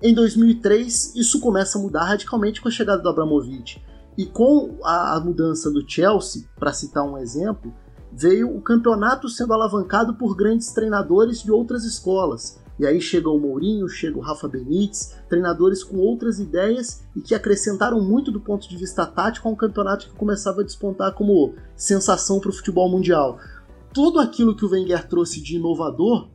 Em 0.03 0.13
2003, 0.13 1.15
isso 1.15 1.39
começa 1.39 1.79
a 1.79 1.81
mudar 1.81 2.05
radicalmente 2.05 2.61
com 2.61 2.67
a 2.67 2.73
chegada 2.73 3.01
do 3.01 3.09
Abramovich. 3.09 3.81
E 4.19 4.27
com 4.27 4.79
a, 4.83 5.17
a 5.17 5.21
mudança 5.21 5.71
do 5.71 5.89
Chelsea, 5.89 6.43
para 6.59 6.73
citar 6.73 7.05
um 7.05 7.17
exemplo, 7.17 7.73
veio 8.13 8.55
o 8.55 8.61
campeonato 8.61 9.29
sendo 9.29 9.55
alavancado 9.55 10.15
por 10.15 10.35
grandes 10.35 10.73
treinadores 10.73 11.43
de 11.43 11.53
outras 11.53 11.85
escolas. 11.85 12.61
E 12.83 12.87
aí 12.87 13.01
chega 13.01 13.31
o 13.31 13.39
Mourinho, 13.39 13.89
chega 13.89 14.19
o 14.19 14.21
Rafa 14.21 14.49
Benítez, 14.49 15.15
treinadores 15.29 15.85
com 15.85 15.99
outras 15.99 16.41
ideias 16.41 17.05
e 17.15 17.21
que 17.21 17.33
acrescentaram 17.33 18.03
muito 18.03 18.33
do 18.33 18.41
ponto 18.41 18.69
de 18.69 18.77
vista 18.77 19.07
tático 19.07 19.49
a 19.49 19.53
um 19.53 19.55
campeonato 19.55 20.09
que 20.09 20.17
começava 20.17 20.63
a 20.63 20.65
despontar 20.65 21.15
como 21.15 21.55
sensação 21.77 22.41
para 22.41 22.51
o 22.51 22.53
futebol 22.53 22.91
mundial. 22.91 23.39
Tudo 23.95 24.19
aquilo 24.19 24.57
que 24.57 24.65
o 24.65 24.69
Wenger 24.69 25.07
trouxe 25.07 25.41
de 25.41 25.55
inovador 25.55 26.29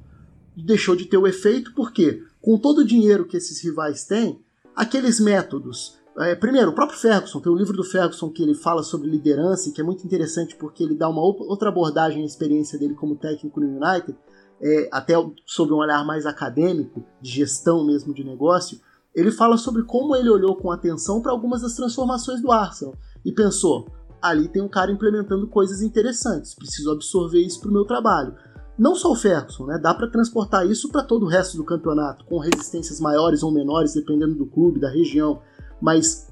deixou 0.55 0.95
de 0.95 1.03
ter 1.03 1.17
o 1.17 1.27
efeito, 1.27 1.73
porque 1.75 2.23
com 2.41 2.57
todo 2.57 2.77
o 2.77 2.85
dinheiro 2.85 3.25
que 3.25 3.35
esses 3.35 3.61
rivais 3.61 4.05
têm, 4.05 4.39
aqueles 4.73 5.19
métodos. 5.19 5.97
É, 6.17 6.33
primeiro, 6.33 6.71
o 6.71 6.73
próprio 6.73 6.97
Ferguson, 6.97 7.41
tem 7.41 7.51
um 7.51 7.57
livro 7.57 7.75
do 7.75 7.83
Ferguson 7.83 8.29
que 8.29 8.41
ele 8.41 8.55
fala 8.55 8.83
sobre 8.83 9.09
liderança, 9.09 9.69
que 9.69 9.81
é 9.81 9.83
muito 9.83 10.05
interessante 10.05 10.55
porque 10.55 10.81
ele 10.81 10.95
dá 10.95 11.09
uma 11.09 11.21
outra 11.21 11.67
abordagem 11.67 12.23
à 12.23 12.25
experiência 12.25 12.79
dele 12.79 12.95
como 12.95 13.17
técnico 13.17 13.59
no 13.59 13.67
United 13.67 14.17
é, 14.61 14.89
até 14.91 15.13
sobre 15.45 15.73
um 15.73 15.77
olhar 15.77 16.05
mais 16.05 16.25
acadêmico, 16.25 17.03
de 17.21 17.31
gestão 17.31 17.85
mesmo 17.85 18.13
de 18.13 18.23
negócio, 18.23 18.79
ele 19.13 19.31
fala 19.31 19.57
sobre 19.57 19.83
como 19.83 20.15
ele 20.15 20.29
olhou 20.29 20.55
com 20.55 20.71
atenção 20.71 21.21
para 21.21 21.31
algumas 21.31 21.61
das 21.61 21.73
transformações 21.73 22.41
do 22.41 22.51
Arsenal 22.51 22.95
e 23.25 23.31
pensou: 23.31 23.87
ali 24.21 24.47
tem 24.47 24.61
um 24.61 24.69
cara 24.69 24.91
implementando 24.91 25.47
coisas 25.47 25.81
interessantes, 25.81 26.53
preciso 26.53 26.91
absorver 26.91 27.41
isso 27.41 27.59
para 27.59 27.69
o 27.69 27.73
meu 27.73 27.85
trabalho. 27.85 28.35
Não 28.77 28.95
só 28.95 29.11
o 29.11 29.15
Ferguson, 29.15 29.65
né? 29.65 29.79
Dá 29.81 29.91
para 29.91 30.07
transportar 30.07 30.67
isso 30.67 30.89
para 30.89 31.01
todo 31.01 31.25
o 31.25 31.27
resto 31.27 31.57
do 31.57 31.63
campeonato, 31.63 32.25
com 32.25 32.37
resistências 32.37 32.99
maiores 32.99 33.41
ou 33.41 33.51
menores, 33.51 33.95
dependendo 33.95 34.35
do 34.35 34.45
clube, 34.45 34.79
da 34.79 34.89
região. 34.89 35.41
Mas 35.81 36.31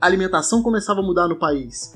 a 0.00 0.06
alimentação 0.06 0.62
começava 0.62 1.00
a 1.00 1.02
mudar 1.02 1.28
no 1.28 1.38
país. 1.38 1.94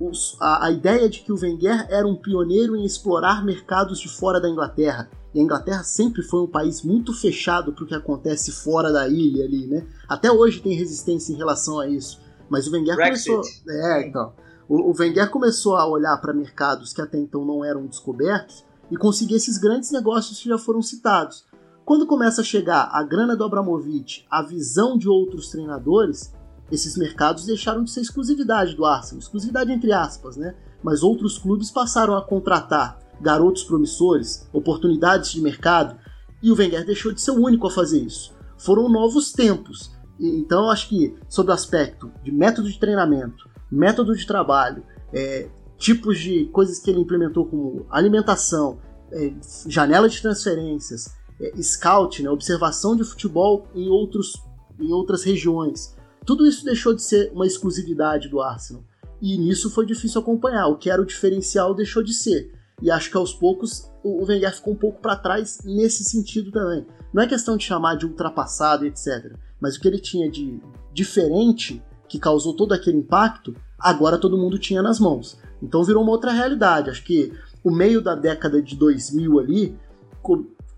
Os, 0.00 0.36
a, 0.40 0.66
a 0.66 0.70
ideia 0.70 1.08
de 1.08 1.20
que 1.20 1.30
o 1.30 1.38
Wenger 1.38 1.86
era 1.90 2.06
um 2.06 2.16
pioneiro 2.16 2.74
em 2.74 2.86
explorar 2.86 3.44
mercados 3.44 4.00
de 4.00 4.08
fora 4.08 4.40
da 4.40 4.48
Inglaterra. 4.48 5.10
E 5.34 5.38
a 5.38 5.42
Inglaterra 5.42 5.84
sempre 5.84 6.22
foi 6.22 6.40
um 6.40 6.46
país 6.46 6.82
muito 6.82 7.12
fechado 7.12 7.72
para 7.72 7.84
o 7.84 7.86
que 7.86 7.94
acontece 7.94 8.50
fora 8.50 8.90
da 8.90 9.06
ilha 9.06 9.44
ali, 9.44 9.66
né? 9.66 9.86
Até 10.08 10.32
hoje 10.32 10.62
tem 10.62 10.74
resistência 10.74 11.32
em 11.32 11.36
relação 11.36 11.78
a 11.78 11.86
isso. 11.86 12.18
Mas 12.48 12.66
o 12.66 12.72
Wenger 12.72 12.96
Brexit. 12.96 13.30
começou. 13.30 13.72
É, 13.72 14.08
então. 14.08 14.32
O, 14.68 14.90
o 14.90 14.94
Wenger 14.98 15.30
começou 15.30 15.76
a 15.76 15.86
olhar 15.86 16.16
para 16.16 16.32
mercados 16.32 16.92
que 16.92 17.02
até 17.02 17.18
então 17.18 17.44
não 17.44 17.64
eram 17.64 17.86
descobertos 17.86 18.64
e 18.90 18.96
conseguir 18.96 19.34
esses 19.34 19.58
grandes 19.58 19.92
negócios 19.92 20.40
que 20.40 20.48
já 20.48 20.58
foram 20.58 20.82
citados. 20.82 21.44
Quando 21.84 22.06
começa 22.06 22.40
a 22.40 22.44
chegar 22.44 22.88
a 22.92 23.02
grana 23.02 23.36
do 23.36 23.44
Abramovich, 23.44 24.26
a 24.30 24.42
visão 24.42 24.96
de 24.96 25.08
outros 25.08 25.48
treinadores, 25.48 26.32
esses 26.70 26.96
mercados 26.96 27.46
deixaram 27.46 27.84
de 27.84 27.90
ser 27.90 28.00
exclusividade 28.00 28.74
do 28.74 28.84
Arsenal, 28.84 29.20
exclusividade 29.20 29.72
entre 29.72 29.92
aspas, 29.92 30.36
né? 30.36 30.54
Mas 30.82 31.02
outros 31.02 31.38
clubes 31.38 31.70
passaram 31.70 32.16
a 32.16 32.22
contratar 32.22 32.98
garotos 33.20 33.64
promissores, 33.64 34.48
oportunidades 34.52 35.30
de 35.30 35.40
mercado, 35.40 35.96
e 36.42 36.50
o 36.50 36.56
Wenger 36.56 36.86
deixou 36.86 37.12
de 37.12 37.20
ser 37.20 37.32
o 37.32 37.42
único 37.42 37.66
a 37.66 37.70
fazer 37.70 38.00
isso. 38.00 38.32
Foram 38.56 38.88
novos 38.88 39.32
tempos. 39.32 39.90
Então, 40.18 40.70
acho 40.70 40.88
que, 40.88 41.14
sob 41.28 41.50
o 41.50 41.54
aspecto 41.54 42.10
de 42.22 42.32
método 42.32 42.70
de 42.70 42.78
treinamento, 42.78 43.48
método 43.70 44.14
de 44.14 44.26
trabalho, 44.26 44.82
é, 45.12 45.48
tipos 45.78 46.18
de 46.18 46.46
coisas 46.46 46.78
que 46.78 46.90
ele 46.90 47.00
implementou, 47.00 47.46
como 47.46 47.86
alimentação, 47.90 48.78
é, 49.12 49.32
janela 49.66 50.08
de 50.08 50.20
transferências, 50.20 51.14
é, 51.40 51.62
scout, 51.62 52.22
né, 52.22 52.30
observação 52.30 52.94
de 52.94 53.04
futebol 53.04 53.66
em, 53.74 53.88
outros, 53.88 54.34
em 54.78 54.92
outras 54.92 55.24
regiões, 55.24 55.96
tudo 56.24 56.46
isso 56.46 56.64
deixou 56.64 56.94
de 56.94 57.02
ser 57.02 57.30
uma 57.32 57.46
exclusividade 57.46 58.28
do 58.28 58.40
Arsenal. 58.40 58.84
E 59.20 59.36
nisso 59.36 59.70
foi 59.70 59.84
difícil 59.84 60.20
acompanhar. 60.20 60.66
O 60.68 60.76
que 60.76 60.90
era 60.90 61.00
o 61.00 61.06
diferencial 61.06 61.74
deixou 61.74 62.02
de 62.02 62.14
ser. 62.14 62.52
E 62.80 62.90
acho 62.90 63.10
que 63.10 63.16
aos 63.16 63.34
poucos 63.34 63.90
o 64.02 64.24
Wenger 64.24 64.54
ficou 64.54 64.72
um 64.72 64.76
pouco 64.76 65.00
para 65.00 65.16
trás 65.16 65.58
nesse 65.64 66.02
sentido 66.04 66.50
também. 66.50 66.86
Não 67.12 67.22
é 67.22 67.26
questão 67.26 67.56
de 67.56 67.64
chamar 67.64 67.96
de 67.96 68.06
ultrapassado, 68.06 68.86
etc. 68.86 69.34
Mas 69.60 69.76
o 69.76 69.80
que 69.80 69.88
ele 69.88 69.98
tinha 69.98 70.30
de 70.30 70.60
diferente, 70.92 71.82
que 72.08 72.18
causou 72.18 72.54
todo 72.54 72.72
aquele 72.72 72.98
impacto, 72.98 73.54
agora 73.78 74.18
todo 74.18 74.38
mundo 74.38 74.58
tinha 74.58 74.82
nas 74.82 74.98
mãos. 74.98 75.38
Então 75.62 75.84
virou 75.84 76.02
uma 76.02 76.12
outra 76.12 76.32
realidade. 76.32 76.88
Acho 76.88 77.04
que 77.04 77.32
o 77.62 77.70
meio 77.70 78.00
da 78.00 78.14
década 78.14 78.62
de 78.62 78.74
2000 78.74 79.38
ali 79.38 79.78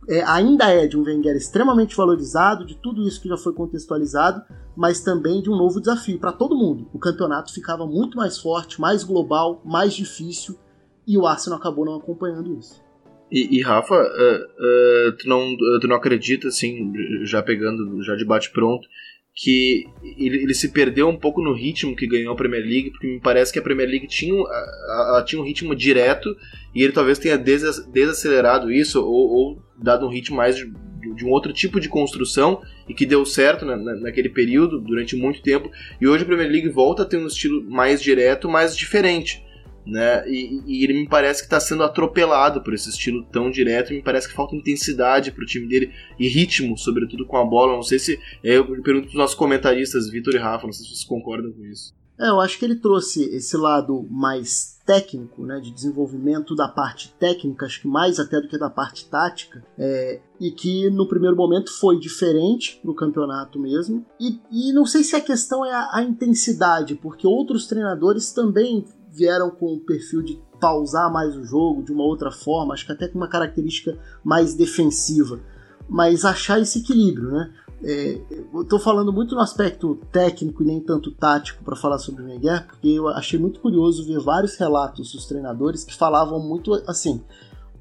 é, 0.08 0.22
ainda 0.24 0.68
é 0.68 0.86
de 0.86 0.96
um 0.96 1.04
Wenger 1.04 1.36
extremamente 1.36 1.96
valorizado, 1.96 2.66
de 2.66 2.76
tudo 2.76 3.06
isso 3.06 3.20
que 3.20 3.28
já 3.28 3.36
foi 3.36 3.52
contextualizado, 3.52 4.42
mas 4.76 5.00
também 5.00 5.40
de 5.40 5.50
um 5.50 5.56
novo 5.56 5.80
desafio 5.80 6.18
para 6.18 6.32
todo 6.32 6.56
mundo. 6.56 6.88
O 6.92 6.98
campeonato 6.98 7.52
ficava 7.52 7.86
muito 7.86 8.16
mais 8.16 8.38
forte, 8.38 8.80
mais 8.80 9.04
global, 9.04 9.62
mais 9.64 9.94
difícil, 9.94 10.58
e 11.06 11.16
o 11.16 11.26
Arsenal 11.26 11.58
acabou 11.58 11.84
não 11.84 11.96
acompanhando 11.96 12.58
isso. 12.58 12.82
E, 13.30 13.58
e 13.58 13.62
Rafa, 13.62 13.94
uh, 13.94 13.98
uh, 13.98 15.12
tu, 15.16 15.28
não, 15.28 15.56
tu 15.80 15.88
não 15.88 15.96
acredita, 15.96 16.48
assim, 16.48 16.92
já 17.24 17.42
pegando, 17.42 18.02
já 18.02 18.14
de 18.14 18.24
bate 18.24 18.50
pronto, 18.50 18.86
que 19.34 19.86
ele, 20.02 20.42
ele, 20.42 20.54
se 20.54 20.70
perdeu 20.70 21.08
um 21.08 21.16
pouco 21.16 21.40
no 21.40 21.54
ritmo 21.54 21.96
que 21.96 22.06
ganhou 22.06 22.34
a 22.34 22.36
Premier 22.36 22.62
League, 22.62 22.90
porque 22.90 23.06
me 23.06 23.20
parece 23.20 23.50
que 23.50 23.58
a 23.58 23.62
Premier 23.62 23.88
League 23.88 24.06
tinha, 24.06 24.34
ela 24.34 25.24
tinha 25.24 25.40
um 25.40 25.44
ritmo 25.44 25.74
direto 25.74 26.36
e 26.74 26.82
ele 26.82 26.92
talvez 26.92 27.18
tenha 27.18 27.38
desacelerado 27.38 28.70
isso 28.70 29.00
ou, 29.02 29.30
ou 29.30 29.62
dado 29.82 30.06
um 30.06 30.10
ritmo 30.10 30.36
mais 30.36 30.56
de, 30.56 30.70
de, 31.14 31.24
um 31.24 31.30
outro 31.30 31.52
tipo 31.52 31.80
de 31.80 31.88
construção 31.88 32.62
e 32.88 32.94
que 32.94 33.06
deu 33.06 33.24
certo 33.24 33.64
na, 33.64 33.76
na, 33.76 33.94
naquele 33.96 34.28
período, 34.28 34.80
durante 34.80 35.16
muito 35.16 35.42
tempo. 35.42 35.70
E 36.00 36.06
hoje 36.06 36.22
a 36.22 36.26
Premier 36.26 36.50
League 36.50 36.68
volta 36.68 37.02
a 37.02 37.06
ter 37.06 37.18
um 37.18 37.26
estilo 37.26 37.62
mais 37.68 38.02
direto, 38.02 38.48
mais 38.48 38.76
diferente 38.76 39.42
né? 39.86 40.24
E, 40.28 40.62
e, 40.66 40.84
ele 40.84 40.92
me 40.94 41.08
parece 41.08 41.40
que 41.40 41.46
está 41.46 41.58
sendo 41.58 41.82
atropelado 41.82 42.62
por 42.62 42.72
esse 42.72 42.88
estilo 42.88 43.24
tão 43.24 43.50
direto. 43.50 43.92
E 43.92 43.96
me 43.96 44.02
parece 44.02 44.28
que 44.28 44.34
falta 44.34 44.56
intensidade 44.56 45.32
para 45.32 45.42
o 45.42 45.46
time 45.46 45.66
dele 45.66 45.92
e 46.18 46.28
ritmo, 46.28 46.76
sobretudo 46.78 47.26
com 47.26 47.36
a 47.36 47.44
bola. 47.44 47.74
Não 47.74 47.82
sei 47.82 47.98
se 47.98 48.18
é, 48.42 48.56
eu 48.56 48.66
pergunto 48.82 49.06
para 49.06 49.08
os 49.08 49.14
nossos 49.14 49.36
comentaristas, 49.36 50.08
Vitor 50.08 50.34
e 50.34 50.38
Rafa, 50.38 50.66
não 50.66 50.72
sei 50.72 50.84
se 50.84 50.90
vocês 50.90 51.04
concordam 51.04 51.52
com 51.52 51.64
isso. 51.66 51.92
É, 52.18 52.28
eu 52.28 52.40
acho 52.40 52.58
que 52.58 52.64
ele 52.64 52.76
trouxe 52.76 53.24
esse 53.34 53.56
lado 53.56 54.06
mais 54.10 54.78
técnico, 54.84 55.44
né, 55.44 55.60
de 55.60 55.70
desenvolvimento 55.70 56.54
da 56.54 56.68
parte 56.68 57.14
técnica, 57.18 57.66
acho 57.66 57.80
que 57.80 57.88
mais 57.88 58.18
até 58.18 58.40
do 58.40 58.48
que 58.48 58.58
da 58.58 58.68
parte 58.68 59.08
tática, 59.08 59.64
é, 59.78 60.20
e 60.40 60.50
que 60.50 60.90
no 60.90 61.08
primeiro 61.08 61.36
momento 61.36 61.72
foi 61.78 61.98
diferente 61.98 62.80
no 62.84 62.94
campeonato 62.94 63.58
mesmo. 63.58 64.04
E, 64.20 64.40
e 64.50 64.72
não 64.72 64.84
sei 64.84 65.04
se 65.04 65.14
a 65.14 65.20
questão 65.20 65.64
é 65.64 65.72
a, 65.72 65.90
a 65.92 66.02
intensidade, 66.02 66.96
porque 66.96 67.26
outros 67.26 67.66
treinadores 67.66 68.32
também 68.32 68.84
vieram 69.10 69.50
com 69.50 69.74
o 69.74 69.80
perfil 69.80 70.22
de 70.22 70.40
pausar 70.60 71.12
mais 71.12 71.36
o 71.36 71.44
jogo 71.44 71.82
de 71.82 71.92
uma 71.92 72.04
outra 72.04 72.30
forma, 72.30 72.74
acho 72.74 72.86
que 72.86 72.92
até 72.92 73.08
com 73.08 73.18
uma 73.18 73.28
característica 73.28 73.98
mais 74.24 74.54
defensiva, 74.54 75.40
mas 75.88 76.24
achar 76.24 76.60
esse 76.60 76.78
equilíbrio, 76.78 77.30
né? 77.30 77.52
É, 77.84 78.20
estou 78.60 78.78
falando 78.78 79.12
muito 79.12 79.34
no 79.34 79.40
aspecto 79.40 79.96
técnico 80.12 80.62
e 80.62 80.66
nem 80.66 80.80
tanto 80.80 81.10
tático 81.10 81.64
para 81.64 81.74
falar 81.74 81.98
sobre 81.98 82.22
o 82.22 82.26
Wenger, 82.26 82.66
porque 82.66 82.88
eu 82.88 83.08
achei 83.08 83.38
muito 83.38 83.60
curioso 83.60 84.06
ver 84.06 84.20
vários 84.20 84.56
relatos 84.56 85.12
dos 85.12 85.26
treinadores 85.26 85.84
que 85.84 85.94
falavam 85.94 86.38
muito 86.38 86.72
assim. 86.86 87.22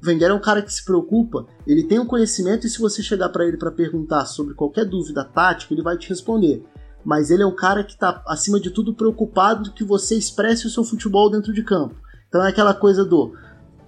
O 0.02 0.06
Wenger 0.06 0.30
é 0.30 0.34
um 0.34 0.40
cara 0.40 0.60
que 0.60 0.72
se 0.72 0.84
preocupa, 0.84 1.46
ele 1.66 1.84
tem 1.84 2.00
um 2.00 2.06
conhecimento 2.06 2.66
e 2.66 2.70
se 2.70 2.80
você 2.80 3.02
chegar 3.02 3.28
para 3.28 3.46
ele 3.46 3.56
para 3.56 3.70
perguntar 3.70 4.26
sobre 4.26 4.54
qualquer 4.54 4.84
dúvida 4.84 5.24
tática, 5.24 5.72
ele 5.72 5.82
vai 5.82 5.96
te 5.96 6.08
responder 6.08 6.64
mas 7.04 7.30
ele 7.30 7.42
é 7.42 7.46
um 7.46 7.54
cara 7.54 7.82
que 7.82 7.92
está, 7.92 8.22
acima 8.26 8.60
de 8.60 8.70
tudo, 8.70 8.94
preocupado 8.94 9.72
que 9.72 9.84
você 9.84 10.16
expresse 10.16 10.66
o 10.66 10.70
seu 10.70 10.84
futebol 10.84 11.30
dentro 11.30 11.52
de 11.52 11.62
campo. 11.62 11.94
Então 12.28 12.44
é 12.44 12.48
aquela 12.48 12.74
coisa 12.74 13.04
do 13.04 13.34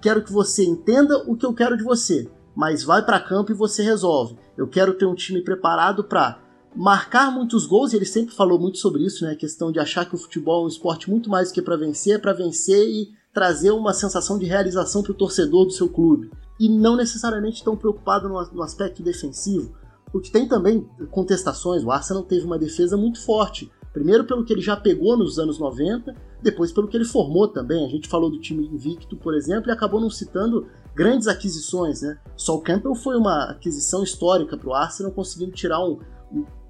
quero 0.01 0.21
que 0.21 0.31
você 0.31 0.63
entenda 0.63 1.17
o 1.25 1.35
que 1.35 1.45
eu 1.45 1.53
quero 1.53 1.77
de 1.77 1.83
você, 1.83 2.29
mas 2.55 2.83
vai 2.83 3.03
para 3.03 3.19
campo 3.19 3.51
e 3.51 3.55
você 3.55 3.83
resolve. 3.83 4.37
Eu 4.57 4.67
quero 4.67 4.93
ter 4.93 5.05
um 5.05 5.15
time 5.15 5.41
preparado 5.41 6.03
para 6.03 6.39
marcar 6.75 7.31
muitos 7.31 7.65
gols, 7.65 7.93
e 7.93 7.95
ele 7.95 8.05
sempre 8.05 8.35
falou 8.35 8.59
muito 8.59 8.77
sobre 8.77 9.03
isso, 9.03 9.23
né? 9.23 9.31
A 9.31 9.35
questão 9.35 9.71
de 9.71 9.79
achar 9.79 10.05
que 10.05 10.15
o 10.15 10.17
futebol 10.17 10.63
é 10.63 10.65
um 10.65 10.69
esporte 10.69 11.09
muito 11.09 11.29
mais 11.29 11.49
do 11.49 11.53
que 11.53 11.61
para 11.61 11.77
vencer, 11.77 12.15
é 12.15 12.19
para 12.19 12.33
vencer 12.33 12.87
e 12.87 13.09
trazer 13.33 13.71
uma 13.71 13.93
sensação 13.93 14.37
de 14.37 14.45
realização 14.45 15.01
para 15.01 15.11
o 15.11 15.15
torcedor 15.15 15.65
do 15.65 15.71
seu 15.71 15.89
clube. 15.89 16.31
E 16.59 16.69
não 16.69 16.95
necessariamente 16.95 17.63
tão 17.63 17.75
preocupado 17.75 18.29
no, 18.29 18.41
no 18.51 18.63
aspecto 18.63 19.03
defensivo. 19.03 19.75
O 20.13 20.19
que 20.19 20.31
tem 20.31 20.47
também 20.47 20.87
contestações, 21.11 21.83
o 21.83 21.91
Arsenal 21.91 22.23
teve 22.23 22.45
uma 22.45 22.57
defesa 22.57 22.95
muito 22.95 23.21
forte. 23.21 23.69
Primeiro 23.91 24.25
pelo 24.25 24.45
que 24.45 24.53
ele 24.53 24.61
já 24.61 24.75
pegou 24.75 25.17
nos 25.17 25.39
anos 25.39 25.59
90, 25.59 26.15
depois 26.41 26.71
pelo 26.71 26.87
que 26.87 26.95
ele 26.95 27.05
formou 27.05 27.47
também. 27.47 27.85
A 27.85 27.89
gente 27.89 28.07
falou 28.07 28.29
do 28.29 28.39
time 28.39 28.65
invicto, 28.67 29.17
por 29.17 29.33
exemplo, 29.33 29.69
e 29.69 29.73
acabou 29.73 29.99
não 29.99 30.09
citando 30.09 30.67
grandes 30.95 31.27
aquisições, 31.27 32.01
né? 32.01 32.17
Sol 32.35 32.61
Campbell 32.61 32.95
foi 32.95 33.17
uma 33.17 33.51
aquisição 33.51 34.01
histórica 34.03 34.57
para 34.57 34.69
o 34.69 34.73
Arsenal, 34.73 35.11
conseguindo 35.11 35.51
tirar 35.51 35.83
um, 35.83 35.99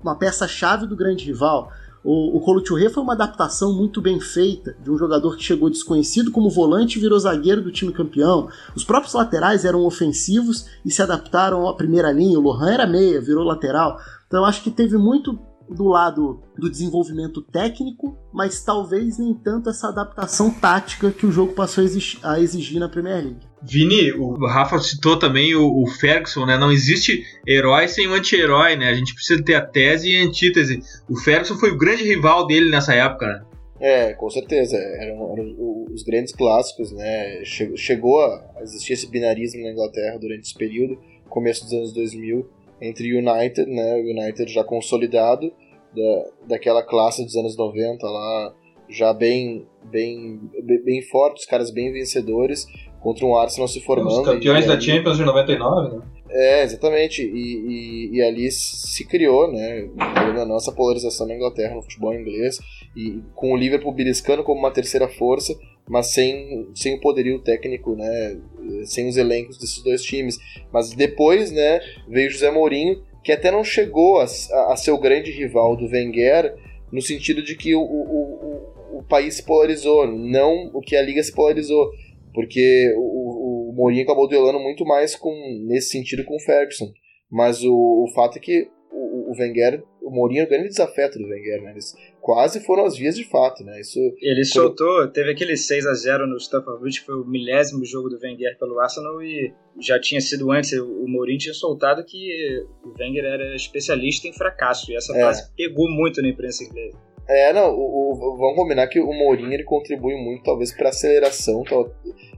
uma 0.01 0.15
peça-chave 0.15 0.87
do 0.87 0.95
grande 0.95 1.25
rival. 1.25 1.71
O, 2.03 2.37
o 2.37 2.39
Colo 2.39 2.63
foi 2.63 3.01
uma 3.01 3.13
adaptação 3.13 3.73
muito 3.73 3.99
bem 3.99 4.19
feita 4.19 4.77
de 4.83 4.91
um 4.91 4.97
jogador 4.97 5.35
que 5.35 5.43
chegou 5.43 5.71
desconhecido 5.71 6.31
como 6.31 6.51
volante 6.51 6.97
e 6.97 7.01
virou 7.01 7.19
zagueiro 7.19 7.63
do 7.63 7.71
time 7.71 7.91
campeão. 7.91 8.47
Os 8.75 8.83
próprios 8.83 9.15
laterais 9.15 9.65
eram 9.65 9.83
ofensivos 9.83 10.67
e 10.85 10.91
se 10.91 11.01
adaptaram 11.01 11.67
à 11.67 11.73
primeira 11.73 12.11
linha. 12.11 12.37
O 12.37 12.43
Lohan 12.43 12.71
era 12.71 12.85
meia, 12.85 13.19
virou 13.19 13.43
lateral. 13.43 13.99
Então 14.27 14.41
eu 14.41 14.45
acho 14.45 14.61
que 14.61 14.69
teve 14.69 14.97
muito 14.97 15.39
do 15.67 15.85
lado 15.85 16.43
do 16.55 16.69
desenvolvimento 16.69 17.41
técnico, 17.41 18.15
mas 18.31 18.63
talvez 18.63 19.17
nem 19.17 19.33
tanto 19.33 19.71
essa 19.71 19.87
adaptação 19.87 20.51
tática 20.51 21.09
que 21.09 21.25
o 21.25 21.31
jogo 21.31 21.53
passou 21.53 21.83
a 22.21 22.39
exigir 22.39 22.79
na 22.79 22.87
Premier 22.87 23.23
League. 23.23 23.47
Vini, 23.67 24.11
o 24.11 24.45
Rafa 24.45 24.77
citou 24.79 25.17
também 25.17 25.55
o, 25.55 25.83
o 25.83 25.87
Ferguson, 25.87 26.45
né? 26.45 26.57
Não 26.57 26.71
existe 26.71 27.23
herói 27.47 27.87
sem 27.87 28.07
um 28.07 28.13
anti-herói, 28.13 28.75
né? 28.75 28.89
A 28.89 28.93
gente 28.93 29.13
precisa 29.13 29.43
ter 29.43 29.55
a 29.55 29.65
tese 29.65 30.11
e 30.11 30.17
a 30.17 30.23
antítese. 30.23 30.81
O 31.09 31.17
Ferguson 31.17 31.55
foi 31.55 31.71
o 31.71 31.77
grande 31.77 32.03
rival 32.03 32.45
dele 32.45 32.69
nessa 32.69 32.93
época, 32.93 33.25
né? 33.27 33.45
É, 33.79 34.13
com 34.13 34.29
certeza. 34.29 34.77
Eram, 34.77 35.33
eram 35.33 35.85
os 35.91 36.03
grandes 36.03 36.33
clássicos, 36.33 36.91
né? 36.91 37.43
Chegou 37.75 38.21
a 38.21 38.61
existir 38.61 38.93
esse 38.93 39.09
binarismo 39.09 39.63
na 39.63 39.71
Inglaterra 39.71 40.17
durante 40.19 40.43
esse 40.43 40.55
período, 40.55 40.97
começo 41.29 41.63
dos 41.63 41.73
anos 41.73 41.93
2000, 41.93 42.47
entre 42.81 43.17
United, 43.17 43.69
né? 43.69 43.95
O 43.95 44.01
United 44.01 44.51
já 44.51 44.63
consolidado, 44.63 45.51
da, 45.95 46.25
daquela 46.47 46.83
classe 46.83 47.23
dos 47.23 47.35
anos 47.35 47.57
90 47.57 48.05
lá, 48.05 48.53
já 48.89 49.13
bem, 49.13 49.65
bem, 49.83 50.39
bem 50.83 51.01
forte, 51.01 51.39
os 51.39 51.45
caras 51.45 51.71
bem 51.71 51.91
vencedores, 51.91 52.67
contra 53.05 53.23
um 53.23 53.37
Arsenal 53.37 53.67
se 53.67 53.79
formando. 53.81 54.21
Os 54.21 54.25
campeões 54.25 54.65
da 54.65 54.81
Champions 54.81 55.17
de 55.17 55.23
99, 55.23 55.95
né? 55.95 56.01
É, 56.27 56.63
exatamente. 56.63 57.21
E, 57.21 57.27
e, 57.27 58.17
e, 58.17 58.21
ali 58.23 58.51
se 58.51 59.05
criou, 59.05 59.51
né? 59.51 59.87
Na 59.95 60.43
nossa 60.43 60.71
polarização 60.71 61.27
na 61.27 61.35
Inglaterra, 61.35 61.75
no 61.75 61.83
futebol 61.83 62.15
inglês. 62.15 62.57
e 62.95 63.21
com 63.35 63.53
o 63.53 63.55
Liverpool 63.55 63.93
beliscando 63.93 64.43
como 64.43 64.59
uma 64.59 64.71
terceira 64.71 65.07
força, 65.07 65.55
mas 65.87 66.07
sem, 66.07 66.67
sem 66.73 66.95
o 66.95 66.99
poderio 66.99 67.37
técnico, 67.37 67.95
né, 67.95 68.37
sem 68.85 69.07
os 69.07 69.17
elencos 69.17 69.59
desses 69.59 69.83
dois 69.83 70.01
times. 70.01 70.39
Mas 70.73 70.89
depois, 70.89 71.51
né, 71.51 71.79
veio 72.07 72.31
José 72.31 72.49
Mourinho, 72.49 73.03
que 73.23 73.31
até 73.31 73.51
não 73.51 73.63
chegou 73.63 74.19
a, 74.19 74.23
a, 74.25 74.73
a 74.73 74.75
ser 74.75 74.89
o 74.89 74.97
grande 74.97 75.29
rival 75.29 75.75
do 75.75 75.85
Wenger, 75.85 76.55
no 76.91 77.03
sentido 77.03 77.43
de 77.43 77.55
que 77.55 77.75
o, 77.75 77.81
o, 77.81 77.83
o, 77.83 78.97
o 78.99 79.03
país 79.03 79.35
se 79.35 79.43
polarizou, 79.43 80.07
não 80.07 80.71
o 80.73 80.81
que 80.81 80.95
a 80.95 81.03
liga 81.03 81.21
se 81.21 81.31
polarizou, 81.31 81.91
porque 82.35 82.93
o, 82.97 83.69
o, 83.69 83.73
Mourinho 83.73 84.03
acabou 84.03 84.27
duelando 84.27 84.59
muito 84.59 84.85
mais 84.85 85.15
com 85.15 85.31
nesse 85.65 85.89
sentido 85.89 86.23
com 86.25 86.35
o 86.35 86.39
Ferguson. 86.39 86.91
Mas 87.31 87.63
o, 87.63 87.73
o 87.73 88.07
fato 88.13 88.37
é 88.37 88.41
que 88.41 88.67
o, 88.91 89.31
o 89.31 89.33
Wenger, 89.37 89.83
o 90.01 90.11
Mourinho 90.11 90.41
é 90.41 90.45
o 90.45 90.49
grande 90.49 90.69
desafeto 90.69 91.17
do 91.17 91.27
Wenger, 91.27 91.63
né? 91.63 91.71
Eles 91.71 91.93
quase 92.21 92.63
foram 92.63 92.85
as 92.85 92.97
vias 92.97 93.15
de 93.15 93.23
fato, 93.23 93.63
né? 93.63 93.79
Isso 93.81 93.99
Ele 94.21 94.45
soltou, 94.45 95.07
teve 95.07 95.31
aquele 95.31 95.57
6 95.57 95.85
a 95.87 95.93
0 95.93 96.27
no 96.27 96.37
Stamford 96.37 96.81
Bridge, 96.81 96.99
que 96.99 97.05
foi 97.05 97.15
o 97.15 97.25
milésimo 97.25 97.83
jogo 97.83 98.09
do 98.09 98.19
Wenger 98.21 98.57
pelo 98.59 98.79
Arsenal 98.79 99.21
e 99.21 99.53
já 99.79 99.99
tinha 99.99 100.21
sido 100.21 100.51
antes, 100.51 100.73
o 100.73 101.07
Mourinho 101.07 101.39
tinha 101.39 101.53
soltado 101.53 102.05
que 102.05 102.63
o 102.83 102.93
Wenger 102.99 103.25
era 103.25 103.55
especialista 103.55 104.27
em 104.27 104.33
fracasso 104.33 104.91
e 104.91 104.95
essa 104.95 105.15
É. 105.15 105.19
frase 105.19 105.49
pegou 105.57 105.89
muito 105.89 106.21
na 106.21 106.29
imprensa 106.29 106.63
inglesa. 106.63 106.97
É, 107.27 107.51
não, 107.53 107.71
o, 107.73 108.11
o- 108.11 108.37
vamos 108.37 108.55
combinar 108.55 108.87
que 108.87 108.99
o 108.99 109.11
Mourinho 109.13 109.51
ele 109.53 109.63
contribui 109.63 110.15
muito, 110.15 110.43
talvez, 110.43 110.71
para 110.71 110.89
aceleração, 110.89 111.63
tal- 111.63 111.91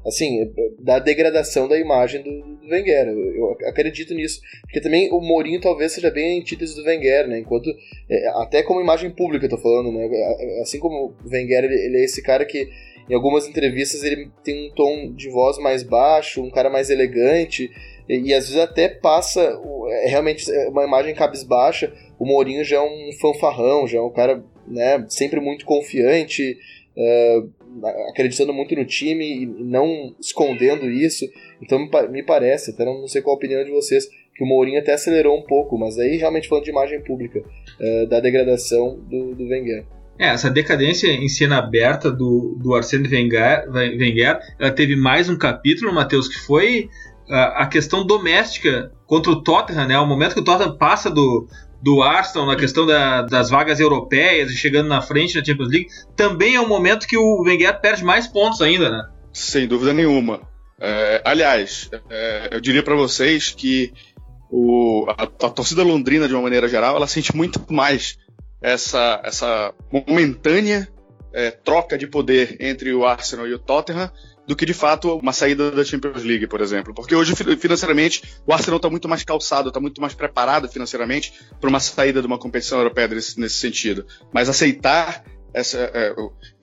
assim, 0.06 0.50
da 0.80 0.98
degradação 1.00 1.68
da 1.68 1.78
imagem 1.78 2.22
do, 2.24 2.32
do 2.58 2.68
Wenger. 2.70 3.08
Eu, 3.08 3.56
eu 3.60 3.68
acredito 3.68 4.14
nisso. 4.14 4.40
Porque 4.62 4.80
também 4.80 5.12
o 5.12 5.20
Mourinho 5.20 5.60
talvez 5.60 5.92
seja 5.92 6.10
bem 6.10 6.38
a 6.38 6.42
antítese 6.42 6.76
do 6.76 6.84
Wenger, 6.86 7.28
né? 7.28 7.40
Enquanto, 7.40 7.70
é, 8.10 8.28
até 8.42 8.64
como 8.64 8.80
imagem 8.82 9.10
pública, 9.12 9.46
eu 9.46 9.50
tô 9.50 9.58
falando, 9.58 9.92
né? 9.92 10.08
Assim 10.62 10.80
como 10.80 11.14
o 11.24 11.30
Wenger, 11.30 11.66
ele, 11.66 11.76
ele 11.76 11.98
é 11.98 12.06
esse 12.06 12.22
cara 12.22 12.46
que 12.46 12.70
em 13.10 13.14
algumas 13.14 13.48
entrevistas 13.48 14.04
ele 14.04 14.30
tem 14.44 14.70
um 14.70 14.74
tom 14.74 15.14
de 15.14 15.30
voz 15.30 15.58
mais 15.60 15.82
baixo, 15.84 16.42
um 16.44 16.50
cara 16.52 16.70
mais 16.70 16.90
elegante, 16.90 17.70
e, 18.08 18.20
e 18.20 18.34
às 18.34 18.48
vezes 18.50 18.62
até 18.62 18.90
passa 18.90 19.42
é, 19.90 20.08
realmente 20.10 20.50
é 20.52 20.68
uma 20.70 20.84
imagem 20.86 21.14
cabisbaixa. 21.16 21.94
O 22.20 22.26
Mourinho 22.26 22.64
já 22.64 22.78
é 22.78 22.82
um 22.82 23.12
fanfarrão, 23.20 23.88
já 23.88 24.00
é 24.00 24.02
um 24.02 24.12
cara 24.12 24.44
né, 24.68 25.06
sempre 25.10 25.40
muito 25.40 25.66
confiante, 25.66 26.58
é, 26.98 27.44
acreditando 28.10 28.54
muito 28.54 28.76
no 28.76 28.86
time 28.86 29.44
e 29.44 29.46
não 29.46 30.16
escondendo 30.20 30.90
isso. 30.90 31.26
Então 31.62 31.80
me, 31.80 31.90
me 32.10 32.24
parece, 32.24 32.72
até 32.72 32.84
não, 32.84 33.08
sei 33.08 33.22
qual 33.22 33.36
a 33.36 33.38
opinião 33.38 33.64
de 33.64 33.72
vocês, 33.72 34.08
que 34.36 34.44
o 34.44 34.48
Mourinho 34.48 34.80
até 34.80 34.94
acelerou 34.94 35.38
um 35.38 35.44
pouco, 35.44 35.78
mas 35.78 35.98
aí 35.98 36.18
realmente 36.18 36.48
falando 36.48 36.66
de 36.66 36.72
imagem 36.72 37.02
pública, 37.04 37.44
é, 37.80 38.06
da 38.06 38.20
degradação 38.20 39.00
do, 39.10 39.36
do 39.36 39.48
Wenger. 39.48 39.86
É, 40.20 40.30
essa 40.30 40.50
decadência 40.50 41.08
em 41.08 41.28
cena 41.28 41.60
aberta 41.60 42.12
do, 42.12 42.58
do 42.60 42.74
Arsene 42.74 43.08
Wenger, 43.08 43.70
Wenger, 43.72 44.40
ela 44.60 44.72
teve 44.72 44.96
mais 44.96 45.30
um 45.30 45.38
capítulo, 45.38 45.94
Matheus, 45.94 46.28
que 46.28 46.40
foi 46.40 46.90
a, 47.30 47.64
a 47.64 47.68
questão 47.68 48.06
doméstica 48.06 48.92
contra 49.06 49.32
o 49.32 49.44
Tottenham, 49.44 49.88
né? 49.88 50.00
O 50.00 50.08
momento 50.08 50.34
que 50.34 50.40
o 50.40 50.44
Tottenham 50.44 50.76
passa 50.76 51.12
do, 51.12 51.48
do 51.82 52.02
Arsenal 52.02 52.48
na 52.48 52.56
questão 52.56 52.86
da- 52.86 53.22
das 53.22 53.50
vagas 53.50 53.80
europeias 53.80 54.52
e 54.52 54.56
chegando 54.58 54.88
na 54.88 55.02
frente 55.02 55.38
na 55.38 55.44
Champions 55.46 55.70
League, 55.70 55.88
também 56.16 56.56
é 56.56 56.62
um 56.62 56.68
momento 56.68 57.08
que 57.08 57.18
o 57.18 57.42
Wenger 57.44 57.80
perde 57.80 58.04
mais 58.04 58.28
pontos 58.28 58.62
ainda, 58.62 58.90
né? 58.90 59.10
Sem 59.32 59.68
dúvida 59.68 59.94
nenhuma. 59.94 60.42
É, 60.80 61.22
aliás, 61.26 61.90
é, 62.10 62.50
eu 62.52 62.60
diria 62.62 62.84
para 62.84 62.96
vocês 62.96 63.52
que 63.52 63.94
o, 64.50 65.06
a, 65.10 65.24
a 65.24 65.50
torcida 65.50 65.84
londrina, 65.84 66.28
de 66.28 66.34
uma 66.34 66.44
maneira 66.44 66.68
geral, 66.68 66.96
ela 66.96 67.08
sente 67.08 67.36
muito 67.36 67.62
mais 67.72 68.18
essa, 68.62 69.22
essa 69.24 69.74
momentânea 69.92 70.88
é, 71.34 71.52
troca 71.52 71.98
de 71.98 72.08
poder 72.08 72.58
entre 72.60 72.94
o 72.94 73.06
Arsenal 73.06 73.48
e 73.48 73.54
o 73.54 73.60
Tottenham 73.60 74.10
do 74.48 74.56
que 74.56 74.66
de 74.66 74.74
fato 74.74 75.14
uma 75.18 75.34
saída 75.34 75.70
da 75.70 75.84
Champions 75.84 76.24
League, 76.24 76.48
por 76.48 76.62
exemplo. 76.62 76.94
Porque 76.94 77.14
hoje, 77.14 77.36
fi- 77.36 77.58
financeiramente, 77.58 78.24
o 78.46 78.54
Arsenal 78.54 78.78
está 78.78 78.90
muito 78.90 79.08
mais 79.10 79.24
calçado, 79.24 79.68
está 79.68 79.80
muito 79.80 80.00
mais 80.02 80.14
preparado 80.14 80.70
financeiramente 80.70 81.34
para 81.60 81.70
uma 81.70 81.80
saída 81.80 82.22
de 82.22 82.28
uma 82.28 82.38
competição 82.40 82.78
europeia 82.78 83.10
nesse, 83.10 83.40
nesse 83.40 83.56
sentido. 83.56 84.06
Mas 84.34 84.48
aceitar 84.48 85.24
essa, 85.54 85.78
é, 85.94 86.16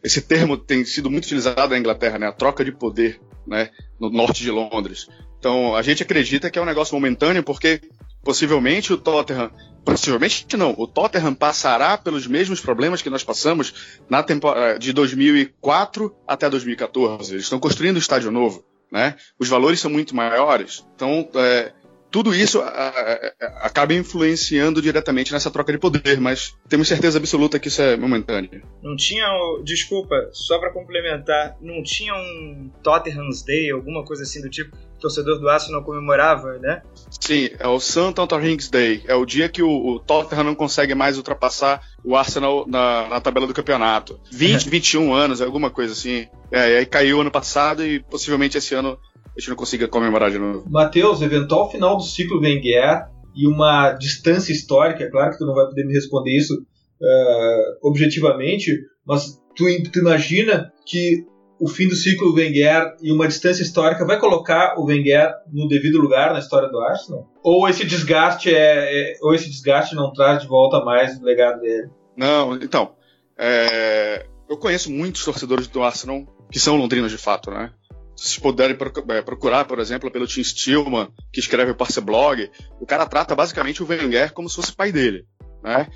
esse 0.02 0.22
termo 0.22 0.56
tem 0.56 0.84
sido 0.84 1.10
muito 1.10 1.24
utilizado 1.26 1.68
na 1.68 1.78
Inglaterra, 1.78 2.18
né? 2.18 2.26
A 2.26 2.32
troca 2.32 2.64
de 2.64 2.72
poder, 2.72 3.20
né? 3.46 3.70
No 4.00 4.08
norte 4.10 4.42
de 4.42 4.50
Londres. 4.50 5.06
Então, 5.38 5.76
a 5.76 5.82
gente 5.82 6.02
acredita 6.02 6.50
que 6.50 6.58
é 6.58 6.62
um 6.62 6.66
negócio 6.66 6.94
momentâneo, 6.94 7.42
porque 7.42 7.82
possivelmente 8.24 8.92
o 8.92 8.96
Tottenham, 8.96 9.50
possivelmente 9.84 10.56
não, 10.56 10.74
o 10.76 10.86
Tottenham 10.86 11.34
passará 11.34 11.96
pelos 11.98 12.26
mesmos 12.26 12.60
problemas 12.60 13.02
que 13.02 13.10
nós 13.10 13.22
passamos 13.22 13.98
na 14.08 14.22
temporada 14.22 14.78
de 14.78 14.92
2004 14.92 16.14
até 16.26 16.48
2014. 16.48 17.34
Eles 17.34 17.44
estão 17.44 17.60
construindo 17.60 17.96
um 17.96 18.00
estádio 18.00 18.30
novo, 18.30 18.64
né? 18.90 19.16
Os 19.38 19.48
valores 19.48 19.78
são 19.78 19.90
muito 19.90 20.16
maiores. 20.16 20.84
Então, 20.94 21.28
é, 21.34 21.72
tudo 22.14 22.32
isso 22.32 22.60
a- 22.60 22.68
a- 22.68 23.14
a- 23.44 23.66
acaba 23.66 23.92
influenciando 23.92 24.80
diretamente 24.80 25.32
nessa 25.32 25.50
troca 25.50 25.72
de 25.72 25.78
poder, 25.78 26.20
mas 26.20 26.54
temos 26.68 26.86
certeza 26.86 27.18
absoluta 27.18 27.58
que 27.58 27.66
isso 27.66 27.82
é 27.82 27.96
momentâneo. 27.96 28.62
Não 28.80 28.94
tinha, 28.94 29.26
desculpa, 29.64 30.14
só 30.32 30.60
pra 30.60 30.70
complementar, 30.72 31.56
não 31.60 31.82
tinha 31.82 32.14
um 32.14 32.70
Tottenham's 32.84 33.42
Day, 33.42 33.72
alguma 33.72 34.04
coisa 34.04 34.22
assim 34.22 34.40
do 34.40 34.48
tipo, 34.48 34.76
o 34.76 35.00
torcedor 35.00 35.40
do 35.40 35.48
Arsenal 35.48 35.82
comemorava, 35.82 36.56
né? 36.58 36.82
Sim, 37.20 37.50
é 37.58 37.66
o 37.66 37.80
St. 37.80 38.14
Rings 38.40 38.68
Day. 38.70 39.02
É 39.08 39.16
o 39.16 39.26
dia 39.26 39.48
que 39.48 39.60
o, 39.64 39.68
o 39.68 39.98
Tottenham 39.98 40.44
não 40.44 40.54
consegue 40.54 40.94
mais 40.94 41.16
ultrapassar 41.16 41.82
o 42.04 42.14
Arsenal 42.14 42.64
na, 42.68 43.08
na 43.08 43.20
tabela 43.20 43.48
do 43.48 43.52
campeonato. 43.54 44.20
20, 44.30 44.68
21 44.68 45.12
anos, 45.12 45.42
alguma 45.42 45.68
coisa 45.68 45.92
assim. 45.92 46.28
É, 46.52 46.74
e 46.74 46.76
aí 46.76 46.86
caiu 46.86 47.20
ano 47.20 47.30
passado 47.32 47.84
e 47.84 47.98
possivelmente 47.98 48.56
esse 48.56 48.72
ano 48.72 48.96
a 49.36 49.40
gente 49.40 49.50
não 49.50 49.56
consiga 49.56 49.88
comemorar 49.88 50.30
de 50.30 50.38
novo. 50.38 50.64
Matheus, 50.70 51.20
eventual 51.22 51.70
final 51.70 51.96
do 51.96 52.02
ciclo 52.02 52.40
Wenger 52.40 53.06
e 53.34 53.46
uma 53.46 53.92
distância 53.92 54.52
histórica, 54.52 55.04
é 55.04 55.10
claro 55.10 55.32
que 55.32 55.38
tu 55.38 55.46
não 55.46 55.54
vai 55.54 55.66
poder 55.66 55.84
me 55.84 55.92
responder 55.92 56.36
isso 56.36 56.54
eh, 57.02 57.64
objetivamente, 57.82 58.70
mas 59.04 59.40
tu, 59.56 59.64
tu 59.92 59.98
imagina 59.98 60.72
que 60.86 61.24
o 61.58 61.68
fim 61.68 61.88
do 61.88 61.96
ciclo 61.96 62.34
Wenger 62.34 62.94
e 63.02 63.10
uma 63.10 63.26
distância 63.26 63.62
histórica 63.62 64.04
vai 64.04 64.18
colocar 64.18 64.78
o 64.78 64.84
Wenger 64.84 65.32
no 65.52 65.66
devido 65.68 65.98
lugar 65.98 66.32
na 66.32 66.38
história 66.38 66.68
do 66.68 66.78
Arsenal? 66.80 67.26
Ou 67.42 67.68
esse 67.68 67.84
desgaste 67.84 68.54
é, 68.54 69.12
é- 69.12 69.16
ou 69.22 69.34
esse 69.34 69.48
desgaste 69.48 69.94
não 69.94 70.12
traz 70.12 70.42
de 70.42 70.48
volta 70.48 70.84
mais 70.84 71.18
o 71.20 71.24
legado 71.24 71.60
dele? 71.60 71.88
Não, 72.16 72.54
então. 72.56 72.94
é, 73.36 74.26
eu 74.48 74.56
conheço 74.56 74.92
muitos 74.92 75.24
torcedores 75.24 75.66
do 75.66 75.82
Arsenal 75.82 76.24
que 76.50 76.60
são 76.60 76.76
londrinos 76.76 77.10
de 77.10 77.18
fato, 77.18 77.50
né? 77.50 77.72
Se 78.16 78.28
vocês 78.28 78.38
puderem 78.38 78.76
é, 79.08 79.22
procurar, 79.22 79.64
por 79.64 79.78
exemplo, 79.78 80.10
pelo 80.10 80.26
Tim 80.26 80.42
Stillman, 80.42 81.08
que 81.32 81.40
escreve 81.40 81.72
o 81.72 81.74
Parse 81.74 82.00
Blog, 82.00 82.50
o 82.80 82.86
cara 82.86 83.06
trata 83.06 83.34
basicamente 83.34 83.82
o 83.82 83.86
Wenger 83.86 84.32
como 84.32 84.48
se 84.48 84.56
fosse 84.56 84.72
pai 84.72 84.92
dele, 84.92 85.26
né? 85.62 85.88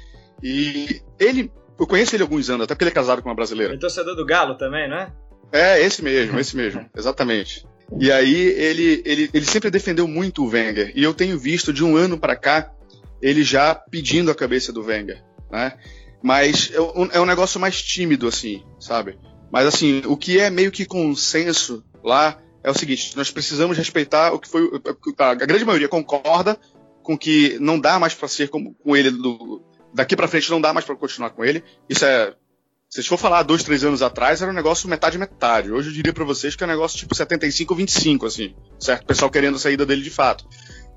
E 0.43 1.01
ele, 1.19 1.51
eu 1.79 1.87
conheço 1.87 2.15
ele 2.15 2.23
há 2.23 2.27
alguns 2.27 2.51
anos, 2.51 2.65
até 2.65 2.75
porque 2.75 2.85
ele 2.85 2.91
é 2.91 2.95
casado 2.95 3.23
com 3.23 3.29
uma 3.29 3.35
brasileira. 3.35 3.75
E 3.75 3.79
torcedor 3.79 4.17
do 4.17 4.27
Galo 4.27 4.57
também, 4.57 4.89
né? 4.89 5.13
É, 5.53 5.81
esse 5.83 6.03
mesmo, 6.03 6.39
esse 6.39 6.57
mesmo, 6.57 6.89
exatamente. 6.97 7.67
E 7.99 8.13
aí 8.13 8.35
ele, 8.35 9.03
ele, 9.05 9.31
ele 9.33 9.45
sempre 9.47 9.71
defendeu 9.71 10.07
muito 10.07 10.45
o 10.45 10.49
Wenger. 10.49 10.93
E 10.95 11.03
eu 11.03 11.15
tenho 11.15 11.39
visto 11.39 11.73
de 11.73 11.83
um 11.85 11.97
ano 11.97 12.19
para 12.19 12.37
cá 12.37 12.73
ele 13.21 13.43
já 13.43 13.75
pedindo 13.75 14.31
a 14.31 14.35
cabeça 14.35 14.73
do 14.73 14.83
Wenger, 14.83 15.23
né? 15.51 15.73
Mas 16.23 16.71
é 16.73 16.81
um, 16.81 17.09
é 17.13 17.21
um 17.21 17.27
negócio 17.27 17.61
mais 17.61 17.83
tímido, 17.83 18.27
assim, 18.27 18.63
sabe? 18.79 19.19
Mas 19.51 19.67
assim, 19.67 20.03
o 20.07 20.17
que 20.17 20.39
é 20.39 20.51
meio 20.51 20.71
que 20.71 20.85
consenso 20.85 21.85
lá 22.09 22.39
é 22.65 22.71
o 22.71 22.75
seguinte: 22.75 23.17
nós 23.17 23.31
precisamos 23.31 23.77
respeitar 23.77 24.33
o 24.33 24.39
que 24.41 24.49
foi. 24.49 24.69
A 25.19 25.35
grande 25.35 25.65
maioria 25.65 25.89
concorda 25.89 26.59
com 27.03 27.17
que 27.17 27.57
não 27.61 27.79
dá 27.79 27.99
mais 27.99 28.15
para 28.15 28.29
ser 28.29 28.49
como, 28.49 28.75
com 28.75 28.97
ele 28.97 29.11
do, 29.11 29.63
daqui 29.95 30.17
para 30.17 30.29
frente, 30.29 30.51
não 30.51 30.61
dá 30.61 30.73
mais 30.73 30.85
para 30.85 30.97
continuar 30.97 31.31
com 31.31 31.45
ele. 31.45 31.63
Isso 31.89 32.05
é 32.05 32.35
se 32.91 33.01
a 33.01 33.03
gente 33.03 33.11
for 33.11 33.19
falar 33.19 33.43
dois, 33.43 33.63
três 33.63 33.85
anos 33.85 34.01
atrás, 34.01 34.41
era 34.41 34.51
um 34.51 34.55
negócio 34.55 34.89
metade-metade. 34.89 35.71
Hoje 35.71 35.91
eu 35.91 35.93
diria 35.93 36.13
pra 36.13 36.25
vocês 36.25 36.57
que 36.57 36.65
é 36.65 36.67
um 36.67 36.71
negócio 36.71 36.99
tipo 36.99 37.15
75 37.15 37.75
25, 37.75 38.27
assim, 38.27 38.55
certo? 38.81 39.03
O 39.03 39.07
pessoal 39.07 39.31
querendo 39.31 39.57
a 39.57 39.59
saída 39.59 39.85
dele 39.85 40.01
de 40.01 40.11
fato. 40.11 40.47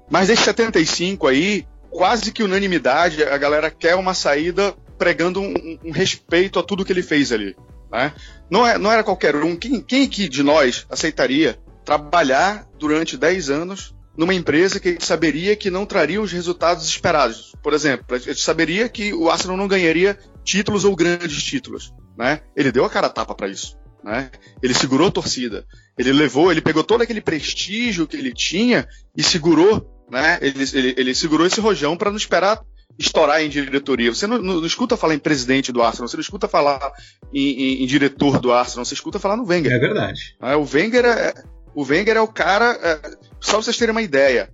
Mas 0.09 0.29
esse 0.29 0.43
75 0.43 1.27
aí, 1.27 1.67
quase 1.89 2.31
que 2.31 2.43
unanimidade, 2.43 3.21
a 3.23 3.37
galera 3.37 3.69
quer 3.69 3.95
uma 3.95 4.13
saída 4.13 4.73
pregando 4.97 5.41
um, 5.41 5.79
um 5.83 5.91
respeito 5.91 6.59
a 6.59 6.63
tudo 6.63 6.85
que 6.85 6.93
ele 6.93 7.03
fez 7.03 7.31
ali. 7.33 7.57
Né? 7.91 8.13
Não, 8.49 8.65
é, 8.65 8.77
não 8.77 8.91
era 8.91 9.03
qualquer 9.03 9.35
um. 9.35 9.55
Quem, 9.55 9.81
quem 9.81 10.03
aqui 10.05 10.29
de 10.29 10.43
nós 10.43 10.85
aceitaria 10.89 11.59
trabalhar 11.83 12.67
durante 12.77 13.17
10 13.17 13.49
anos 13.49 13.95
numa 14.15 14.33
empresa 14.33 14.79
que 14.79 14.89
a 14.89 14.91
gente 14.91 15.05
saberia 15.05 15.55
que 15.55 15.69
não 15.69 15.85
traria 15.85 16.21
os 16.21 16.31
resultados 16.31 16.85
esperados? 16.85 17.53
Por 17.61 17.73
exemplo, 17.73 18.15
a 18.15 18.17
gente 18.17 18.41
saberia 18.41 18.87
que 18.87 19.13
o 19.13 19.29
Arsenal 19.29 19.57
não 19.57 19.67
ganharia 19.67 20.17
títulos 20.43 20.85
ou 20.85 20.95
grandes 20.95 21.43
títulos. 21.43 21.93
Né? 22.17 22.41
Ele 22.55 22.71
deu 22.71 22.85
a 22.85 22.89
cara 22.89 23.07
a 23.07 23.09
tapa 23.11 23.35
para 23.35 23.47
isso. 23.47 23.77
Né? 24.03 24.31
Ele 24.61 24.73
segurou 24.73 25.07
a 25.07 25.11
torcida. 25.11 25.65
Ele 25.97 26.11
levou, 26.11 26.51
ele 26.51 26.61
pegou 26.61 26.83
todo 26.83 27.01
aquele 27.01 27.21
prestígio 27.21 28.07
que 28.07 28.17
ele 28.17 28.33
tinha 28.33 28.87
e 29.15 29.21
segurou, 29.21 29.87
né? 30.09 30.39
Ele, 30.41 30.63
ele, 30.73 30.95
ele 30.97 31.15
segurou 31.15 31.45
esse 31.45 31.61
rojão 31.61 31.95
para 31.95 32.09
não 32.09 32.17
esperar 32.17 32.61
estourar 32.97 33.41
em 33.41 33.49
diretoria. 33.49 34.13
Você 34.13 34.27
não, 34.27 34.37
não, 34.37 34.55
não, 34.55 34.65
escuta 34.65 34.97
falar 34.97 35.15
em 35.15 35.19
presidente 35.19 35.71
do 35.71 35.81
Arsenal, 35.81 36.07
você 36.07 36.17
não 36.17 36.21
escuta 36.21 36.47
falar 36.47 36.91
em, 37.33 37.49
em, 37.49 37.83
em, 37.83 37.85
diretor 37.85 38.39
do 38.39 38.51
Arsenal, 38.51 38.85
você 38.85 38.93
escuta 38.93 39.19
falar 39.19 39.37
no 39.37 39.45
Wenger. 39.45 39.71
É 39.71 39.79
verdade. 39.79 40.35
É, 40.41 40.55
o 40.55 40.67
Wenger 40.71 41.05
é, 41.05 41.33
o 41.73 41.83
Wenger 41.83 42.17
é 42.17 42.21
o 42.21 42.27
cara. 42.27 42.77
É, 42.81 43.17
só 43.39 43.53
pra 43.53 43.61
vocês 43.61 43.77
terem 43.77 43.91
uma 43.91 44.01
ideia. 44.01 44.51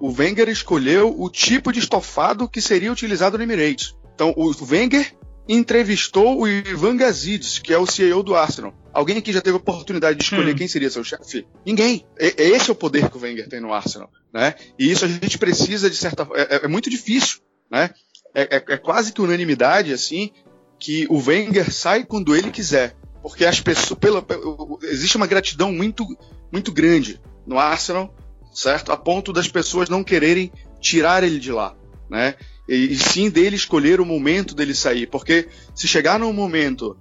O 0.00 0.12
Wenger 0.12 0.48
escolheu 0.48 1.14
o 1.18 1.28
tipo 1.28 1.72
de 1.72 1.80
estofado 1.80 2.48
que 2.48 2.60
seria 2.60 2.92
utilizado 2.92 3.36
no 3.36 3.42
Emirates. 3.42 3.96
Então, 4.14 4.32
o 4.36 4.52
Wenger 4.64 5.12
entrevistou 5.48 6.40
o 6.40 6.46
Ivan 6.46 6.96
Gazidis, 6.96 7.58
que 7.58 7.72
é 7.72 7.78
o 7.78 7.86
CEO 7.86 8.22
do 8.22 8.36
Arsenal. 8.36 8.74
Alguém 8.92 9.16
aqui 9.16 9.32
já 9.32 9.40
teve 9.40 9.56
a 9.56 9.60
oportunidade 9.60 10.18
de 10.18 10.24
escolher 10.24 10.52
hum. 10.52 10.56
quem 10.56 10.68
seria 10.68 10.90
seu 10.90 11.02
chefe? 11.02 11.46
Ninguém. 11.64 12.04
E, 12.18 12.34
esse 12.36 12.68
é 12.68 12.72
o 12.72 12.76
poder 12.76 13.08
que 13.08 13.16
o 13.16 13.20
Wenger 13.20 13.48
tem 13.48 13.60
no 13.60 13.72
Arsenal, 13.72 14.10
né? 14.32 14.54
E 14.78 14.90
isso 14.90 15.04
a 15.04 15.08
gente 15.08 15.38
precisa 15.38 15.88
de 15.88 15.96
certa, 15.96 16.28
é, 16.34 16.56
é, 16.56 16.64
é 16.64 16.68
muito 16.68 16.90
difícil, 16.90 17.38
né? 17.70 17.90
É, 18.34 18.56
é, 18.56 18.64
é, 18.68 18.76
quase 18.76 19.12
que 19.12 19.22
unanimidade 19.22 19.92
assim 19.92 20.30
que 20.78 21.06
o 21.08 21.18
Wenger 21.18 21.72
sai 21.72 22.04
quando 22.04 22.36
ele 22.36 22.50
quiser, 22.50 22.94
porque 23.22 23.44
as 23.44 23.60
pessoas, 23.60 23.98
pela, 23.98 24.24
existe 24.84 25.16
uma 25.16 25.26
gratidão 25.26 25.72
muito, 25.72 26.06
muito 26.52 26.70
grande 26.70 27.20
no 27.46 27.58
Arsenal, 27.58 28.14
certo? 28.54 28.92
A 28.92 28.96
ponto 28.96 29.32
das 29.32 29.48
pessoas 29.48 29.88
não 29.88 30.04
quererem 30.04 30.52
tirar 30.80 31.24
ele 31.24 31.40
de 31.40 31.50
lá, 31.50 31.76
né? 32.08 32.36
e, 32.68 32.96
sim 32.96 33.30
dele 33.30 33.56
escolher 33.56 34.00
o 34.00 34.04
momento 34.04 34.54
dele 34.54 34.74
sair. 34.74 35.06
Porque 35.06 35.48
se 35.74 35.88
chegar 35.88 36.18
num 36.18 36.32
momento 36.32 36.96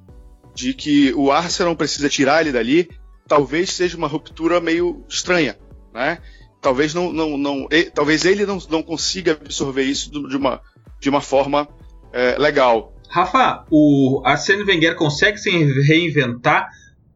de 0.56 0.74
que 0.74 1.14
o 1.14 1.32
Arsenal 1.32 1.76
precisa 1.76 2.10
tirar 2.10 2.42
ele 2.42 2.52
dali, 2.52 2.90
talvez 3.28 3.72
seja 3.72 3.98
uma 3.98 4.08
ruptura 4.08 4.62
meio 4.62 5.06
estranha, 5.10 5.58
né? 5.94 6.20
Talvez 6.62 6.94
não, 6.94 7.14
não, 7.14 7.38
não 7.38 7.68
ele, 7.72 7.90
talvez 7.92 8.26
ele 8.26 8.46
não, 8.46 8.58
não 8.70 8.82
consiga 8.82 9.34
absorver 9.34 9.84
isso 9.84 10.12
de 10.12 10.36
uma, 10.36 10.62
de 11.00 11.10
uma 11.10 11.22
forma 11.22 11.68
é, 12.12 12.38
legal. 12.38 12.94
Rafa, 13.10 13.66
o 13.72 14.22
Arsene 14.26 14.64
Wenger 14.64 14.96
consegue 14.96 15.38
se 15.38 15.50
reinventar 15.50 16.70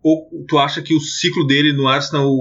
ou 0.04 0.28
tu 0.48 0.58
acha 0.58 0.82
que 0.82 0.96
o 0.96 1.00
ciclo 1.00 1.46
dele 1.46 1.74
no 1.74 1.88
Arsenal 1.88 2.34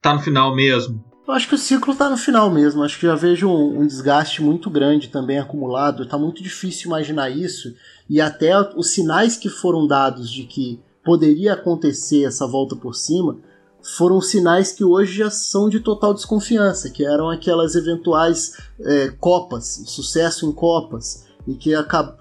tá 0.00 0.14
no 0.14 0.20
final 0.20 0.54
mesmo? 0.54 1.04
Eu 1.26 1.34
acho 1.34 1.48
que 1.48 1.54
o 1.54 1.58
ciclo 1.58 1.92
está 1.92 2.08
no 2.08 2.16
final 2.16 2.50
mesmo. 2.50 2.82
Acho 2.82 2.98
que 2.98 3.06
já 3.06 3.14
vejo 3.14 3.48
um, 3.48 3.80
um, 3.80 3.86
desgaste 3.86 4.42
muito 4.42 4.70
grande 4.70 5.08
também 5.08 5.38
acumulado. 5.38 6.04
Está 6.04 6.16
muito 6.16 6.42
difícil 6.42 6.86
imaginar 6.86 7.28
isso. 7.28 7.74
E 8.08 8.20
até 8.20 8.58
os 8.74 8.92
sinais 8.92 9.36
que 9.36 9.50
foram 9.50 9.86
dados 9.86 10.30
de 10.30 10.44
que 10.44 10.80
poderia 11.04 11.52
acontecer 11.52 12.24
essa 12.24 12.46
volta 12.46 12.74
por 12.74 12.94
cima 12.94 13.38
foram 13.82 14.20
sinais 14.20 14.72
que 14.72 14.84
hoje 14.84 15.18
já 15.18 15.30
são 15.30 15.68
de 15.68 15.80
total 15.80 16.12
desconfiança, 16.12 16.90
que 16.90 17.04
eram 17.04 17.30
aquelas 17.30 17.74
eventuais 17.74 18.56
é, 18.80 19.08
copas, 19.18 19.82
sucesso 19.86 20.46
em 20.46 20.52
copas, 20.52 21.26
e 21.46 21.54
que 21.54 21.72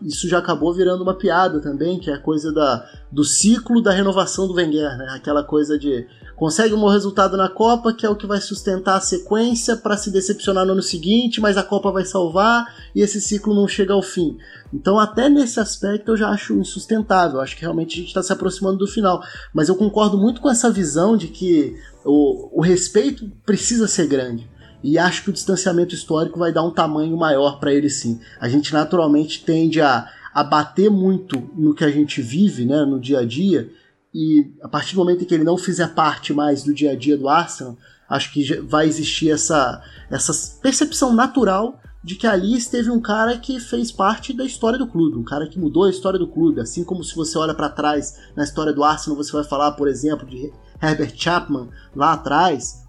isso 0.03 0.28
já 0.28 0.38
acabou 0.38 0.74
virando 0.74 1.03
uma 1.03 1.14
piada 1.14 1.60
também, 1.60 1.99
que 1.99 2.10
é 2.10 2.14
a 2.14 2.20
coisa 2.20 2.51
da, 2.51 2.88
do 3.12 3.26
ciclo 3.26 3.82
da 3.82 3.91
renovação 3.91 4.47
do 4.47 4.53
Wenger, 4.53 4.97
né? 4.97 5.08
aquela 5.10 5.43
coisa 5.43 5.78
de 5.78 6.08
consegue 6.38 6.76
um 6.76 6.80
bom 6.80 6.90
resultado 6.90 7.36
na 7.36 7.50
Copa, 7.50 7.92
que 7.92 8.06
é 8.06 8.10
o 8.10 8.16
que 8.16 8.28
vai 8.28 8.40
sustentar 8.40 8.96
a 8.96 9.02
sequência 9.02 9.76
para 9.76 9.98
se 9.98 10.12
decepcionar 10.12 10.66
no 10.66 10.74
ano 10.74 10.84
seguinte, 10.84 11.42
mas 11.42 11.58
a 11.58 11.64
Copa 11.64 11.92
vai 11.92 12.06
salvar 12.06 12.64
e 12.96 13.02
esse 13.02 13.20
ciclo 13.20 13.56
não 13.56 13.68
chega 13.68 13.94
ao 13.94 14.04
fim. 14.04 14.38
Então, 14.72 15.00
até 15.00 15.30
nesse 15.30 15.60
aspecto, 15.60 16.12
eu 16.12 16.18
já 16.18 16.30
acho 16.30 16.54
insustentável. 16.54 17.42
Acho 17.42 17.56
que 17.56 17.64
realmente 17.64 17.96
a 17.96 17.98
gente 17.98 18.10
está 18.10 18.22
se 18.22 18.32
aproximando 18.32 18.78
do 18.78 18.88
final. 18.88 19.20
Mas 19.52 19.68
eu 19.68 19.76
concordo 19.76 20.16
muito 20.16 20.40
com 20.40 20.50
essa 20.50 20.70
visão 20.70 21.18
de 21.18 21.28
que 21.28 21.76
o, 22.06 22.60
o 22.60 22.62
respeito 22.62 23.32
precisa 23.44 23.88
ser 23.88 24.06
grande. 24.06 24.48
E 24.84 25.00
acho 25.00 25.24
que 25.24 25.32
o 25.32 25.34
distanciamento 25.34 25.96
histórico 25.96 26.38
vai 26.38 26.54
dar 26.54 26.64
um 26.64 26.72
tamanho 26.72 27.18
maior 27.18 27.60
para 27.60 27.74
ele 27.74 27.90
sim. 27.90 28.20
A 28.40 28.48
gente 28.48 28.72
naturalmente 28.72 29.44
tende 29.44 29.82
a, 29.82 30.08
a 30.32 30.44
bater 30.44 30.92
muito 30.92 31.50
no 31.56 31.74
que 31.74 31.84
a 31.84 31.90
gente 31.90 32.22
vive, 32.22 32.64
né, 32.64 32.86
no 32.86 33.00
dia 33.00 33.20
a 33.20 33.26
dia, 33.26 33.72
e 34.20 34.51
a 34.63 34.68
partir 34.68 34.95
do 34.95 34.97
momento 34.97 35.22
em 35.22 35.28
que 35.28 35.36
ele 35.36 35.43
não 35.43 35.59
fizer 35.59 35.93
parte 35.93 36.34
mais 36.34 36.63
do 36.63 36.74
dia 36.74 36.93
a 36.93 36.95
dia 36.95 37.15
do 37.15 37.30
Arsenal, 37.30 37.78
acho 38.09 38.34
que 38.34 38.59
vai 38.61 38.88
existir 38.88 39.30
essa, 39.30 39.80
essa 40.09 40.59
percepção 40.59 41.13
natural 41.13 41.80
de 42.03 42.15
que 42.15 42.26
ali 42.26 42.57
esteve 42.57 42.89
um 42.89 42.99
cara 42.99 43.38
que 43.38 43.59
fez 43.59 43.91
parte 43.91 44.34
da 44.34 44.43
história 44.43 44.80
do 44.80 44.88
clube, 44.88 45.20
um 45.20 45.24
cara 45.24 45.47
que 45.47 45.59
mudou 45.59 45.84
a 45.84 45.91
história 45.91 46.18
do 46.18 46.28
clube, 46.28 46.59
assim 46.59 46.84
como 46.84 47.03
se 47.03 47.15
você 47.15 47.38
olha 47.38 47.53
para 47.53 47.70
trás 47.70 48.18
na 48.36 48.43
história 48.43 48.74
do 48.74 48.84
Arsenal, 48.84 49.15
você 49.15 49.32
vai 49.32 49.43
falar, 49.43 49.74
por 49.74 49.88
exemplo, 49.88 50.26
de 50.26 50.51
Herbert 50.82 51.13
Chapman 51.15 51.70
lá 51.95 52.13
atrás, 52.13 52.88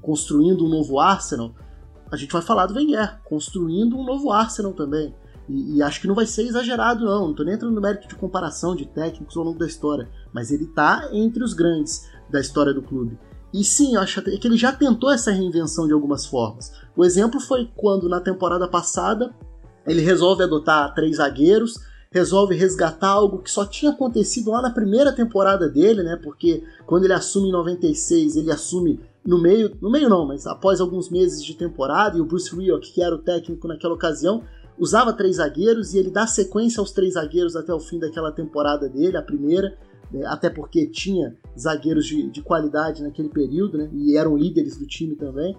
construindo 0.00 0.64
um 0.64 0.68
novo 0.70 0.98
Arsenal, 0.98 1.54
a 2.10 2.16
gente 2.16 2.32
vai 2.32 2.40
falar 2.40 2.64
do 2.64 2.74
Wenger, 2.74 3.20
construindo 3.24 3.98
um 3.98 4.04
novo 4.04 4.32
Arsenal 4.32 4.72
também. 4.72 5.14
E, 5.50 5.78
e, 5.78 5.82
acho 5.82 6.00
que 6.00 6.06
não 6.06 6.14
vai 6.14 6.26
ser 6.26 6.44
exagerado, 6.44 7.04
não. 7.04 7.28
Não 7.28 7.34
tô 7.34 7.42
nem 7.42 7.54
entrando 7.54 7.74
no 7.74 7.80
mérito 7.80 8.06
de 8.06 8.14
comparação 8.14 8.76
de 8.76 8.86
técnicos 8.86 9.36
ao 9.36 9.42
longo 9.42 9.58
da 9.58 9.66
história. 9.66 10.08
Mas 10.32 10.52
ele 10.52 10.66
tá 10.66 11.08
entre 11.12 11.42
os 11.42 11.52
grandes 11.52 12.08
da 12.30 12.40
história 12.40 12.72
do 12.72 12.82
clube. 12.82 13.18
E 13.52 13.64
sim, 13.64 13.96
eu 13.96 14.00
acho 14.00 14.22
que 14.22 14.46
ele 14.46 14.56
já 14.56 14.72
tentou 14.72 15.10
essa 15.10 15.32
reinvenção 15.32 15.88
de 15.88 15.92
algumas 15.92 16.24
formas. 16.24 16.72
O 16.96 17.04
exemplo 17.04 17.40
foi 17.40 17.68
quando, 17.74 18.08
na 18.08 18.20
temporada 18.20 18.68
passada, 18.68 19.34
ele 19.84 20.00
resolve 20.02 20.44
adotar 20.44 20.94
três 20.94 21.16
zagueiros, 21.16 21.80
resolve 22.12 22.54
resgatar 22.54 23.08
algo 23.08 23.38
que 23.38 23.50
só 23.50 23.66
tinha 23.66 23.90
acontecido 23.90 24.52
lá 24.52 24.62
na 24.62 24.70
primeira 24.70 25.12
temporada 25.12 25.68
dele, 25.68 26.04
né? 26.04 26.16
Porque 26.22 26.62
quando 26.86 27.04
ele 27.04 27.12
assume 27.12 27.48
em 27.48 27.52
96, 27.52 28.36
ele 28.36 28.52
assume 28.52 29.00
no 29.24 29.40
meio, 29.40 29.76
no 29.80 29.90
meio 29.90 30.08
não, 30.08 30.26
mas 30.26 30.46
após 30.46 30.80
alguns 30.80 31.10
meses 31.10 31.44
de 31.44 31.54
temporada, 31.54 32.16
e 32.16 32.20
o 32.20 32.24
Bruce 32.24 32.54
Rioch, 32.54 32.92
que 32.92 33.02
era 33.02 33.14
o 33.14 33.18
técnico 33.18 33.68
naquela 33.68 33.94
ocasião, 33.94 34.42
usava 34.80 35.12
três 35.12 35.36
zagueiros 35.36 35.92
e 35.92 35.98
ele 35.98 36.10
dá 36.10 36.26
sequência 36.26 36.80
aos 36.80 36.90
três 36.90 37.14
zagueiros 37.14 37.54
até 37.54 37.72
o 37.72 37.78
fim 37.78 37.98
daquela 37.98 38.32
temporada 38.32 38.88
dele, 38.88 39.16
a 39.16 39.22
primeira, 39.22 39.76
né, 40.10 40.24
até 40.26 40.48
porque 40.48 40.86
tinha 40.86 41.36
zagueiros 41.56 42.06
de, 42.06 42.28
de, 42.30 42.42
qualidade 42.42 43.02
naquele 43.02 43.28
período, 43.28 43.76
né, 43.76 43.90
e 43.92 44.16
eram 44.16 44.36
líderes 44.36 44.78
do 44.78 44.86
time 44.86 45.14
também. 45.14 45.56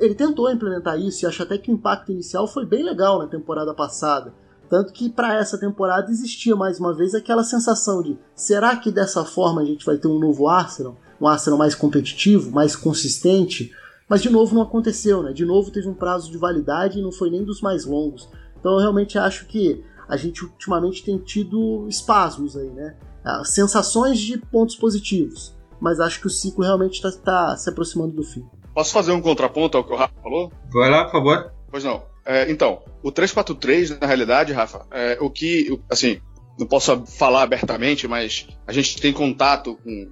Ele 0.00 0.14
tentou 0.14 0.50
implementar 0.50 0.98
isso 0.98 1.24
e 1.24 1.26
acho 1.28 1.42
até 1.42 1.58
que 1.58 1.70
o 1.70 1.74
impacto 1.74 2.10
inicial 2.10 2.48
foi 2.48 2.64
bem 2.64 2.82
legal 2.82 3.18
na 3.18 3.26
temporada 3.26 3.74
passada. 3.74 4.32
Tanto 4.68 4.90
que 4.90 5.10
para 5.10 5.34
essa 5.34 5.58
temporada 5.58 6.10
existia 6.10 6.56
mais 6.56 6.80
uma 6.80 6.94
vez 6.94 7.14
aquela 7.14 7.44
sensação 7.44 8.02
de 8.02 8.18
será 8.34 8.74
que 8.74 8.90
dessa 8.90 9.22
forma 9.22 9.60
a 9.60 9.64
gente 9.66 9.84
vai 9.84 9.98
ter 9.98 10.08
um 10.08 10.18
novo 10.18 10.48
Arsenal? 10.48 10.96
Um 11.20 11.28
Arsenal 11.28 11.58
mais 11.58 11.74
competitivo, 11.74 12.50
mais 12.50 12.74
consistente? 12.74 13.70
Mas 14.08 14.22
de 14.22 14.30
novo 14.30 14.54
não 14.54 14.62
aconteceu, 14.62 15.22
né? 15.22 15.30
De 15.32 15.44
novo 15.44 15.70
teve 15.70 15.88
um 15.88 15.94
prazo 15.94 16.30
de 16.30 16.38
validade 16.38 16.98
e 16.98 17.02
não 17.02 17.12
foi 17.12 17.28
nem 17.28 17.44
dos 17.44 17.60
mais 17.60 17.84
longos. 17.84 18.30
Então 18.62 18.74
eu 18.74 18.78
realmente 18.78 19.18
acho 19.18 19.44
que 19.46 19.84
a 20.08 20.16
gente 20.16 20.44
ultimamente 20.44 21.04
tem 21.04 21.18
tido 21.18 21.84
espasmos 21.88 22.56
aí, 22.56 22.70
né? 22.70 22.94
Ah, 23.24 23.42
sensações 23.44 24.20
de 24.20 24.38
pontos 24.38 24.76
positivos, 24.76 25.52
mas 25.80 25.98
acho 25.98 26.20
que 26.20 26.28
o 26.28 26.30
ciclo 26.30 26.64
realmente 26.64 26.94
está 26.94 27.10
tá 27.10 27.56
se 27.56 27.68
aproximando 27.68 28.14
do 28.14 28.22
fim. 28.22 28.46
Posso 28.72 28.92
fazer 28.92 29.10
um 29.10 29.20
contraponto 29.20 29.76
ao 29.76 29.84
que 29.84 29.92
o 29.92 29.96
Rafa 29.96 30.14
falou? 30.22 30.52
Vai 30.72 30.90
lá, 30.90 31.04
por 31.06 31.12
favor. 31.12 31.52
Pois 31.70 31.82
não. 31.82 32.04
É, 32.24 32.48
então, 32.50 32.82
o 33.02 33.10
343, 33.10 33.98
na 33.98 34.06
realidade, 34.06 34.52
Rafa, 34.52 34.86
é 34.92 35.18
o 35.20 35.28
que, 35.28 35.76
assim, 35.90 36.20
não 36.58 36.66
posso 36.66 37.04
falar 37.06 37.42
abertamente, 37.42 38.06
mas 38.06 38.46
a 38.66 38.72
gente 38.72 39.00
tem 39.00 39.12
contato 39.12 39.76
com 39.82 40.10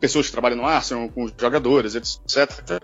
pessoas 0.00 0.26
que 0.26 0.32
trabalham 0.32 0.56
no 0.56 0.66
Arsenal, 0.66 1.08
com 1.08 1.28
jogadores, 1.28 1.94
etc. 1.94 2.82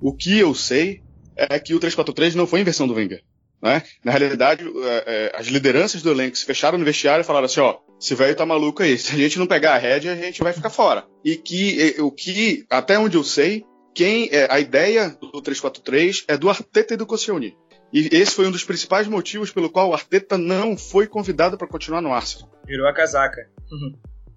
O 0.00 0.14
que 0.14 0.38
eu 0.38 0.54
sei 0.54 1.02
é 1.34 1.58
que 1.58 1.74
o 1.74 1.80
343 1.80 2.34
não 2.34 2.46
foi 2.46 2.60
inversão 2.60 2.86
do 2.86 2.94
Wenger. 2.94 3.22
Né? 3.62 3.82
Na 4.04 4.10
realidade, 4.10 4.64
é, 4.64 5.04
é, 5.06 5.32
as 5.38 5.46
lideranças 5.46 6.02
do 6.02 6.10
elenco 6.10 6.36
se 6.36 6.44
fecharam 6.44 6.76
no 6.76 6.84
vestiário 6.84 7.22
e 7.22 7.26
falaram 7.26 7.46
assim: 7.46 7.60
ó, 7.60 7.76
esse 8.00 8.14
velho 8.14 8.34
tá 8.34 8.44
maluco 8.44 8.82
aí, 8.82 8.98
se 8.98 9.14
a 9.14 9.16
gente 9.16 9.38
não 9.38 9.46
pegar 9.46 9.74
a 9.74 9.78
rédea, 9.78 10.12
a 10.12 10.16
gente 10.16 10.42
vai 10.42 10.52
ficar 10.52 10.70
fora. 10.70 11.04
E 11.24 11.36
que 11.36 11.94
o 12.00 12.10
que, 12.10 12.66
até 12.68 12.98
onde 12.98 13.16
eu 13.16 13.22
sei, 13.22 13.64
quem 13.94 14.28
é, 14.32 14.48
a 14.50 14.58
ideia 14.58 15.10
do 15.10 15.40
343 15.40 16.24
é 16.26 16.36
do 16.36 16.50
Arteta 16.50 16.94
e 16.94 16.96
do 16.96 17.06
Koscielny. 17.06 17.56
E 17.92 18.08
esse 18.10 18.34
foi 18.34 18.46
um 18.46 18.50
dos 18.50 18.64
principais 18.64 19.06
motivos 19.06 19.52
pelo 19.52 19.70
qual 19.70 19.90
o 19.90 19.94
Arteta 19.94 20.38
não 20.38 20.76
foi 20.76 21.06
convidado 21.06 21.58
para 21.58 21.68
continuar 21.68 22.00
no 22.00 22.12
Arsenal. 22.12 22.50
Virou 22.66 22.88
a 22.88 22.92
casaca. 22.92 23.48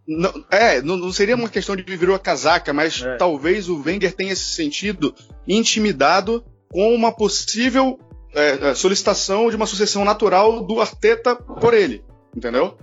Não, 0.07 0.45
é, 0.51 0.82
não, 0.82 0.97
não, 0.97 1.11
seria 1.11 1.36
uma 1.36 1.49
questão 1.49 1.76
de 1.76 1.82
virou 1.84 2.15
a 2.15 2.19
casaca, 2.19 2.71
mas 2.73 3.01
é. 3.01 3.15
talvez 3.15 3.69
o 3.69 3.82
Wenger 3.82 4.13
tenha 4.13 4.36
se 4.36 4.53
sentido 4.53 5.15
intimidado 5.47 6.45
com 6.69 6.93
uma 6.93 7.11
possível 7.11 7.97
é, 8.36 8.69
é, 8.69 8.75
solicitação 8.75 9.49
de 9.49 9.55
uma 9.55 9.65
sucessão 9.65 10.03
natural 10.03 10.63
do 10.63 10.79
Arteta 10.79 11.36
por 11.36 11.73
ele, 11.73 12.03
entendeu? 12.36 12.77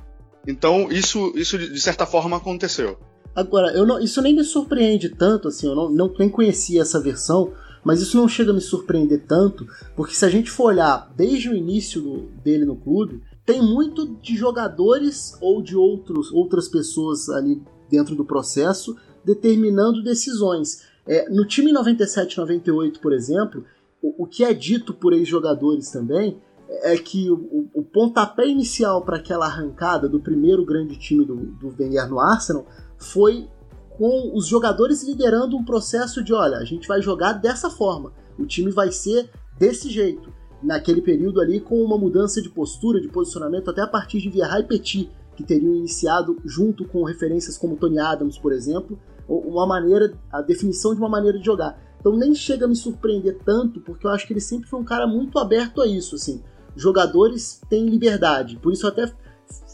Então 0.47 0.91
isso, 0.91 1.33
isso 1.37 1.59
de 1.59 1.81
certa 1.81 2.07
forma 2.07 2.39
aconteceu. 2.39 2.99
Agora, 3.35 3.73
eu 3.73 3.87
não, 3.87 4.01
isso 4.01 4.21
nem 4.21 4.35
me 4.35 4.45
surpreende 4.45 5.09
tanto, 5.11 5.49
assim, 5.49 5.67
eu 5.67 5.75
não, 5.75 5.91
não, 5.91 6.15
nem 6.19 6.29
conhecia 6.29 6.83
essa 6.83 7.01
versão, 7.01 7.53
mas 7.85 8.01
isso 8.01 8.17
não 8.17 8.29
chega 8.29 8.51
a 8.51 8.55
me 8.55 8.61
surpreender 8.61 9.25
tanto, 9.27 9.67
porque 9.97 10.15
se 10.15 10.25
a 10.25 10.29
gente 10.29 10.51
for 10.51 10.65
olhar 10.65 11.11
desde 11.17 11.49
o 11.49 11.55
início 11.55 12.01
do, 12.01 12.19
dele 12.43 12.65
no 12.65 12.77
clube, 12.77 13.23
tem 13.45 13.61
muito 13.61 14.07
de 14.21 14.37
jogadores 14.37 15.37
ou 15.41 15.63
de 15.63 15.77
outros, 15.77 16.31
outras 16.33 16.69
pessoas 16.69 17.29
ali 17.29 17.61
dentro 17.91 18.15
do 18.15 18.25
processo 18.25 18.97
determinando 19.25 20.03
decisões. 20.03 20.83
É, 21.07 21.29
no 21.29 21.45
time 21.47 21.73
97-98, 21.73 23.01
por 23.01 23.13
exemplo, 23.13 23.65
o, 24.03 24.25
o 24.25 24.27
que 24.27 24.45
é 24.45 24.53
dito 24.53 24.93
por 24.93 25.13
ex-jogadores 25.13 25.91
também 25.91 26.41
é 26.69 26.97
que 26.97 27.31
o, 27.31 27.69
o 27.75 27.83
pontapé 27.83 28.47
inicial 28.47 29.03
para 29.03 29.19
aquela 29.19 29.47
arrancada 29.47 30.09
do 30.09 30.21
primeiro 30.21 30.65
grande 30.65 30.99
time 30.99 31.25
do, 31.25 31.37
do 31.37 31.75
Wenger 31.79 32.09
no 32.09 32.19
Arsenal 32.19 32.67
foi 32.99 33.49
com 33.91 34.33
os 34.35 34.47
jogadores 34.47 35.05
liderando 35.05 35.57
um 35.57 35.65
processo 35.65 36.25
de, 36.25 36.33
olha, 36.33 36.57
a 36.57 36.65
gente 36.65 36.89
vai 36.89 37.01
jogar 37.03 37.35
dessa 37.35 37.71
forma, 37.71 38.13
o 38.39 38.47
time 38.47 38.71
vai 38.71 38.91
ser 38.91 39.31
desse 39.59 39.91
jeito. 39.91 40.33
Naquele 40.63 41.03
período 41.03 41.41
ali, 41.41 41.61
com 41.61 41.83
uma 41.83 41.99
mudança 41.99 42.41
de 42.41 42.49
postura, 42.49 43.01
de 43.01 43.09
posicionamento, 43.09 43.69
até 43.69 43.83
a 43.83 43.87
partir 43.87 44.21
de 44.21 44.31
Vieira 44.31 44.61
e 44.61 44.65
Petit, 44.65 45.11
que 45.37 45.43
teriam 45.43 45.75
iniciado 45.75 46.37
junto 46.45 46.87
com 46.87 47.03
referências 47.05 47.59
como 47.59 47.77
Tony 47.77 47.99
Adams, 47.99 48.39
por 48.39 48.53
exemplo, 48.53 48.99
uma 49.29 49.67
maneira, 49.67 50.13
a 50.31 50.41
definição 50.41 50.95
de 50.95 51.01
uma 51.01 51.09
maneira 51.09 51.39
de 51.39 51.45
jogar. 51.45 51.79
Então 52.03 52.17
nem 52.17 52.35
chega 52.35 52.65
a 52.65 52.69
me 52.69 52.75
surpreender 52.75 53.39
tanto, 53.45 53.81
porque 53.81 54.05
eu 54.05 54.11
acho 54.11 54.27
que 54.27 54.33
ele 54.33 54.41
sempre 54.41 54.69
foi 54.69 54.81
um 54.81 54.85
cara 54.85 55.07
muito 55.07 55.39
aberto 55.39 55.81
a 55.81 55.87
isso, 55.87 56.17
assim. 56.17 56.43
Jogadores 56.75 57.61
têm 57.71 57.87
liberdade, 57.87 58.57
por 58.57 58.73
isso 58.73 58.85
eu 58.87 58.91
até 58.91 59.13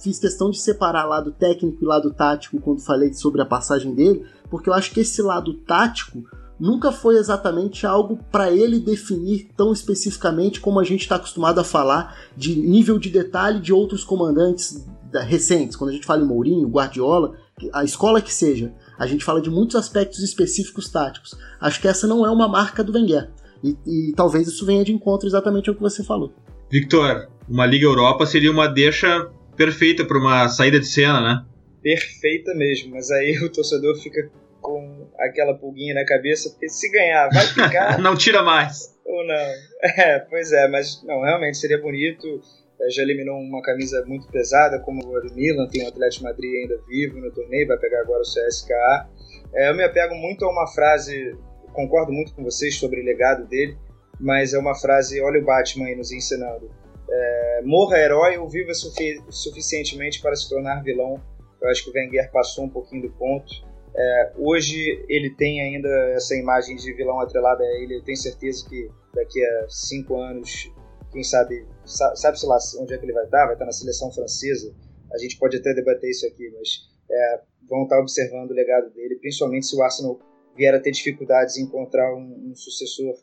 fiz 0.02 0.18
questão 0.18 0.50
de 0.50 0.60
separar 0.60 1.06
lado 1.06 1.32
técnico 1.32 1.82
e 1.82 1.86
lado 1.86 2.12
tático 2.12 2.60
quando 2.60 2.80
falei 2.80 3.14
sobre 3.14 3.40
a 3.40 3.46
passagem 3.46 3.94
dele, 3.94 4.26
porque 4.50 4.68
eu 4.68 4.74
acho 4.74 4.92
que 4.92 5.00
esse 5.00 5.22
lado 5.22 5.54
tático 5.54 6.22
nunca 6.60 6.92
foi 6.92 7.16
exatamente 7.16 7.86
algo 7.86 8.18
para 8.30 8.50
ele 8.50 8.78
definir 8.78 9.48
tão 9.56 9.72
especificamente 9.72 10.60
como 10.60 10.80
a 10.80 10.84
gente 10.84 11.02
está 11.02 11.16
acostumado 11.16 11.60
a 11.60 11.64
falar 11.64 12.18
de 12.36 12.56
nível 12.56 12.98
de 12.98 13.08
detalhe 13.08 13.60
de 13.60 13.72
outros 13.72 14.04
comandantes 14.04 14.86
recentes. 15.24 15.76
Quando 15.76 15.90
a 15.90 15.92
gente 15.94 16.06
fala 16.06 16.22
em 16.22 16.26
Mourinho, 16.26 16.68
Guardiola, 16.68 17.34
a 17.72 17.84
escola 17.84 18.20
que 18.20 18.34
seja, 18.34 18.74
a 18.98 19.06
gente 19.06 19.24
fala 19.24 19.40
de 19.40 19.50
muitos 19.50 19.76
aspectos 19.76 20.22
específicos 20.22 20.90
táticos. 20.90 21.38
Acho 21.60 21.80
que 21.80 21.88
essa 21.88 22.06
não 22.06 22.26
é 22.26 22.30
uma 22.30 22.48
marca 22.48 22.82
do 22.82 22.92
Wenger. 22.92 23.30
E, 23.62 23.76
e 23.86 24.12
talvez 24.14 24.48
isso 24.48 24.66
venha 24.66 24.84
de 24.84 24.92
encontro 24.92 25.28
exatamente 25.28 25.68
ao 25.68 25.74
que 25.74 25.80
você 25.80 26.02
falou. 26.02 26.32
Victor, 26.70 27.28
uma 27.48 27.64
Liga 27.64 27.86
Europa 27.86 28.26
seria 28.26 28.50
uma 28.50 28.66
deixa 28.66 29.30
perfeita 29.56 30.04
para 30.04 30.18
uma 30.18 30.48
saída 30.48 30.78
de 30.78 30.86
cena, 30.86 31.20
né? 31.20 31.44
Perfeita 31.82 32.54
mesmo, 32.54 32.94
mas 32.94 33.10
aí 33.10 33.38
o 33.38 33.50
torcedor 33.50 33.96
fica 33.96 34.30
com 34.60 35.08
aquela 35.18 35.54
pulguinha 35.54 35.94
na 35.94 36.04
cabeça, 36.04 36.50
porque 36.50 36.68
se 36.68 36.90
ganhar, 36.90 37.28
vai 37.30 37.46
ficar. 37.46 37.98
não 38.02 38.16
tira 38.16 38.42
mais. 38.42 38.94
Ou 39.04 39.26
não. 39.26 39.34
É, 39.82 40.18
pois 40.28 40.52
é, 40.52 40.68
mas 40.68 41.02
não, 41.04 41.22
realmente 41.22 41.56
seria 41.56 41.80
bonito. 41.80 42.40
É, 42.80 42.90
já 42.90 43.02
eliminou 43.02 43.38
uma 43.38 43.62
camisa 43.62 44.04
muito 44.06 44.28
pesada, 44.28 44.78
como 44.80 45.00
do 45.02 45.34
Milan, 45.34 45.68
tem 45.68 45.84
o 45.84 45.88
Atlético 45.88 46.24
Madrid 46.24 46.62
ainda 46.62 46.80
vivo 46.86 47.18
no 47.18 47.30
torneio, 47.32 47.66
vai 47.66 47.78
pegar 47.78 48.00
agora 48.00 48.20
o 48.20 48.22
CSKA. 48.22 49.08
É, 49.54 49.70
eu 49.70 49.74
me 49.74 49.82
apego 49.82 50.14
muito 50.14 50.44
a 50.44 50.50
uma 50.50 50.66
frase, 50.66 51.36
concordo 51.72 52.12
muito 52.12 52.34
com 52.34 52.44
vocês 52.44 52.76
sobre 52.76 53.00
o 53.00 53.04
legado 53.04 53.46
dele, 53.46 53.76
mas 54.20 54.52
é 54.52 54.58
uma 54.58 54.74
frase, 54.74 55.20
olha 55.20 55.40
o 55.40 55.44
Batman 55.44 55.86
aí 55.86 55.96
nos 55.96 56.12
ensinando. 56.12 56.70
É, 57.10 57.62
morra 57.64 57.98
herói 57.98 58.36
ou 58.36 58.48
viva 58.48 58.74
sufi 58.74 59.18
suficientemente 59.30 60.20
para 60.20 60.36
se 60.36 60.48
tornar 60.48 60.82
vilão. 60.82 61.20
Eu 61.60 61.68
acho 61.70 61.84
que 61.84 61.90
o 61.90 61.92
Wenger 61.94 62.30
passou 62.30 62.64
um 62.64 62.68
pouquinho 62.68 63.02
do 63.02 63.10
ponto. 63.10 63.66
É, 63.96 64.32
hoje 64.36 65.04
ele 65.08 65.30
tem 65.30 65.60
ainda 65.60 65.88
essa 66.10 66.36
imagem 66.36 66.76
de 66.76 66.92
vilão 66.92 67.18
atrelada 67.20 67.64
a 67.64 67.82
ele. 67.82 67.96
Eu 67.96 68.04
tenho 68.04 68.16
certeza 68.16 68.68
que 68.68 68.88
daqui 69.14 69.44
a 69.44 69.66
cinco 69.68 70.20
anos, 70.20 70.70
quem 71.12 71.22
sabe, 71.22 71.66
sabe-se 71.84 72.46
lá 72.46 72.58
onde 72.80 72.94
é 72.94 72.98
que 72.98 73.04
ele 73.04 73.12
vai 73.12 73.24
estar? 73.24 73.46
Vai 73.46 73.54
estar 73.54 73.64
na 73.64 73.72
seleção 73.72 74.10
francesa. 74.12 74.74
A 75.12 75.18
gente 75.18 75.38
pode 75.38 75.56
até 75.56 75.72
debater 75.72 76.10
isso 76.10 76.26
aqui, 76.26 76.50
mas 76.50 76.88
é, 77.10 77.40
vão 77.68 77.84
estar 77.84 77.98
observando 77.98 78.50
o 78.50 78.54
legado 78.54 78.90
dele, 78.90 79.16
principalmente 79.16 79.66
se 79.66 79.76
o 79.76 79.82
Arsenal 79.82 80.18
vier 80.56 80.74
a 80.74 80.80
ter 80.80 80.90
dificuldades 80.90 81.56
em 81.56 81.62
encontrar 81.62 82.14
um, 82.14 82.50
um 82.50 82.54
sucessor 82.54 83.14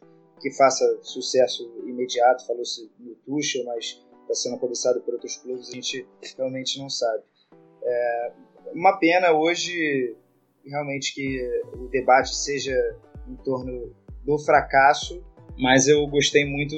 que 0.42 0.52
faça 0.52 0.84
sucesso 1.02 1.64
imediato. 1.86 2.46
Falou-se 2.48 2.90
no 3.00 3.16
Tuchel, 3.16 3.66
mas 3.66 4.02
está 4.22 4.34
sendo 4.34 4.58
cobiçado 4.58 5.02
por 5.02 5.14
outros 5.14 5.38
clubes, 5.38 5.70
a 5.70 5.74
gente 5.74 6.08
realmente 6.38 6.80
não 6.80 6.90
sabe. 6.90 7.24
É 7.84 8.32
uma 8.74 8.98
pena 8.98 9.32
hoje, 9.32 10.16
realmente, 10.66 11.14
que 11.14 11.62
o 11.76 11.88
debate 11.90 12.36
seja 12.36 12.76
em 13.28 13.36
torno 13.38 13.96
do 14.24 14.40
fracasso, 14.40 15.24
mas 15.58 15.88
eu 15.88 16.06
gostei 16.08 16.46
muito 16.46 16.76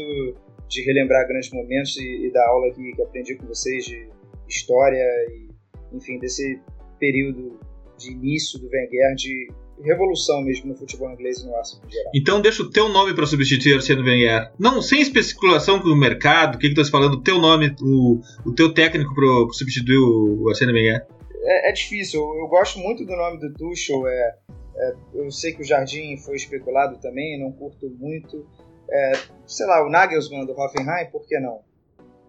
de 0.68 0.82
relembrar 0.84 1.28
grandes 1.28 1.52
momentos 1.52 1.98
e, 1.98 2.28
e 2.28 2.32
da 2.32 2.46
aula 2.48 2.74
que, 2.74 2.92
que 2.92 3.02
aprendi 3.02 3.36
com 3.36 3.46
vocês 3.48 3.86
de 3.86 4.10
história 4.48 5.04
e, 5.30 5.50
enfim, 5.96 6.18
desse 6.20 6.60
período 7.00 7.60
de 7.98 8.12
início 8.12 8.60
do 8.60 8.70
Wenger, 8.70 9.16
de 9.16 9.48
revolução 9.84 10.42
mesmo 10.42 10.70
no 10.70 10.76
futebol 10.76 11.12
inglês 11.12 11.40
e 11.40 11.46
no 11.46 11.56
Arsenal 11.56 11.88
em 11.88 11.92
geral. 11.92 12.12
Então 12.16 12.42
deixa 12.42 12.64
o 12.64 12.70
teu 12.70 12.90
nome 12.90 13.14
para 13.14 13.26
substituir 13.26 13.76
Arsene 13.76 14.02
Wenger. 14.02 14.52
Não, 14.60 14.82
sem 14.82 15.02
especulação 15.02 15.80
com 15.80 15.90
o 15.90 15.96
mercado, 15.96 16.56
o 16.56 16.60
que, 16.60 16.70
que 16.70 16.76
tu 16.76 16.82
está 16.82 16.98
falando, 16.98 17.16
o 17.16 17.22
teu 17.22 17.40
nome, 17.40 17.76
o, 17.82 18.20
o 18.46 18.54
teu 18.54 18.74
técnico 18.74 19.14
para 19.14 19.54
substituir 19.54 19.98
o 19.98 20.50
Arsene 20.50 20.74
Wenger. 20.74 21.06
É, 21.44 21.70
é 21.70 21.72
difícil, 21.72 22.22
eu, 22.22 22.42
eu, 22.42 22.48
gosto 22.48 22.80
muito 22.80 23.06
do 23.06 23.16
nome 23.16 23.40
do 23.40 23.54
Tuchel, 23.54 24.08
é, 24.08 24.36
é, 24.76 24.94
eu 25.14 25.32
sei 25.32 25.54
que 25.54 25.62
o 25.62 25.66
Jardim 25.66 26.18
foi 26.18 26.36
especulado 26.36 27.00
também, 27.00 27.40
não 27.40 27.52
curto 27.52 27.90
muito. 28.00 28.46
É, 28.90 29.20
sei 29.46 29.66
lá, 29.66 29.86
o 29.86 29.90
Nagelsmann 29.90 30.46
do 30.46 30.54
Hoffenheim, 30.54 31.10
por 31.12 31.26
que 31.26 31.40
não? 31.40 31.60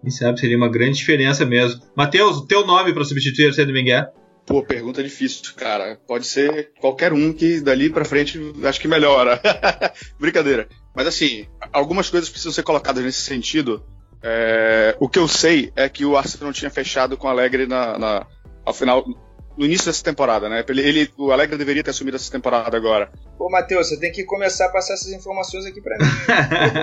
Quem 0.01 0.11
sabe 0.11 0.39
seria 0.39 0.57
uma 0.57 0.69
grande 0.69 0.99
diferença 0.99 1.45
mesmo. 1.45 1.83
Matheus, 1.95 2.39
o 2.39 2.47
teu 2.47 2.67
nome 2.67 2.93
para 2.93 3.05
substituir 3.05 3.47
Arsene 3.49 3.73
Wenger? 3.73 4.11
Pô, 4.47 4.63
pergunta 4.63 5.03
difícil, 5.03 5.55
cara. 5.55 5.99
Pode 6.07 6.27
ser 6.27 6.73
qualquer 6.81 7.13
um 7.13 7.33
que 7.33 7.61
dali 7.61 7.91
para 7.91 8.05
frente 8.05 8.41
acho 8.65 8.81
que 8.81 8.89
melhora. 8.89 9.39
Brincadeira. 10.19 10.69
Mas 10.95 11.07
assim, 11.07 11.47
algumas 11.73 12.09
coisas 12.09 12.31
precisam 12.31 12.53
ser 12.53 12.63
colocadas 12.63 13.05
nesse 13.05 13.21
sentido. 13.21 13.85
É, 14.23 14.97
o 14.99 15.09
que 15.09 15.19
eu 15.19 15.29
sei 15.29 15.71
é 15.77 15.89
que 15.89 16.05
o 16.05 16.17
Arsenal 16.17 16.47
não 16.47 16.53
tinha 16.53 16.71
fechado 16.71 17.17
com 17.17 17.27
o 17.27 17.31
Alegre 17.31 17.67
na, 17.67 17.99
na, 17.99 18.27
ao 18.65 18.73
final, 18.73 19.05
no 19.59 19.65
início 19.65 19.87
dessa 19.87 20.05
temporada, 20.05 20.49
né? 20.49 20.65
Ele, 20.69 20.81
ele, 20.81 21.11
o 21.19 21.33
Alegre 21.33 21.59
deveria 21.59 21.83
ter 21.83 21.91
assumido 21.91 22.17
essa 22.17 22.31
temporada 22.31 22.77
agora. 22.77 23.11
Ô, 23.37 23.51
Matheus, 23.51 23.89
você 23.89 23.99
tem 23.99 24.13
que 24.13 24.23
começar 24.23 24.67
a 24.67 24.69
passar 24.69 24.95
essas 24.95 25.13
informações 25.13 25.67
aqui 25.67 25.81
para 25.81 25.99
mim. 25.99 26.05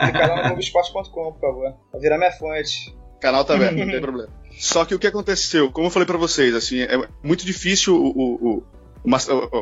Ficar 0.07 0.27
lá 0.27 0.35
no 0.35 0.43
Globoesporte.com, 0.49 1.31
por 1.31 1.39
favor. 1.39 1.73
Pra 1.89 1.99
virar 2.01 2.17
minha 2.17 2.33
fonte. 2.33 2.93
Canal 3.21 3.45
tá 3.45 3.55
aberto, 3.55 3.77
não 3.77 3.87
tem 3.87 4.01
problema. 4.01 4.29
Só 4.59 4.83
que 4.83 4.93
o 4.93 4.99
que 4.99 5.07
aconteceu, 5.07 5.71
como 5.71 5.87
eu 5.87 5.91
falei 5.91 6.05
para 6.05 6.17
vocês, 6.17 6.53
assim, 6.53 6.81
é 6.81 7.07
muito 7.23 7.45
difícil 7.45 7.95
o, 7.95 8.09
o, 8.09 8.57
o, 8.57 8.63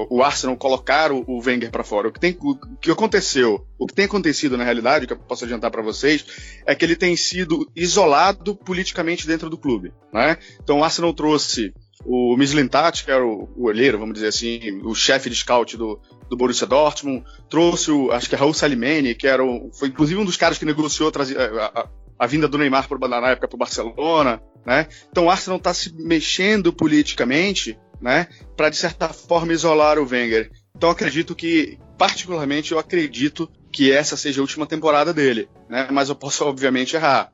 o 0.09 0.23
Arsenal 0.23 0.57
colocar 0.57 1.11
o, 1.11 1.23
o 1.27 1.39
Wenger 1.39 1.69
para 1.69 1.83
fora. 1.83 2.07
O 2.07 2.11
que, 2.11 2.19
tem, 2.19 2.35
o 2.41 2.57
que 2.77 2.89
aconteceu, 2.89 3.63
o 3.77 3.85
que 3.85 3.93
tem 3.93 4.05
acontecido 4.05 4.57
na 4.57 4.63
realidade, 4.63 5.05
que 5.05 5.13
eu 5.13 5.17
posso 5.17 5.45
adiantar 5.45 5.69
para 5.69 5.83
vocês, 5.83 6.25
é 6.65 6.73
que 6.73 6.83
ele 6.83 6.95
tem 6.95 7.15
sido 7.15 7.69
isolado 7.75 8.55
politicamente 8.55 9.27
dentro 9.27 9.51
do 9.51 9.57
clube. 9.57 9.93
Né? 10.11 10.37
Então 10.63 10.79
o 10.79 10.83
Arsenal 10.83 11.13
trouxe 11.13 11.73
o 12.05 12.35
Mislintat, 12.37 13.03
que 13.03 13.11
era 13.11 13.25
o, 13.25 13.49
o 13.55 13.65
olheiro, 13.65 13.97
vamos 13.97 14.15
dizer 14.15 14.27
assim, 14.27 14.81
o 14.83 14.93
chefe 14.93 15.29
de 15.29 15.35
scout 15.35 15.77
do, 15.77 15.99
do 16.29 16.37
Borussia 16.37 16.67
Dortmund, 16.67 17.23
trouxe 17.49 17.91
o, 17.91 18.11
acho 18.11 18.27
que 18.27 18.35
é 18.35 18.37
Raul 18.37 18.53
Salimene, 18.53 19.15
que 19.15 19.27
era 19.27 19.43
o, 19.43 19.71
foi 19.73 19.87
inclusive 19.87 20.19
um 20.19 20.25
dos 20.25 20.37
caras 20.37 20.57
que 20.57 20.65
negociou 20.65 21.11
a, 21.15 21.79
a, 21.81 21.89
a 22.19 22.27
vinda 22.27 22.47
do 22.47 22.57
Neymar 22.57 22.87
por, 22.87 22.99
na 22.99 23.29
época 23.29 23.47
para 23.47 23.55
o 23.55 23.59
Barcelona, 23.59 24.41
né? 24.65 24.87
Então 25.09 25.25
o 25.25 25.29
Arsenal 25.29 25.57
está 25.57 25.73
se 25.73 25.93
mexendo 25.95 26.73
politicamente, 26.73 27.77
né? 28.01 28.27
Para 28.55 28.69
de 28.69 28.77
certa 28.77 29.09
forma 29.09 29.53
isolar 29.53 29.97
o 29.97 30.07
Wenger. 30.07 30.51
Então 30.75 30.89
acredito 30.89 31.35
que, 31.35 31.77
particularmente, 31.97 32.71
eu 32.71 32.79
acredito 32.79 33.49
que 33.71 33.91
essa 33.91 34.15
seja 34.17 34.41
a 34.41 34.43
última 34.43 34.65
temporada 34.65 35.13
dele, 35.13 35.49
né? 35.69 35.87
Mas 35.91 36.09
eu 36.09 36.15
posso 36.15 36.45
obviamente 36.45 36.95
errar. 36.95 37.31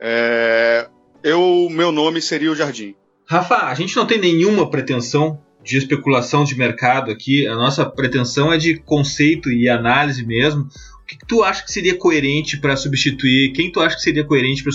É... 0.00 0.88
Eu, 1.22 1.68
meu 1.70 1.92
nome 1.92 2.20
seria 2.20 2.50
o 2.50 2.56
Jardim. 2.56 2.96
Rafa, 3.32 3.66
a 3.66 3.74
gente 3.74 3.96
não 3.96 4.06
tem 4.06 4.20
nenhuma 4.20 4.68
pretensão 4.68 5.40
de 5.64 5.78
especulação 5.78 6.44
de 6.44 6.54
mercado 6.54 7.10
aqui. 7.10 7.46
A 7.46 7.54
nossa 7.54 7.82
pretensão 7.86 8.52
é 8.52 8.58
de 8.58 8.76
conceito 8.76 9.50
e 9.50 9.70
análise 9.70 10.22
mesmo. 10.22 10.68
O 11.02 11.06
que, 11.06 11.16
que 11.16 11.26
tu 11.26 11.42
acha 11.42 11.64
que 11.64 11.72
seria 11.72 11.96
coerente 11.96 12.58
para 12.58 12.76
substituir? 12.76 13.52
Quem 13.52 13.72
tu 13.72 13.80
acha 13.80 13.96
que 13.96 14.02
seria 14.02 14.22
coerente 14.22 14.62
para 14.62 14.72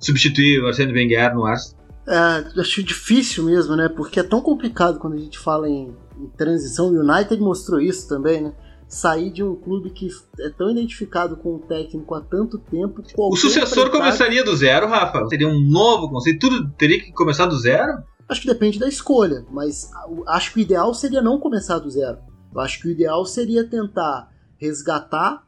substituir 0.00 0.62
o 0.62 0.68
Arsene 0.68 0.92
Wenger 0.92 1.34
no 1.34 1.44
Arsenal? 1.44 1.80
É, 2.06 2.60
acho 2.60 2.80
difícil 2.84 3.44
mesmo, 3.44 3.74
né? 3.74 3.88
Porque 3.88 4.20
é 4.20 4.22
tão 4.22 4.40
complicado 4.40 5.00
quando 5.00 5.14
a 5.14 5.20
gente 5.20 5.38
fala 5.38 5.68
em, 5.68 5.92
em 6.16 6.28
transição. 6.36 6.92
O 6.92 7.00
United 7.00 7.42
mostrou 7.42 7.80
isso 7.80 8.08
também, 8.08 8.40
né? 8.40 8.52
Sair 8.90 9.30
de 9.30 9.42
um 9.42 9.54
clube 9.54 9.90
que 9.90 10.08
é 10.40 10.50
tão 10.50 10.68
identificado 10.68 11.36
com 11.36 11.54
o 11.54 11.58
técnico 11.60 12.12
há 12.14 12.20
tanto 12.20 12.58
tempo. 12.58 13.02
O 13.16 13.36
sucessor 13.36 13.88
começaria 13.88 14.44
do 14.44 14.54
zero, 14.56 14.88
Rafa? 14.88 15.28
Seria 15.28 15.48
um 15.48 15.60
novo 15.60 16.10
conceito? 16.10 16.40
Tudo 16.40 16.68
teria 16.76 17.00
que 17.00 17.12
começar 17.12 17.46
do 17.46 17.56
zero? 17.56 18.02
Acho 18.28 18.42
que 18.42 18.48
depende 18.48 18.78
da 18.78 18.88
escolha, 18.88 19.46
mas 19.50 19.90
acho 20.26 20.52
que 20.52 20.58
o 20.58 20.62
ideal 20.62 20.92
seria 20.92 21.22
não 21.22 21.38
começar 21.38 21.78
do 21.78 21.88
zero. 21.88 22.18
Eu 22.52 22.60
acho 22.60 22.80
que 22.80 22.88
o 22.88 22.90
ideal 22.90 23.24
seria 23.24 23.64
tentar 23.64 24.28
resgatar 24.58 25.46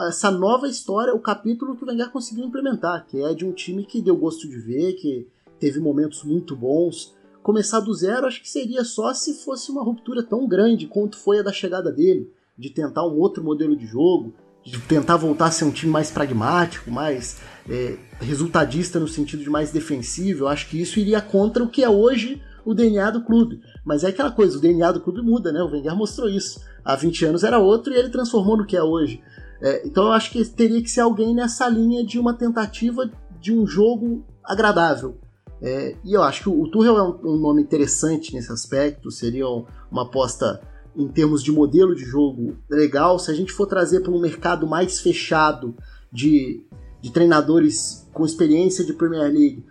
essa 0.00 0.30
nova 0.30 0.66
história, 0.66 1.14
o 1.14 1.20
capítulo 1.20 1.76
que 1.76 1.84
o 1.84 1.88
Wenger 1.88 2.10
conseguiu 2.10 2.44
implementar, 2.44 3.06
que 3.06 3.22
é 3.22 3.34
de 3.34 3.44
um 3.44 3.52
time 3.52 3.84
que 3.84 4.02
deu 4.02 4.16
gosto 4.16 4.48
de 4.48 4.58
ver, 4.58 4.94
que 4.94 5.28
teve 5.60 5.78
momentos 5.78 6.24
muito 6.24 6.56
bons. 6.56 7.14
Começar 7.42 7.80
do 7.80 7.92
zero 7.92 8.26
acho 8.26 8.40
que 8.40 8.48
seria 8.48 8.84
só 8.84 9.12
se 9.12 9.34
fosse 9.34 9.70
uma 9.70 9.82
ruptura 9.82 10.22
tão 10.22 10.46
grande 10.46 10.86
quanto 10.86 11.16
foi 11.16 11.40
a 11.40 11.42
da 11.42 11.52
chegada 11.52 11.90
dele, 11.90 12.30
de 12.56 12.70
tentar 12.70 13.04
um 13.06 13.18
outro 13.18 13.42
modelo 13.42 13.76
de 13.76 13.86
jogo. 13.86 14.32
de 14.64 14.78
tentar 14.78 15.16
voltar 15.16 15.46
a 15.46 15.50
ser 15.50 15.64
um 15.64 15.72
time 15.72 15.90
mais 15.90 16.08
pragmático, 16.08 16.88
mais 16.88 17.40
é, 17.68 17.98
resultadista 18.20 19.00
no 19.00 19.08
sentido 19.08 19.42
de 19.42 19.50
mais 19.50 19.72
defensivo. 19.72 20.44
Eu 20.44 20.48
acho 20.48 20.68
que 20.68 20.80
isso 20.80 21.00
iria 21.00 21.20
contra 21.20 21.64
o 21.64 21.68
que 21.68 21.82
é 21.82 21.90
hoje 21.90 22.40
o 22.64 22.72
DNA 22.72 23.10
do 23.10 23.24
clube. 23.24 23.60
Mas 23.84 24.04
é 24.04 24.08
aquela 24.08 24.30
coisa, 24.30 24.56
o 24.56 24.60
DNA 24.60 24.92
do 24.92 25.00
clube 25.00 25.20
muda, 25.20 25.50
né? 25.50 25.60
O 25.62 25.70
Wenger 25.70 25.96
mostrou 25.96 26.28
isso. 26.28 26.60
Há 26.84 26.94
20 26.94 27.24
anos 27.24 27.42
era 27.42 27.58
outro 27.58 27.92
e 27.92 27.96
ele 27.96 28.08
transformou 28.08 28.56
no 28.56 28.64
que 28.64 28.76
é 28.76 28.82
hoje. 28.84 29.20
É, 29.60 29.86
então 29.86 30.04
eu 30.04 30.12
acho 30.12 30.30
que 30.30 30.44
teria 30.44 30.80
que 30.80 30.90
ser 30.90 31.00
alguém 31.00 31.34
nessa 31.34 31.68
linha 31.68 32.04
de 32.04 32.18
uma 32.18 32.34
tentativa 32.34 33.10
de 33.40 33.52
um 33.52 33.66
jogo 33.66 34.24
agradável. 34.44 35.18
É, 35.62 35.94
e 36.04 36.12
eu 36.12 36.22
acho 36.24 36.42
que 36.42 36.48
o, 36.48 36.66
Tuchel 36.68 36.98
é 36.98 37.02
um, 37.02 37.34
um, 37.34 37.36
nome 37.36 37.62
interessante 37.62 38.34
nesse 38.34 38.50
aspecto, 38.50 39.12
seria 39.12 39.46
uma 39.46 40.02
aposta 40.02 40.60
em 40.96 41.06
termos 41.06 41.40
de 41.40 41.52
modelo 41.52 41.94
de 41.94 42.04
jogo 42.04 42.56
legal. 42.68 43.16
Se 43.18 43.30
a 43.30 43.34
gente 43.34 43.52
for 43.52 43.66
trazer 43.66 44.00
para 44.00 44.10
um 44.10 44.20
mercado 44.20 44.66
mais 44.66 45.00
fechado 45.00 45.72
de, 46.12 46.66
de 47.00 47.12
treinadores 47.12 48.08
com 48.12 48.24
experiência 48.24 48.84
de 48.84 48.92
Premier 48.92 49.32
League, 49.32 49.64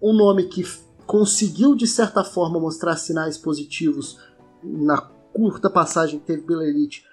um 0.00 0.14
nome 0.14 0.44
que 0.44 0.64
conseguiu 1.06 1.76
de 1.76 1.86
certa 1.86 2.24
forma 2.24 2.58
mostrar 2.58 2.96
sinais 2.96 3.36
positivos 3.36 4.18
na 4.62 4.98
curta 4.98 5.68
passagem 5.68 6.18
que 6.18 6.26
teve 6.26 6.42
pela 6.42 6.64
Elite 6.64 7.04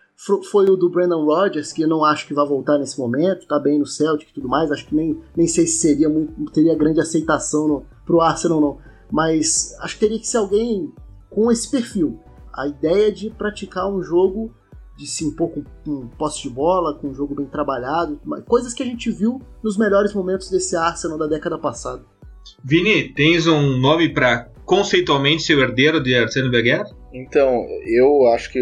foi 0.51 0.69
o 0.69 0.75
do 0.75 0.88
Brandon 0.88 1.25
Rodgers, 1.25 1.73
que 1.73 1.82
eu 1.82 1.88
não 1.88 2.05
acho 2.05 2.27
que 2.27 2.34
vai 2.34 2.47
voltar 2.47 2.77
nesse 2.77 2.99
momento, 2.99 3.47
tá 3.47 3.57
bem 3.57 3.79
no 3.79 3.88
Celtic 3.88 4.29
e 4.29 4.34
tudo 4.34 4.47
mais, 4.47 4.71
acho 4.71 4.86
que 4.86 4.95
nem, 4.95 5.19
nem 5.36 5.47
sei 5.47 5.65
se 5.65 5.79
seria 5.79 6.07
muito, 6.07 6.32
teria 6.51 6.75
grande 6.75 6.99
aceitação 6.99 7.67
no, 7.67 7.86
pro 8.12 8.20
Arsenal 8.20 8.59
não, 8.59 8.78
mas 9.09 9.74
acho 9.80 9.93
que 9.93 10.01
teria 10.01 10.20
que 10.20 10.28
ser 10.28 10.38
alguém 10.38 10.91
com 11.30 11.49
esse 11.49 11.72
perfil. 11.72 12.20
A 12.53 12.68
ideia 12.68 13.09
de 13.09 13.30
praticar 13.30 13.89
um 13.89 14.03
jogo 14.03 14.53
de 14.97 15.07
se 15.07 15.24
impor 15.24 15.49
com, 15.49 15.64
com 15.86 16.07
posse 16.09 16.43
de 16.43 16.49
bola, 16.49 16.93
com 16.93 17.07
um 17.07 17.14
jogo 17.14 17.34
bem 17.34 17.45
trabalhado, 17.45 18.20
coisas 18.45 18.74
que 18.74 18.84
a 18.84 18.86
gente 18.86 19.09
viu 19.09 19.41
nos 19.64 19.78
melhores 19.78 20.14
momentos 20.14 20.49
desse 20.49 20.76
Arsenal 20.76 21.18
da 21.18 21.28
década 21.28 21.57
passada. 21.57 22.03
Vini, 22.64 23.14
tens 23.14 23.47
um 23.47 23.80
nome 23.80 24.09
para 24.09 24.49
conceitualmente 24.66 25.43
ser 25.43 25.55
o 25.55 25.62
herdeiro 25.62 26.03
de 26.03 26.14
Arsene 26.14 26.49
Wenger? 26.49 26.84
Então, 27.14 27.66
eu 27.86 28.28
acho 28.34 28.51
que 28.51 28.59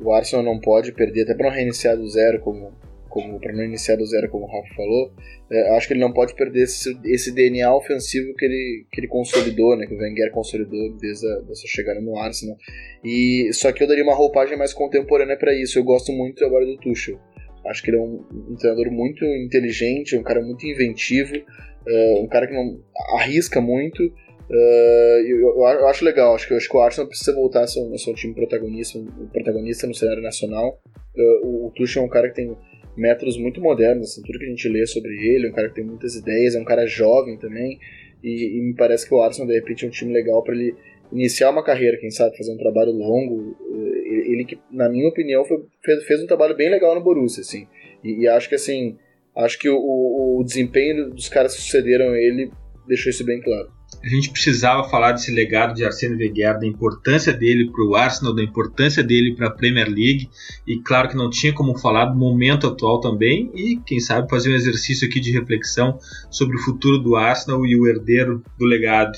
o 0.00 0.12
Arsenal 0.12 0.44
não 0.44 0.58
pode 0.58 0.92
perder, 0.92 1.24
até 1.24 1.34
para 1.34 1.50
não 1.50 1.54
reiniciar 1.54 1.96
do 1.96 2.08
zero, 2.08 2.40
como, 2.40 2.72
como 3.08 3.40
para 3.40 3.52
não 3.52 3.64
iniciar 3.64 3.96
do 3.96 4.06
zero, 4.06 4.28
como 4.28 4.44
o 4.44 4.48
Rafa 4.48 4.74
falou, 4.74 5.12
é, 5.50 5.76
acho 5.76 5.88
que 5.88 5.94
ele 5.94 6.00
não 6.00 6.12
pode 6.12 6.34
perder 6.34 6.62
esse, 6.64 6.98
esse, 7.04 7.34
DNA 7.34 7.74
ofensivo 7.74 8.34
que 8.34 8.44
ele, 8.44 8.86
que 8.92 9.00
ele 9.00 9.08
consolidou, 9.08 9.76
né, 9.76 9.86
que 9.86 9.94
o 9.94 9.98
Wenger 9.98 10.30
consolidou 10.30 10.96
desde 10.98 11.26
a, 11.26 11.54
sua 11.54 11.68
chegada 11.68 12.00
no 12.00 12.18
Arsenal. 12.18 12.56
E 13.02 13.50
só 13.52 13.72
que 13.72 13.82
eu 13.82 13.88
daria 13.88 14.04
uma 14.04 14.14
roupagem 14.14 14.56
mais 14.56 14.72
contemporânea 14.72 15.36
para 15.36 15.54
isso. 15.54 15.78
Eu 15.78 15.84
gosto 15.84 16.12
muito 16.12 16.44
agora 16.44 16.66
do 16.66 16.76
Tuchel. 16.76 17.18
Acho 17.66 17.82
que 17.82 17.90
ele 17.90 17.98
é 17.98 18.00
um, 18.00 18.24
um 18.50 18.56
treinador 18.56 18.90
muito 18.90 19.24
inteligente, 19.24 20.16
um 20.16 20.22
cara 20.22 20.40
muito 20.40 20.66
inventivo, 20.66 21.36
uh, 21.36 22.22
um 22.22 22.28
cara 22.28 22.46
que 22.46 22.54
não 22.54 22.80
arrisca 23.16 23.60
muito. 23.60 24.02
Uh, 24.50 25.20
eu, 25.26 25.38
eu, 25.56 25.86
acho 25.88 26.04
legal, 26.04 26.34
acho 26.34 26.48
que, 26.48 26.54
acho 26.54 26.68
que 26.68 26.76
o 26.76 26.80
Arsenal 26.80 27.06
precisa 27.06 27.34
voltar 27.34 27.64
a 27.64 27.66
ser 27.66 27.80
um, 27.80 27.94
a 27.94 27.98
ser 27.98 28.10
um 28.10 28.14
time 28.14 28.34
protagonista, 28.34 28.98
um, 28.98 29.06
protagonista 29.26 29.86
no 29.86 29.94
cenário 29.94 30.22
nacional. 30.22 30.80
Uh, 31.14 31.46
o, 31.46 31.66
o 31.66 31.70
Tuchel 31.72 32.02
é 32.02 32.06
um 32.06 32.08
cara 32.08 32.28
que 32.28 32.36
tem 32.36 32.56
métodos 32.98 33.36
muito 33.36 33.60
modernos, 33.60 34.10
assim, 34.10 34.22
tudo 34.22 34.38
que 34.38 34.44
a 34.44 34.48
gente 34.48 34.68
lê 34.68 34.86
sobre 34.86 35.12
ele, 35.12 35.46
é 35.46 35.50
um 35.50 35.52
cara 35.54 35.68
que 35.68 35.76
tem 35.76 35.84
muitas 35.84 36.14
ideias, 36.14 36.54
é 36.54 36.60
um 36.60 36.64
cara 36.64 36.86
jovem 36.86 37.36
também, 37.38 37.78
e, 38.22 38.58
e 38.58 38.60
me 38.60 38.74
parece 38.74 39.08
que 39.08 39.14
o 39.14 39.22
Arsenal 39.22 39.48
de 39.48 39.54
repente 39.54 39.84
é 39.84 39.88
um 39.88 39.90
time 39.90 40.12
legal 40.12 40.42
para 40.42 40.54
ele 40.54 40.74
iniciar 41.12 41.50
uma 41.50 41.64
carreira, 41.64 41.96
quem 41.96 42.10
sabe, 42.10 42.36
fazer 42.36 42.52
um 42.52 42.58
trabalho 42.58 42.92
longo. 42.92 43.56
Ele 44.04 44.44
que, 44.44 44.58
na 44.70 44.88
minha 44.88 45.08
opinião, 45.08 45.44
foi, 45.44 45.64
fez, 45.82 46.04
fez, 46.04 46.22
um 46.22 46.26
trabalho 46.26 46.56
bem 46.56 46.68
legal 46.68 46.94
no 46.94 47.00
Borussia, 47.00 47.40
assim. 47.40 47.66
E, 48.04 48.22
e 48.22 48.28
acho 48.28 48.48
que 48.48 48.54
assim, 48.54 48.98
acho 49.34 49.58
que 49.58 49.68
o, 49.68 49.76
o, 49.76 50.40
o 50.40 50.44
desempenho 50.44 51.10
dos 51.10 51.28
caras 51.28 51.54
que 51.54 51.62
sucederam 51.62 52.14
ele 52.14 52.50
deixou 52.86 53.10
isso 53.10 53.24
bem 53.24 53.40
claro 53.40 53.77
a 54.02 54.08
gente 54.08 54.30
precisava 54.30 54.88
falar 54.88 55.12
desse 55.12 55.32
legado 55.32 55.74
de 55.74 55.84
Arsene 55.84 56.16
Wenger, 56.16 56.58
da 56.58 56.66
importância 56.66 57.32
dele 57.32 57.70
para 57.70 57.84
o 57.84 57.96
Arsenal, 57.96 58.34
da 58.34 58.42
importância 58.42 59.02
dele 59.02 59.34
para 59.34 59.48
a 59.48 59.50
Premier 59.50 59.88
League, 59.88 60.30
e 60.66 60.78
claro 60.78 61.08
que 61.08 61.16
não 61.16 61.28
tinha 61.28 61.52
como 61.52 61.76
falar 61.76 62.06
do 62.06 62.16
momento 62.16 62.66
atual 62.68 63.00
também, 63.00 63.50
e 63.54 63.76
quem 63.84 63.98
sabe 63.98 64.30
fazer 64.30 64.50
um 64.50 64.54
exercício 64.54 65.08
aqui 65.08 65.18
de 65.18 65.32
reflexão 65.32 65.98
sobre 66.30 66.56
o 66.56 66.60
futuro 66.60 66.98
do 66.98 67.16
Arsenal 67.16 67.66
e 67.66 67.78
o 67.78 67.86
herdeiro 67.88 68.42
do 68.56 68.64
legado. 68.64 69.16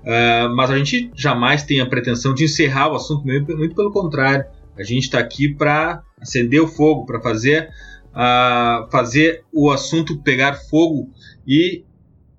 Uh, 0.00 0.54
mas 0.54 0.70
a 0.70 0.78
gente 0.78 1.10
jamais 1.14 1.62
tem 1.62 1.80
a 1.80 1.86
pretensão 1.86 2.32
de 2.32 2.44
encerrar 2.44 2.90
o 2.92 2.94
assunto, 2.94 3.26
muito 3.26 3.74
pelo 3.74 3.90
contrário. 3.90 4.44
A 4.78 4.82
gente 4.82 5.04
está 5.04 5.18
aqui 5.18 5.52
para 5.52 6.02
acender 6.20 6.60
o 6.60 6.68
fogo, 6.68 7.04
para 7.04 7.20
fazer, 7.20 7.68
uh, 8.12 8.90
fazer 8.90 9.42
o 9.52 9.70
assunto 9.70 10.22
pegar 10.22 10.54
fogo 10.54 11.10
e 11.46 11.84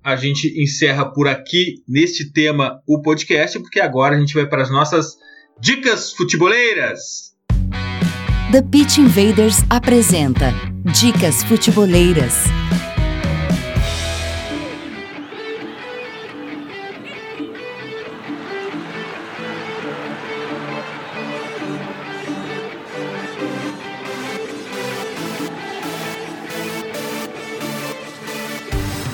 a 0.04 0.16
gente 0.16 0.60
encerra 0.60 1.04
por 1.04 1.28
aqui 1.28 1.82
neste 1.88 2.32
tema 2.32 2.80
o 2.86 3.00
podcast, 3.00 3.58
porque 3.58 3.80
agora 3.80 4.16
a 4.16 4.20
gente 4.20 4.34
vai 4.34 4.46
para 4.46 4.62
as 4.62 4.70
nossas 4.70 5.16
dicas 5.60 6.12
futeboleiras. 6.12 7.32
The 8.50 8.62
Pitch 8.62 8.98
Invaders 8.98 9.62
apresenta 9.70 10.52
Dicas 11.00 11.42
Futeboleiras. 11.44 12.44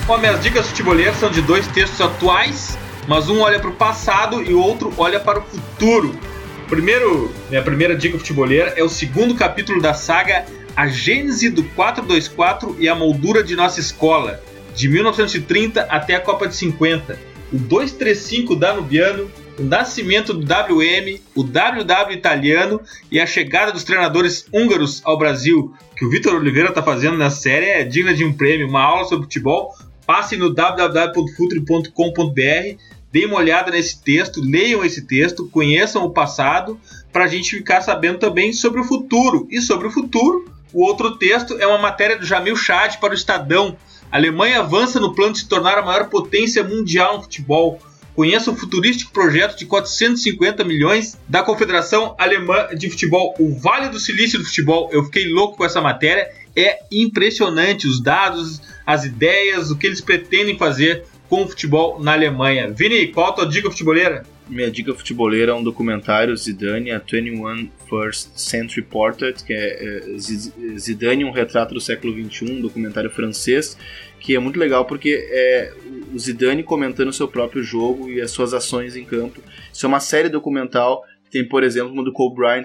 Bom, 0.09 0.17
minhas 0.17 0.43
dicas 0.43 0.69
futeboleiras 0.69 1.17
são 1.17 1.31
de 1.31 1.43
dois 1.43 1.67
textos 1.67 2.01
atuais, 2.01 2.79
mas 3.07 3.29
um 3.29 3.41
olha 3.41 3.61
para 3.61 3.69
o 3.69 3.75
passado 3.75 4.43
e 4.43 4.55
o 4.55 4.59
outro 4.59 4.91
olha 4.97 5.21
para 5.21 5.39
o 5.39 5.43
futuro. 5.43 6.19
Primeiro, 6.67 7.31
minha 7.51 7.61
primeira 7.61 7.95
dica 7.95 8.17
futeboleira 8.17 8.73
é 8.75 8.83
o 8.83 8.89
segundo 8.89 9.35
capítulo 9.35 9.83
da 9.83 9.93
saga 9.93 10.47
A 10.75 10.89
Gênese 10.89 11.51
do 11.51 11.63
424 11.63 12.77
e 12.79 12.89
a 12.89 12.95
Moldura 12.95 13.43
de 13.43 13.55
Nossa 13.55 13.81
Escola, 13.81 14.43
de 14.75 14.89
1930 14.89 15.83
até 15.83 16.15
a 16.15 16.21
Copa 16.21 16.49
de 16.49 16.57
50. 16.57 17.19
O 17.53 17.59
235 17.59 18.57
danubiano, 18.57 19.31
o 19.59 19.63
nascimento 19.63 20.33
do 20.33 20.41
WM, 20.41 21.21
o 21.35 21.43
WW 21.43 22.13
italiano 22.13 22.81
e 23.13 23.21
a 23.21 23.27
chegada 23.27 23.73
dos 23.73 23.85
treinadores 23.85 24.47
húngaros 24.55 25.03
ao 25.05 25.19
Brasil, 25.19 25.75
que 25.95 26.07
o 26.07 26.09
Vitor 26.09 26.35
Oliveira 26.35 26.71
está 26.71 26.83
fazendo 26.83 27.19
na 27.19 27.29
série, 27.29 27.67
é 27.67 27.85
digna 27.85 28.15
de 28.15 28.25
um 28.25 28.33
prêmio, 28.33 28.69
uma 28.69 28.83
aula 28.83 29.05
sobre 29.05 29.25
futebol 29.25 29.75
Passem 30.09 30.39
no 30.39 30.55
www.futre.com.br, 30.55 32.79
deem 33.13 33.27
uma 33.27 33.37
olhada 33.37 33.71
nesse 33.71 34.03
texto, 34.03 34.41
leiam 34.41 34.83
esse 34.83 35.07
texto, 35.07 35.47
conheçam 35.51 36.03
o 36.03 36.11
passado, 36.11 36.81
para 37.13 37.25
a 37.25 37.29
gente 37.29 37.51
ficar 37.51 37.83
sabendo 37.83 38.19
também 38.19 38.55
sobre 38.55 38.81
o 38.81 38.85
futuro. 38.85 39.47
E 39.51 39.61
sobre 39.61 39.87
o 39.87 39.91
futuro, 39.91 40.51
o 40.73 40.83
outro 40.83 41.19
texto 41.19 41.59
é 41.59 41.67
uma 41.67 41.77
matéria 41.77 42.17
do 42.17 42.25
Jamil 42.25 42.57
Chad 42.57 42.97
para 42.97 43.11
o 43.11 43.15
Estadão. 43.15 43.77
A 44.11 44.17
Alemanha 44.17 44.61
avança 44.61 44.99
no 44.99 45.15
plano 45.15 45.35
de 45.35 45.41
se 45.41 45.47
tornar 45.47 45.77
a 45.77 45.85
maior 45.85 46.09
potência 46.09 46.65
mundial 46.65 47.19
no 47.19 47.25
futebol. 47.25 47.79
Conheça 48.15 48.51
o 48.51 48.57
futurístico 48.57 49.13
projeto 49.13 49.59
de 49.59 49.67
450 49.67 50.65
milhões 50.65 51.19
da 51.29 51.43
Confederação 51.43 52.15
Alemã 52.19 52.69
de 52.75 52.89
Futebol, 52.89 53.35
o 53.39 53.55
Vale 53.59 53.91
do 53.91 54.01
Silício 54.01 54.39
do 54.39 54.47
Futebol. 54.47 54.89
Eu 54.91 55.05
fiquei 55.05 55.31
louco 55.31 55.59
com 55.59 55.67
essa 55.67 55.83
matéria. 55.83 56.31
É 56.57 56.79
impressionante 56.91 57.87
os 57.87 58.03
dados, 58.03 58.63
as 58.89 59.05
ideias, 59.05 59.71
o 59.71 59.77
que 59.77 59.87
eles 59.87 60.01
pretendem 60.01 60.57
fazer 60.57 61.05
com 61.29 61.43
o 61.43 61.47
futebol 61.47 62.03
na 62.03 62.15
Alemanha. 62.15 62.73
Vini, 62.73 63.09
qual 63.09 63.29
a 63.29 63.33
tua 63.35 63.47
dica 63.47 63.71
futeboleira? 63.71 64.23
Minha 64.49 64.71
dica 64.71 64.95
futeboleira 64.95 65.53
é 65.53 65.55
um 65.55 65.63
documentário 65.63 66.35
Zidane, 66.35 66.91
a 66.91 66.99
21 66.99 67.69
First 67.87 68.31
Century 68.35 68.81
Portrait, 68.81 69.45
que 69.45 69.53
é, 69.53 70.05
é 70.15 70.79
Zidane, 70.79 71.23
um 71.23 71.31
retrato 71.31 71.75
do 71.75 71.83
século 71.83 72.15
XXI, 72.15 72.51
um 72.51 72.63
documentário 72.63 73.11
francês, 73.11 73.77
que 74.21 74.35
é 74.35 74.39
muito 74.39 74.59
legal 74.59 74.87
porque 74.87 75.29
é 75.31 75.71
o 76.15 76.19
Zidane 76.19 76.63
comentando 76.63 77.09
o 77.09 77.13
seu 77.13 77.29
próprio 77.29 77.63
jogo 77.63 78.09
e 78.09 78.23
as 78.23 78.31
suas 78.31 78.55
ações 78.55 78.97
em 78.97 79.05
campo. 79.05 79.43
Isso 79.71 79.85
é 79.85 79.87
uma 79.87 80.01
série 80.01 80.31
documental, 80.31 81.05
tem, 81.31 81.47
por 81.47 81.63
exemplo, 81.63 81.93
uma 81.93 82.03
do 82.03 82.11
Kobe 82.11 82.37
Bryant, 82.37 82.65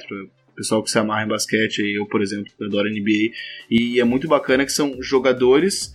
pessoal 0.56 0.82
que 0.82 0.90
se 0.90 0.98
amarra 0.98 1.26
em 1.26 1.28
basquete, 1.28 1.80
eu, 1.80 2.06
por 2.06 2.22
exemplo, 2.22 2.50
que 2.58 2.64
adoro 2.64 2.90
NBA, 2.90 3.34
e 3.70 4.00
é 4.00 4.06
muito 4.06 4.26
bacana 4.26 4.64
que 4.64 4.72
são 4.72 4.96
jogadores 5.02 5.94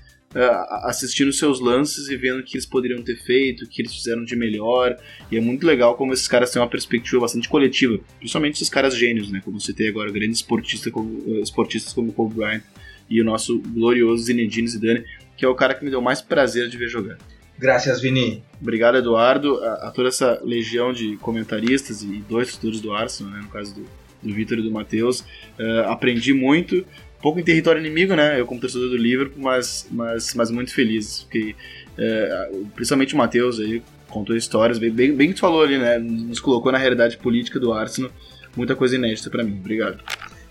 assistindo 0.82 1.32
seus 1.32 1.60
lances 1.60 2.08
e 2.08 2.16
vendo 2.16 2.40
o 2.40 2.42
que 2.42 2.56
eles 2.56 2.66
poderiam 2.66 3.02
ter 3.02 3.16
feito, 3.16 3.64
o 3.64 3.68
que 3.68 3.80
eles 3.80 3.94
fizeram 3.94 4.24
de 4.24 4.36
melhor. 4.36 4.96
E 5.30 5.36
é 5.36 5.40
muito 5.40 5.66
legal 5.66 5.96
como 5.96 6.12
esses 6.12 6.28
caras 6.28 6.50
têm 6.50 6.60
uma 6.60 6.68
perspectiva 6.68 7.22
bastante 7.22 7.48
coletiva, 7.48 7.98
principalmente 8.18 8.56
esses 8.56 8.68
caras 8.68 8.96
gênios, 8.96 9.30
né? 9.30 9.40
Como 9.44 9.58
você 9.58 9.72
tem 9.72 9.88
agora, 9.88 10.10
grandes 10.10 10.38
esportistas 10.38 10.92
como, 10.92 11.08
uh, 11.08 11.40
esportistas 11.42 11.92
como 11.92 12.12
Kobe 12.12 12.34
Bryant 12.34 12.62
e 13.08 13.20
o 13.20 13.24
nosso 13.24 13.58
glorioso 13.58 14.24
Zinedine 14.24 14.68
Zidane, 14.68 15.04
que 15.36 15.44
é 15.44 15.48
o 15.48 15.54
cara 15.54 15.74
que 15.74 15.84
me 15.84 15.90
deu 15.90 16.02
mais 16.02 16.20
prazer 16.20 16.68
de 16.68 16.76
ver 16.76 16.88
jogar. 16.88 17.16
Graças, 17.58 18.00
Vini. 18.00 18.44
Obrigado, 18.60 18.98
Eduardo, 18.98 19.56
a, 19.64 19.88
a, 19.88 19.90
toda 19.90 20.08
essa 20.08 20.40
legião 20.44 20.92
de 20.92 21.16
comentaristas 21.16 22.02
e 22.02 22.22
dois 22.28 22.50
futuros 22.50 22.80
do 22.80 22.92
Arsenal, 22.92 23.32
né, 23.32 23.40
no 23.42 23.48
caso 23.48 23.74
do, 23.74 23.86
do 24.22 24.34
Vitor 24.34 24.58
e 24.58 24.62
do 24.62 24.70
Matheus. 24.70 25.20
Uh, 25.58 25.88
aprendi 25.88 26.32
muito 26.32 26.86
pouco 27.20 27.38
em 27.38 27.44
território 27.44 27.80
inimigo, 27.80 28.14
né? 28.14 28.40
Eu 28.40 28.46
como 28.46 28.60
torcedor 28.60 28.90
do 28.90 28.96
Liverpool, 28.96 29.42
mas, 29.42 29.86
mas, 29.90 30.34
mas 30.34 30.50
muito 30.50 30.72
feliz. 30.72 31.22
Porque, 31.22 31.54
é, 31.96 32.50
principalmente 32.74 33.14
o 33.14 33.18
Matheus 33.18 33.58
aí 33.60 33.82
contou 34.08 34.36
histórias, 34.36 34.78
bem, 34.78 34.90
bem, 34.90 35.14
bem 35.14 35.28
que 35.28 35.34
tu 35.34 35.40
falou 35.40 35.62
ali, 35.62 35.78
né? 35.78 35.98
Nos 35.98 36.40
colocou 36.40 36.72
na 36.72 36.78
realidade 36.78 37.16
política 37.18 37.58
do 37.58 37.72
Arsenal. 37.72 38.10
Muita 38.56 38.74
coisa 38.74 38.96
inédita 38.96 39.30
para 39.30 39.44
mim. 39.44 39.58
Obrigado. 39.58 40.02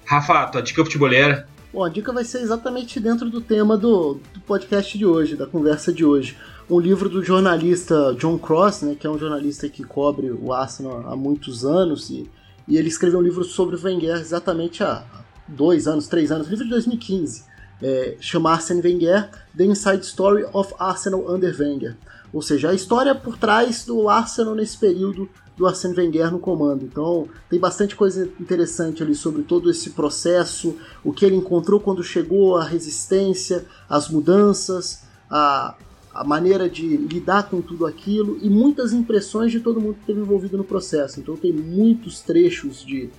Rafa, 0.05 0.47
tua 0.47 0.61
dica 0.61 0.83
futebolera? 0.83 1.47
Bom, 1.73 1.83
a 1.83 1.89
dica 1.89 2.13
vai 2.13 2.23
ser 2.23 2.39
exatamente 2.39 2.99
dentro 2.99 3.29
do 3.29 3.41
tema 3.41 3.77
do, 3.77 4.19
do 4.33 4.39
podcast 4.41 4.97
de 4.97 5.05
hoje, 5.05 5.35
da 5.35 5.45
conversa 5.45 5.91
de 5.91 6.05
hoje. 6.05 6.37
Um 6.69 6.79
livro 6.79 7.09
do 7.09 7.23
jornalista 7.23 8.15
John 8.17 8.37
Cross, 8.37 8.81
né, 8.83 8.95
que 8.97 9.05
é 9.05 9.09
um 9.09 9.17
jornalista 9.17 9.67
que 9.67 9.83
cobre 9.83 10.31
o 10.31 10.53
Arsenal 10.53 11.05
há 11.07 11.15
muitos 11.15 11.65
anos, 11.65 12.09
e, 12.09 12.29
e 12.67 12.77
ele 12.77 12.87
escreveu 12.87 13.19
um 13.19 13.21
livro 13.23 13.43
sobre 13.43 13.75
o 13.75 13.83
Wenger 13.83 14.15
exatamente 14.15 14.83
há 14.83 15.03
dois 15.47 15.87
anos, 15.87 16.07
três 16.07 16.31
anos, 16.31 16.47
livro 16.47 16.65
de 16.65 16.69
2015, 16.71 17.45
é, 17.81 18.17
chama 18.19 18.51
Arsene 18.51 18.81
Wenger, 18.81 19.29
The 19.55 19.65
Inside 19.65 20.05
Story 20.05 20.45
of 20.51 20.73
Arsenal 20.79 21.31
Under 21.31 21.55
Wenger. 21.59 21.95
Ou 22.33 22.41
seja, 22.41 22.69
a 22.69 22.73
história 22.73 23.15
por 23.15 23.37
trás 23.37 23.85
do 23.85 24.09
Arsenal 24.09 24.55
nesse 24.55 24.77
período 24.77 25.29
do 25.55 25.65
Arsene 25.65 25.95
Wenger 25.95 26.31
no 26.31 26.39
comando. 26.39 26.85
Então, 26.85 27.27
tem 27.49 27.59
bastante 27.59 27.95
coisa 27.95 28.29
interessante 28.39 29.01
ali 29.01 29.15
sobre 29.15 29.41
todo 29.41 29.71
esse 29.71 29.91
processo, 29.91 30.75
o 31.03 31.11
que 31.11 31.25
ele 31.25 31.35
encontrou 31.35 31.79
quando 31.79 32.03
chegou, 32.03 32.57
a 32.57 32.63
resistência, 32.63 33.65
as 33.89 34.07
mudanças, 34.09 35.03
a, 35.29 35.75
a 36.13 36.23
maneira 36.23 36.69
de 36.69 36.97
lidar 36.97 37.49
com 37.49 37.61
tudo 37.61 37.85
aquilo 37.85 38.37
e 38.41 38.49
muitas 38.49 38.93
impressões 38.93 39.51
de 39.51 39.59
todo 39.59 39.81
mundo 39.81 39.95
que 39.95 40.01
esteve 40.01 40.19
envolvido 40.19 40.57
no 40.57 40.63
processo. 40.63 41.19
Então, 41.19 41.35
tem 41.35 41.51
muitos 41.51 42.21
trechos 42.21 42.85
de 42.85 43.09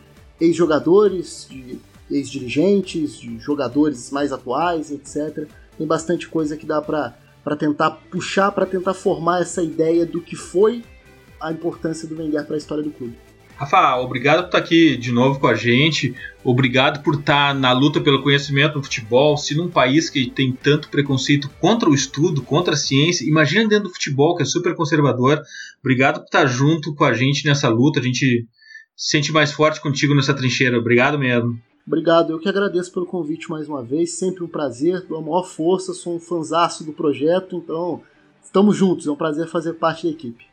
ex-jogadores, 0.40 1.46
de 1.50 1.80
ex-dirigentes, 2.10 3.18
de 3.18 3.38
jogadores 3.38 4.10
mais 4.10 4.32
atuais, 4.32 4.90
etc. 4.90 5.48
Tem 5.76 5.86
bastante 5.86 6.28
coisa 6.28 6.56
que 6.56 6.66
dá 6.66 6.80
para 6.80 7.56
tentar 7.58 7.90
puxar, 8.10 8.50
para 8.52 8.66
tentar 8.66 8.94
formar 8.94 9.42
essa 9.42 9.62
ideia 9.62 10.04
do 10.04 10.20
que 10.20 10.36
foi 10.36 10.82
a 11.40 11.52
importância 11.52 12.08
do 12.08 12.16
Wenger 12.16 12.44
para 12.44 12.56
a 12.56 12.58
história 12.58 12.82
do 12.82 12.90
clube. 12.90 13.16
Rafa, 13.58 13.96
obrigado 13.96 14.42
por 14.42 14.46
estar 14.46 14.58
aqui 14.58 14.96
de 14.96 15.10
novo 15.10 15.40
com 15.40 15.48
a 15.48 15.54
gente. 15.54 16.14
Obrigado 16.44 17.02
por 17.02 17.14
estar 17.16 17.52
na 17.52 17.72
luta 17.72 18.00
pelo 18.00 18.22
conhecimento 18.22 18.76
no 18.76 18.84
futebol. 18.84 19.36
Se 19.36 19.56
num 19.56 19.68
país 19.68 20.08
que 20.08 20.30
tem 20.30 20.52
tanto 20.52 20.88
preconceito 20.88 21.50
contra 21.60 21.90
o 21.90 21.94
estudo, 21.94 22.40
contra 22.40 22.74
a 22.74 22.76
ciência, 22.76 23.26
imagina 23.26 23.68
dentro 23.68 23.88
do 23.88 23.94
futebol, 23.94 24.36
que 24.36 24.44
é 24.44 24.46
super 24.46 24.76
conservador. 24.76 25.42
Obrigado 25.80 26.20
por 26.20 26.26
estar 26.26 26.46
junto 26.46 26.94
com 26.94 27.02
a 27.02 27.12
gente 27.12 27.44
nessa 27.44 27.68
luta. 27.68 27.98
A 27.98 28.02
gente 28.02 28.46
se 28.94 29.10
sente 29.10 29.32
mais 29.32 29.50
forte 29.50 29.80
contigo 29.80 30.14
nessa 30.14 30.34
trincheira. 30.34 30.78
Obrigado 30.78 31.18
mesmo. 31.18 31.58
Obrigado, 31.88 32.34
eu 32.34 32.38
que 32.38 32.46
agradeço 32.46 32.92
pelo 32.92 33.06
convite 33.06 33.48
mais 33.48 33.66
uma 33.66 33.82
vez. 33.82 34.12
Sempre 34.12 34.44
um 34.44 34.46
prazer, 34.46 35.00
dou 35.06 35.16
a 35.16 35.22
maior 35.22 35.44
força, 35.44 35.94
sou 35.94 36.16
um 36.16 36.20
fanzaço 36.20 36.84
do 36.84 36.92
projeto, 36.92 37.56
então 37.56 38.02
estamos 38.44 38.76
juntos. 38.76 39.06
É 39.06 39.10
um 39.10 39.16
prazer 39.16 39.48
fazer 39.48 39.72
parte 39.72 40.06
da 40.06 40.12
equipe. 40.12 40.44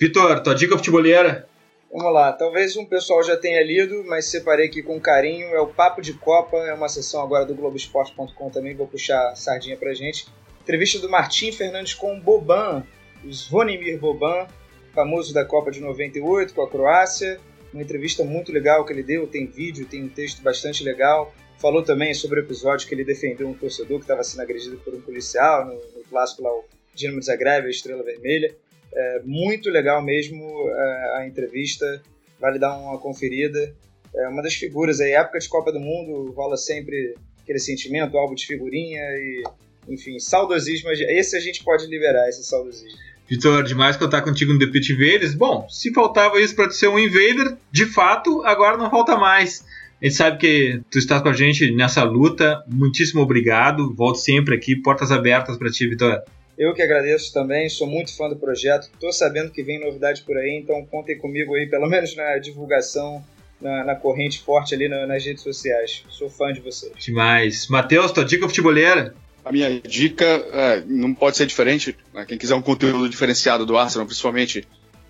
Vitor, 0.00 0.42
tua 0.42 0.54
dica 0.54 0.78
futebolera? 0.78 1.46
Vamos 1.92 2.10
lá, 2.10 2.32
talvez 2.32 2.74
um 2.74 2.86
pessoal 2.86 3.22
já 3.22 3.36
tenha 3.36 3.62
lido, 3.62 4.02
mas 4.06 4.30
separei 4.30 4.64
aqui 4.64 4.82
com 4.82 4.98
carinho. 4.98 5.48
É 5.48 5.60
o 5.60 5.66
Papo 5.66 6.00
de 6.00 6.14
Copa, 6.14 6.56
é 6.56 6.72
uma 6.72 6.88
sessão 6.88 7.20
agora 7.22 7.44
do 7.44 7.54
Globoesporte.com 7.54 8.48
também, 8.48 8.74
vou 8.74 8.86
puxar 8.86 9.28
a 9.28 9.34
sardinha 9.34 9.76
pra 9.76 9.92
gente. 9.92 10.26
Entrevista 10.62 10.98
do 10.98 11.10
Martim 11.10 11.52
Fernandes 11.52 11.92
com 11.92 12.16
o 12.16 12.20
Boban, 12.20 12.82
o 13.22 13.30
Zvonimir 13.30 14.00
Boban, 14.00 14.46
famoso 14.94 15.34
da 15.34 15.44
Copa 15.44 15.70
de 15.70 15.80
98 15.80 16.54
com 16.54 16.62
a 16.62 16.70
Croácia. 16.70 17.38
Uma 17.78 17.84
entrevista 17.84 18.24
muito 18.24 18.50
legal 18.50 18.84
que 18.84 18.92
ele 18.92 19.04
deu, 19.04 19.24
tem 19.28 19.46
vídeo, 19.46 19.86
tem 19.86 20.02
um 20.02 20.08
texto 20.08 20.42
bastante 20.42 20.82
legal. 20.82 21.32
Falou 21.58 21.80
também 21.80 22.12
sobre 22.12 22.40
o 22.40 22.42
episódio 22.42 22.88
que 22.88 22.92
ele 22.92 23.04
defendeu 23.04 23.48
um 23.48 23.54
torcedor 23.54 23.98
que 23.98 24.04
estava 24.04 24.24
sendo 24.24 24.40
agredido 24.40 24.78
por 24.78 24.92
um 24.92 25.00
policial 25.00 25.64
no, 25.64 25.74
no 25.74 26.02
clássico 26.10 26.42
lá, 26.42 26.50
o 26.52 26.64
Dinamo 26.92 27.22
Zagreb, 27.22 27.68
a 27.68 27.70
Estrela 27.70 28.02
Vermelha. 28.02 28.52
É 28.92 29.22
muito 29.24 29.70
legal 29.70 30.02
mesmo 30.02 30.68
é, 30.68 31.18
a 31.18 31.28
entrevista, 31.28 32.02
vale 32.40 32.58
dar 32.58 32.76
uma 32.76 32.98
conferida. 32.98 33.72
É 34.12 34.26
uma 34.26 34.42
das 34.42 34.54
figuras 34.54 35.00
aí, 35.00 35.12
época 35.12 35.38
de 35.38 35.48
Copa 35.48 35.70
do 35.70 35.78
Mundo, 35.78 36.32
rola 36.32 36.56
sempre 36.56 37.14
aquele 37.44 37.60
sentimento, 37.60 38.18
álbum 38.18 38.34
de 38.34 38.44
figurinha 38.44 39.00
e, 39.02 39.44
enfim, 39.86 40.18
saudosismo. 40.18 40.90
Esse 40.90 41.36
a 41.36 41.40
gente 41.40 41.62
pode 41.62 41.86
liberar, 41.86 42.28
esse 42.28 42.42
saudosismo. 42.42 42.98
Vitor, 43.28 43.62
demais 43.62 43.96
contar 43.96 44.22
contigo 44.22 44.52
no 44.52 44.58
The 44.58 44.66
Pit 44.68 44.92
Invaders. 44.92 45.34
Bom, 45.34 45.66
se 45.68 45.92
faltava 45.92 46.40
isso 46.40 46.56
para 46.56 46.70
ser 46.70 46.88
um 46.88 46.98
invader, 46.98 47.56
de 47.70 47.84
fato, 47.84 48.42
agora 48.44 48.76
não 48.76 48.90
falta 48.90 49.16
mais. 49.16 49.64
A 50.00 50.04
gente 50.06 50.16
sabe 50.16 50.38
que 50.38 50.80
tu 50.90 50.98
estás 50.98 51.20
com 51.20 51.28
a 51.28 51.32
gente 51.32 51.70
nessa 51.72 52.04
luta. 52.04 52.64
Muitíssimo 52.68 53.20
obrigado. 53.20 53.94
Volte 53.94 54.20
sempre 54.20 54.54
aqui, 54.54 54.76
portas 54.76 55.10
abertas 55.12 55.58
para 55.58 55.70
ti, 55.70 55.86
Vitor. 55.88 56.22
Eu 56.56 56.72
que 56.72 56.82
agradeço 56.82 57.32
também, 57.32 57.68
sou 57.68 57.86
muito 57.86 58.16
fã 58.16 58.28
do 58.28 58.36
projeto. 58.36 58.88
Estou 58.92 59.12
sabendo 59.12 59.50
que 59.50 59.62
vem 59.62 59.80
novidade 59.80 60.22
por 60.22 60.36
aí, 60.36 60.58
então 60.60 60.84
contem 60.86 61.18
comigo 61.18 61.54
aí, 61.54 61.66
pelo 61.66 61.88
menos 61.88 62.16
na 62.16 62.38
divulgação, 62.38 63.24
na, 63.60 63.84
na 63.84 63.94
corrente 63.94 64.40
forte 64.40 64.74
ali 64.74 64.88
na, 64.88 65.06
nas 65.06 65.24
redes 65.24 65.42
sociais. 65.42 66.04
Sou 66.08 66.30
fã 66.30 66.52
de 66.52 66.60
vocês. 66.60 66.92
Demais. 66.98 67.68
Matheus, 67.68 68.10
tua 68.10 68.24
dica 68.24 68.48
futebolera? 68.48 69.14
A 69.48 69.52
minha 69.52 69.80
dica 69.80 70.24
é, 70.24 70.82
não 70.86 71.14
pode 71.14 71.36
ser 71.36 71.46
diferente. 71.46 71.96
Né? 72.12 72.24
Quem 72.26 72.38
quiser 72.38 72.54
um 72.54 72.62
conteúdo 72.62 73.08
diferenciado 73.08 73.64
do 73.64 73.76
Arsenal, 73.76 74.06
principalmente 74.06 74.66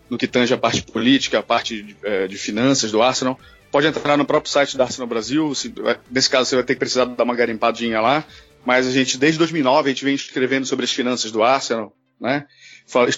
no 0.09 0.16
que 0.16 0.26
tange 0.26 0.55
a 0.55 0.59
parte 0.59 0.82
política, 0.82 1.41
a 1.41 1.43
parte 1.43 1.82
de, 1.82 1.97
é, 2.03 2.26
de 2.26 2.39
finanças 2.39 2.91
do 2.91 3.03
Arsenal, 3.03 3.39
pode 3.70 3.86
entrar 3.86 4.16
no 4.16 4.24
próprio 4.24 4.51
site 4.51 4.76
da 4.76 4.84
Arsenal 4.84 5.07
Brasil. 5.07 5.55
Se, 5.55 5.72
nesse 6.11 6.30
caso, 6.30 6.49
você 6.49 6.57
vai 6.57 6.64
ter 6.64 6.74
que 6.74 6.78
precisar 6.78 7.05
dar 7.05 7.24
uma 7.24 7.34
garimpadinha 7.34 8.01
lá 8.01 8.24
mas 8.68 8.86
a 8.86 8.91
gente, 8.91 9.16
desde 9.16 9.39
2009, 9.39 9.89
a 9.89 9.93
gente 9.93 10.05
vem 10.05 10.14
escrevendo 10.14 10.66
sobre 10.66 10.84
as 10.84 10.93
finanças 10.93 11.30
do 11.30 11.43
Arsenal, 11.43 11.97
né? 12.20 12.47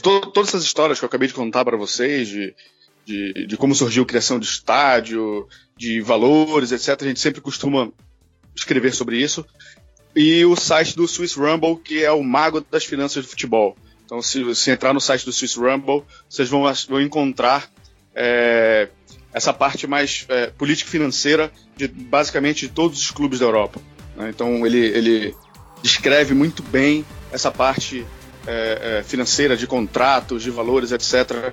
Todas 0.01 0.49
essas 0.49 0.62
histórias 0.62 0.99
que 0.99 1.05
eu 1.05 1.09
acabei 1.09 1.27
de 1.27 1.35
contar 1.35 1.64
para 1.64 1.77
vocês, 1.77 2.29
de, 2.29 2.55
de, 3.05 3.47
de, 3.47 3.57
como 3.57 3.75
surgiu 3.75 4.03
a 4.03 4.07
criação 4.07 4.39
de 4.39 4.47
estádio, 4.47 5.49
de 5.77 6.01
valores, 6.01 6.71
etc., 6.71 7.03
a 7.03 7.09
gente 7.09 7.18
sempre 7.18 7.41
costuma 7.41 7.93
escrever 8.55 8.93
sobre 8.93 9.16
isso. 9.18 9.45
E 10.15 10.45
o 10.45 10.57
site 10.57 10.97
do 10.97 11.07
Swiss 11.07 11.35
Rumble, 11.35 11.77
que 11.77 12.05
é 12.05 12.11
o 12.11 12.23
mago 12.23 12.65
das 12.71 12.85
finanças 12.85 13.25
do 13.25 13.31
futebol. 13.31 13.77
Então, 14.05 14.21
se, 14.21 14.71
entrar 14.71 14.93
no 14.93 15.01
site 15.01 15.25
do 15.25 15.33
Swiss 15.33 15.55
Rumble, 15.57 16.03
vocês 16.29 16.49
vão, 16.49 16.65
vão 16.89 17.01
encontrar 17.01 17.71
é, 18.15 18.89
essa 19.33 19.53
parte 19.53 19.87
mais 19.87 20.27
é, 20.29 20.49
político-financeira 20.49 21.53
de 21.77 21.87
basicamente 21.87 22.67
de 22.67 22.73
todos 22.73 23.01
os 23.01 23.11
clubes 23.11 23.39
da 23.39 23.47
Europa. 23.47 23.81
Né? 24.17 24.31
Então 24.31 24.67
ele, 24.67 24.79
ele 24.79 25.35
descreve 25.83 26.35
muito 26.35 26.63
bem 26.63 27.05
essa 27.33 27.51
parte 27.51 28.05
é, 28.47 28.99
é, 28.99 29.03
financeira 29.03 29.57
de 29.57 29.67
contratos, 29.67 30.43
de 30.43 30.51
valores, 30.51 30.93
etc. 30.93 31.53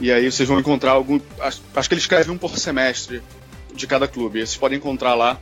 E 0.00 0.10
aí 0.10 0.30
vocês 0.30 0.48
vão 0.48 0.58
encontrar 0.58 0.92
algum. 0.92 1.20
Acho, 1.40 1.60
acho 1.74 1.88
que 1.88 1.94
ele 1.94 2.00
escreve 2.00 2.30
um 2.30 2.38
por 2.38 2.58
semestre 2.58 3.22
de 3.74 3.86
cada 3.86 4.08
clube. 4.08 4.40
Vocês 4.40 4.56
podem 4.56 4.78
encontrar 4.78 5.14
lá 5.14 5.38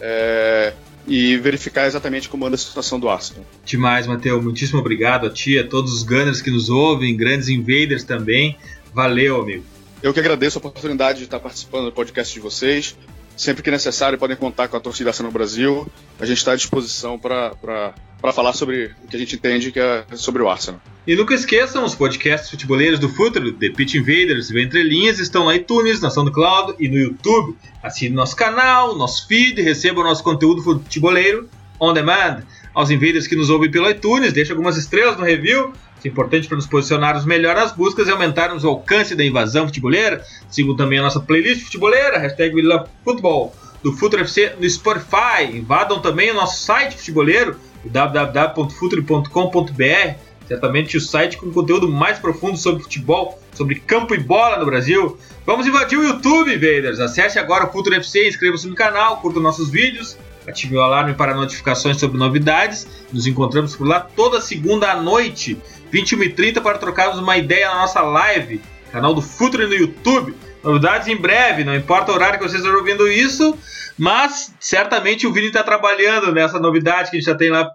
é, 0.00 0.72
e 1.06 1.36
verificar 1.36 1.86
exatamente 1.86 2.28
como 2.28 2.44
anda 2.46 2.54
a 2.54 2.58
situação 2.58 3.00
do 3.00 3.08
Arsenal. 3.08 3.44
Demais, 3.64 4.06
Matheus. 4.06 4.42
Muitíssimo 4.42 4.80
obrigado 4.80 5.26
a 5.26 5.30
ti, 5.30 5.58
a 5.58 5.66
todos 5.66 5.92
os 5.92 6.02
Gunners 6.02 6.42
que 6.42 6.50
nos 6.50 6.68
ouvem, 6.68 7.16
grandes 7.16 7.48
invaders 7.48 8.04
também. 8.04 8.56
Valeu, 8.92 9.40
amigo. 9.40 9.64
Eu 10.02 10.12
que 10.12 10.20
agradeço 10.20 10.58
a 10.58 10.60
oportunidade 10.60 11.18
de 11.18 11.24
estar 11.24 11.40
participando 11.40 11.86
do 11.86 11.92
podcast 11.92 12.32
de 12.32 12.40
vocês. 12.40 12.96
Sempre 13.36 13.62
que 13.62 13.70
necessário, 13.70 14.18
podem 14.18 14.36
contar 14.36 14.68
com 14.68 14.76
a 14.76 14.80
torcida 14.80 15.12
no 15.22 15.30
Brasil. 15.30 15.86
A 16.18 16.26
gente 16.26 16.38
está 16.38 16.52
à 16.52 16.56
disposição 16.56 17.18
para 17.18 17.94
falar 18.32 18.52
sobre 18.52 18.92
o 19.04 19.08
que 19.08 19.16
a 19.16 19.18
gente 19.18 19.36
entende 19.36 19.70
que 19.70 19.80
é 19.80 20.04
sobre 20.14 20.42
o 20.42 20.48
Arsenal. 20.48 20.80
E 21.06 21.16
nunca 21.16 21.34
esqueçam, 21.34 21.84
os 21.84 21.94
podcasts 21.94 22.50
futeboleiros 22.50 22.98
do 22.98 23.08
futuro, 23.08 23.52
The 23.52 23.70
Pitch 23.70 23.94
Invaders 23.94 24.50
e 24.50 24.60
Entre 24.60 24.82
Linhas, 24.82 25.18
estão 25.18 25.44
no 25.44 25.52
iTunes, 25.52 26.00
na 26.00 26.10
SoundCloud 26.10 26.74
e 26.78 26.88
no 26.88 26.96
YouTube. 26.96 27.56
Assine 27.82 28.14
nosso 28.14 28.36
canal, 28.36 28.96
nosso 28.96 29.26
feed, 29.26 29.62
receba 29.62 30.00
o 30.00 30.04
nosso 30.04 30.22
conteúdo 30.22 30.62
futeboleiro 30.62 31.48
on 31.80 31.92
demand. 31.92 32.42
Aos 32.74 32.90
invaders 32.90 33.26
que 33.26 33.36
nos 33.36 33.50
ouvem 33.50 33.70
pelo 33.70 33.88
iTunes, 33.88 34.32
deixe 34.32 34.52
algumas 34.52 34.76
estrelas 34.76 35.16
no 35.16 35.24
review 35.24 35.72
isso 35.98 36.06
é 36.06 36.10
importante 36.10 36.46
para 36.46 36.56
nos 36.56 36.66
posicionarmos 36.66 37.24
melhor 37.24 37.56
nas 37.56 37.72
buscas 37.72 38.06
e 38.06 38.10
aumentarmos 38.12 38.62
o 38.62 38.68
alcance 38.68 39.16
da 39.16 39.24
invasão 39.24 39.66
futeboleira. 39.66 40.24
Sigam 40.48 40.76
também 40.76 41.00
a 41.00 41.02
nossa 41.02 41.18
playlist 41.18 41.64
futeboleira, 41.64 42.18
hashtag 42.18 42.54
Football, 43.02 43.52
do 43.82 43.92
Futuro 43.92 44.22
FC 44.22 44.54
no 44.60 44.70
Spotify. 44.70 45.44
Invadam 45.52 46.00
também 46.00 46.30
o 46.30 46.34
nosso 46.34 46.62
site 46.62 46.96
futeboleiro, 46.96 47.58
www.futuro.com.br. 47.84 50.14
Certamente 50.46 50.96
o 50.96 51.00
site 51.00 51.36
com 51.36 51.52
conteúdo 51.52 51.88
mais 51.88 52.18
profundo 52.18 52.56
sobre 52.56 52.82
futebol, 52.82 53.38
sobre 53.52 53.80
campo 53.80 54.14
e 54.14 54.18
bola 54.18 54.58
no 54.58 54.66
Brasil. 54.66 55.18
Vamos 55.44 55.66
invadir 55.66 55.98
o 55.98 56.04
YouTube, 56.04 56.54
Vaders. 56.54 57.00
Acesse 57.00 57.38
agora 57.38 57.66
o 57.66 57.72
Futuro 57.72 57.96
FC, 57.96 58.28
inscreva-se 58.28 58.66
no 58.66 58.74
canal, 58.74 59.18
curta 59.18 59.40
nossos 59.40 59.68
vídeos 59.68 60.16
ative 60.48 60.76
o 60.76 60.80
alarme 60.80 61.14
para 61.14 61.34
notificações 61.34 61.98
sobre 61.98 62.18
novidades. 62.18 62.86
Nos 63.12 63.26
encontramos 63.26 63.76
por 63.76 63.86
lá 63.86 64.00
toda 64.00 64.40
segunda 64.40 64.90
à 64.90 65.00
noite, 65.00 65.58
21h30, 65.92 66.62
para 66.62 66.78
trocarmos 66.78 67.18
uma 67.18 67.36
ideia 67.36 67.68
na 67.68 67.76
nossa 67.76 68.00
live, 68.00 68.60
canal 68.90 69.14
do 69.14 69.22
Futre 69.22 69.66
no 69.66 69.74
YouTube. 69.74 70.34
Novidades 70.62 71.06
em 71.06 71.16
breve, 71.16 71.64
não 71.64 71.74
importa 71.74 72.10
o 72.10 72.14
horário 72.14 72.38
que 72.38 72.48
vocês 72.48 72.62
estão 72.62 72.76
ouvindo 72.76 73.06
isso, 73.06 73.56
mas 73.98 74.54
certamente 74.60 75.26
o 75.26 75.32
Vini 75.32 75.48
está 75.48 75.62
trabalhando 75.62 76.32
nessa 76.32 76.58
novidade 76.58 77.10
que 77.10 77.16
a 77.16 77.20
gente 77.20 77.28
já 77.28 77.34
tem 77.34 77.50
lá. 77.50 77.68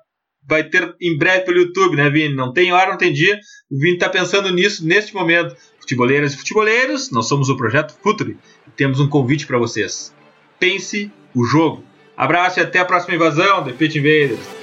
Vai 0.45 0.63
ter 0.63 0.95
em 0.99 1.17
breve 1.17 1.45
pelo 1.45 1.59
YouTube, 1.59 1.95
né, 1.95 2.09
Vini? 2.09 2.35
Não 2.35 2.51
tem 2.51 2.73
hora, 2.73 2.91
não 2.91 2.97
tem 2.97 3.13
dia. 3.13 3.39
O 3.71 3.79
Vini 3.79 3.93
está 3.93 4.09
pensando 4.09 4.51
nisso 4.51 4.85
neste 4.85 5.13
momento. 5.13 5.55
Futeboleiras 5.79 6.33
e 6.33 6.37
futeboleiros, 6.37 7.11
nós 7.11 7.27
somos 7.27 7.49
o 7.49 7.57
Projeto 7.57 7.93
Futuri 8.01 8.37
temos 8.75 8.99
um 8.99 9.07
convite 9.07 9.45
para 9.45 9.57
vocês. 9.57 10.13
Pense 10.59 11.11
o 11.33 11.43
jogo. 11.45 11.83
Abraço 12.15 12.59
e 12.59 12.63
até 12.63 12.79
a 12.79 12.85
próxima 12.85 13.15
invasão, 13.15 13.63
The 13.63 13.73
Pit 13.73 13.97
Invaders. 13.97 14.62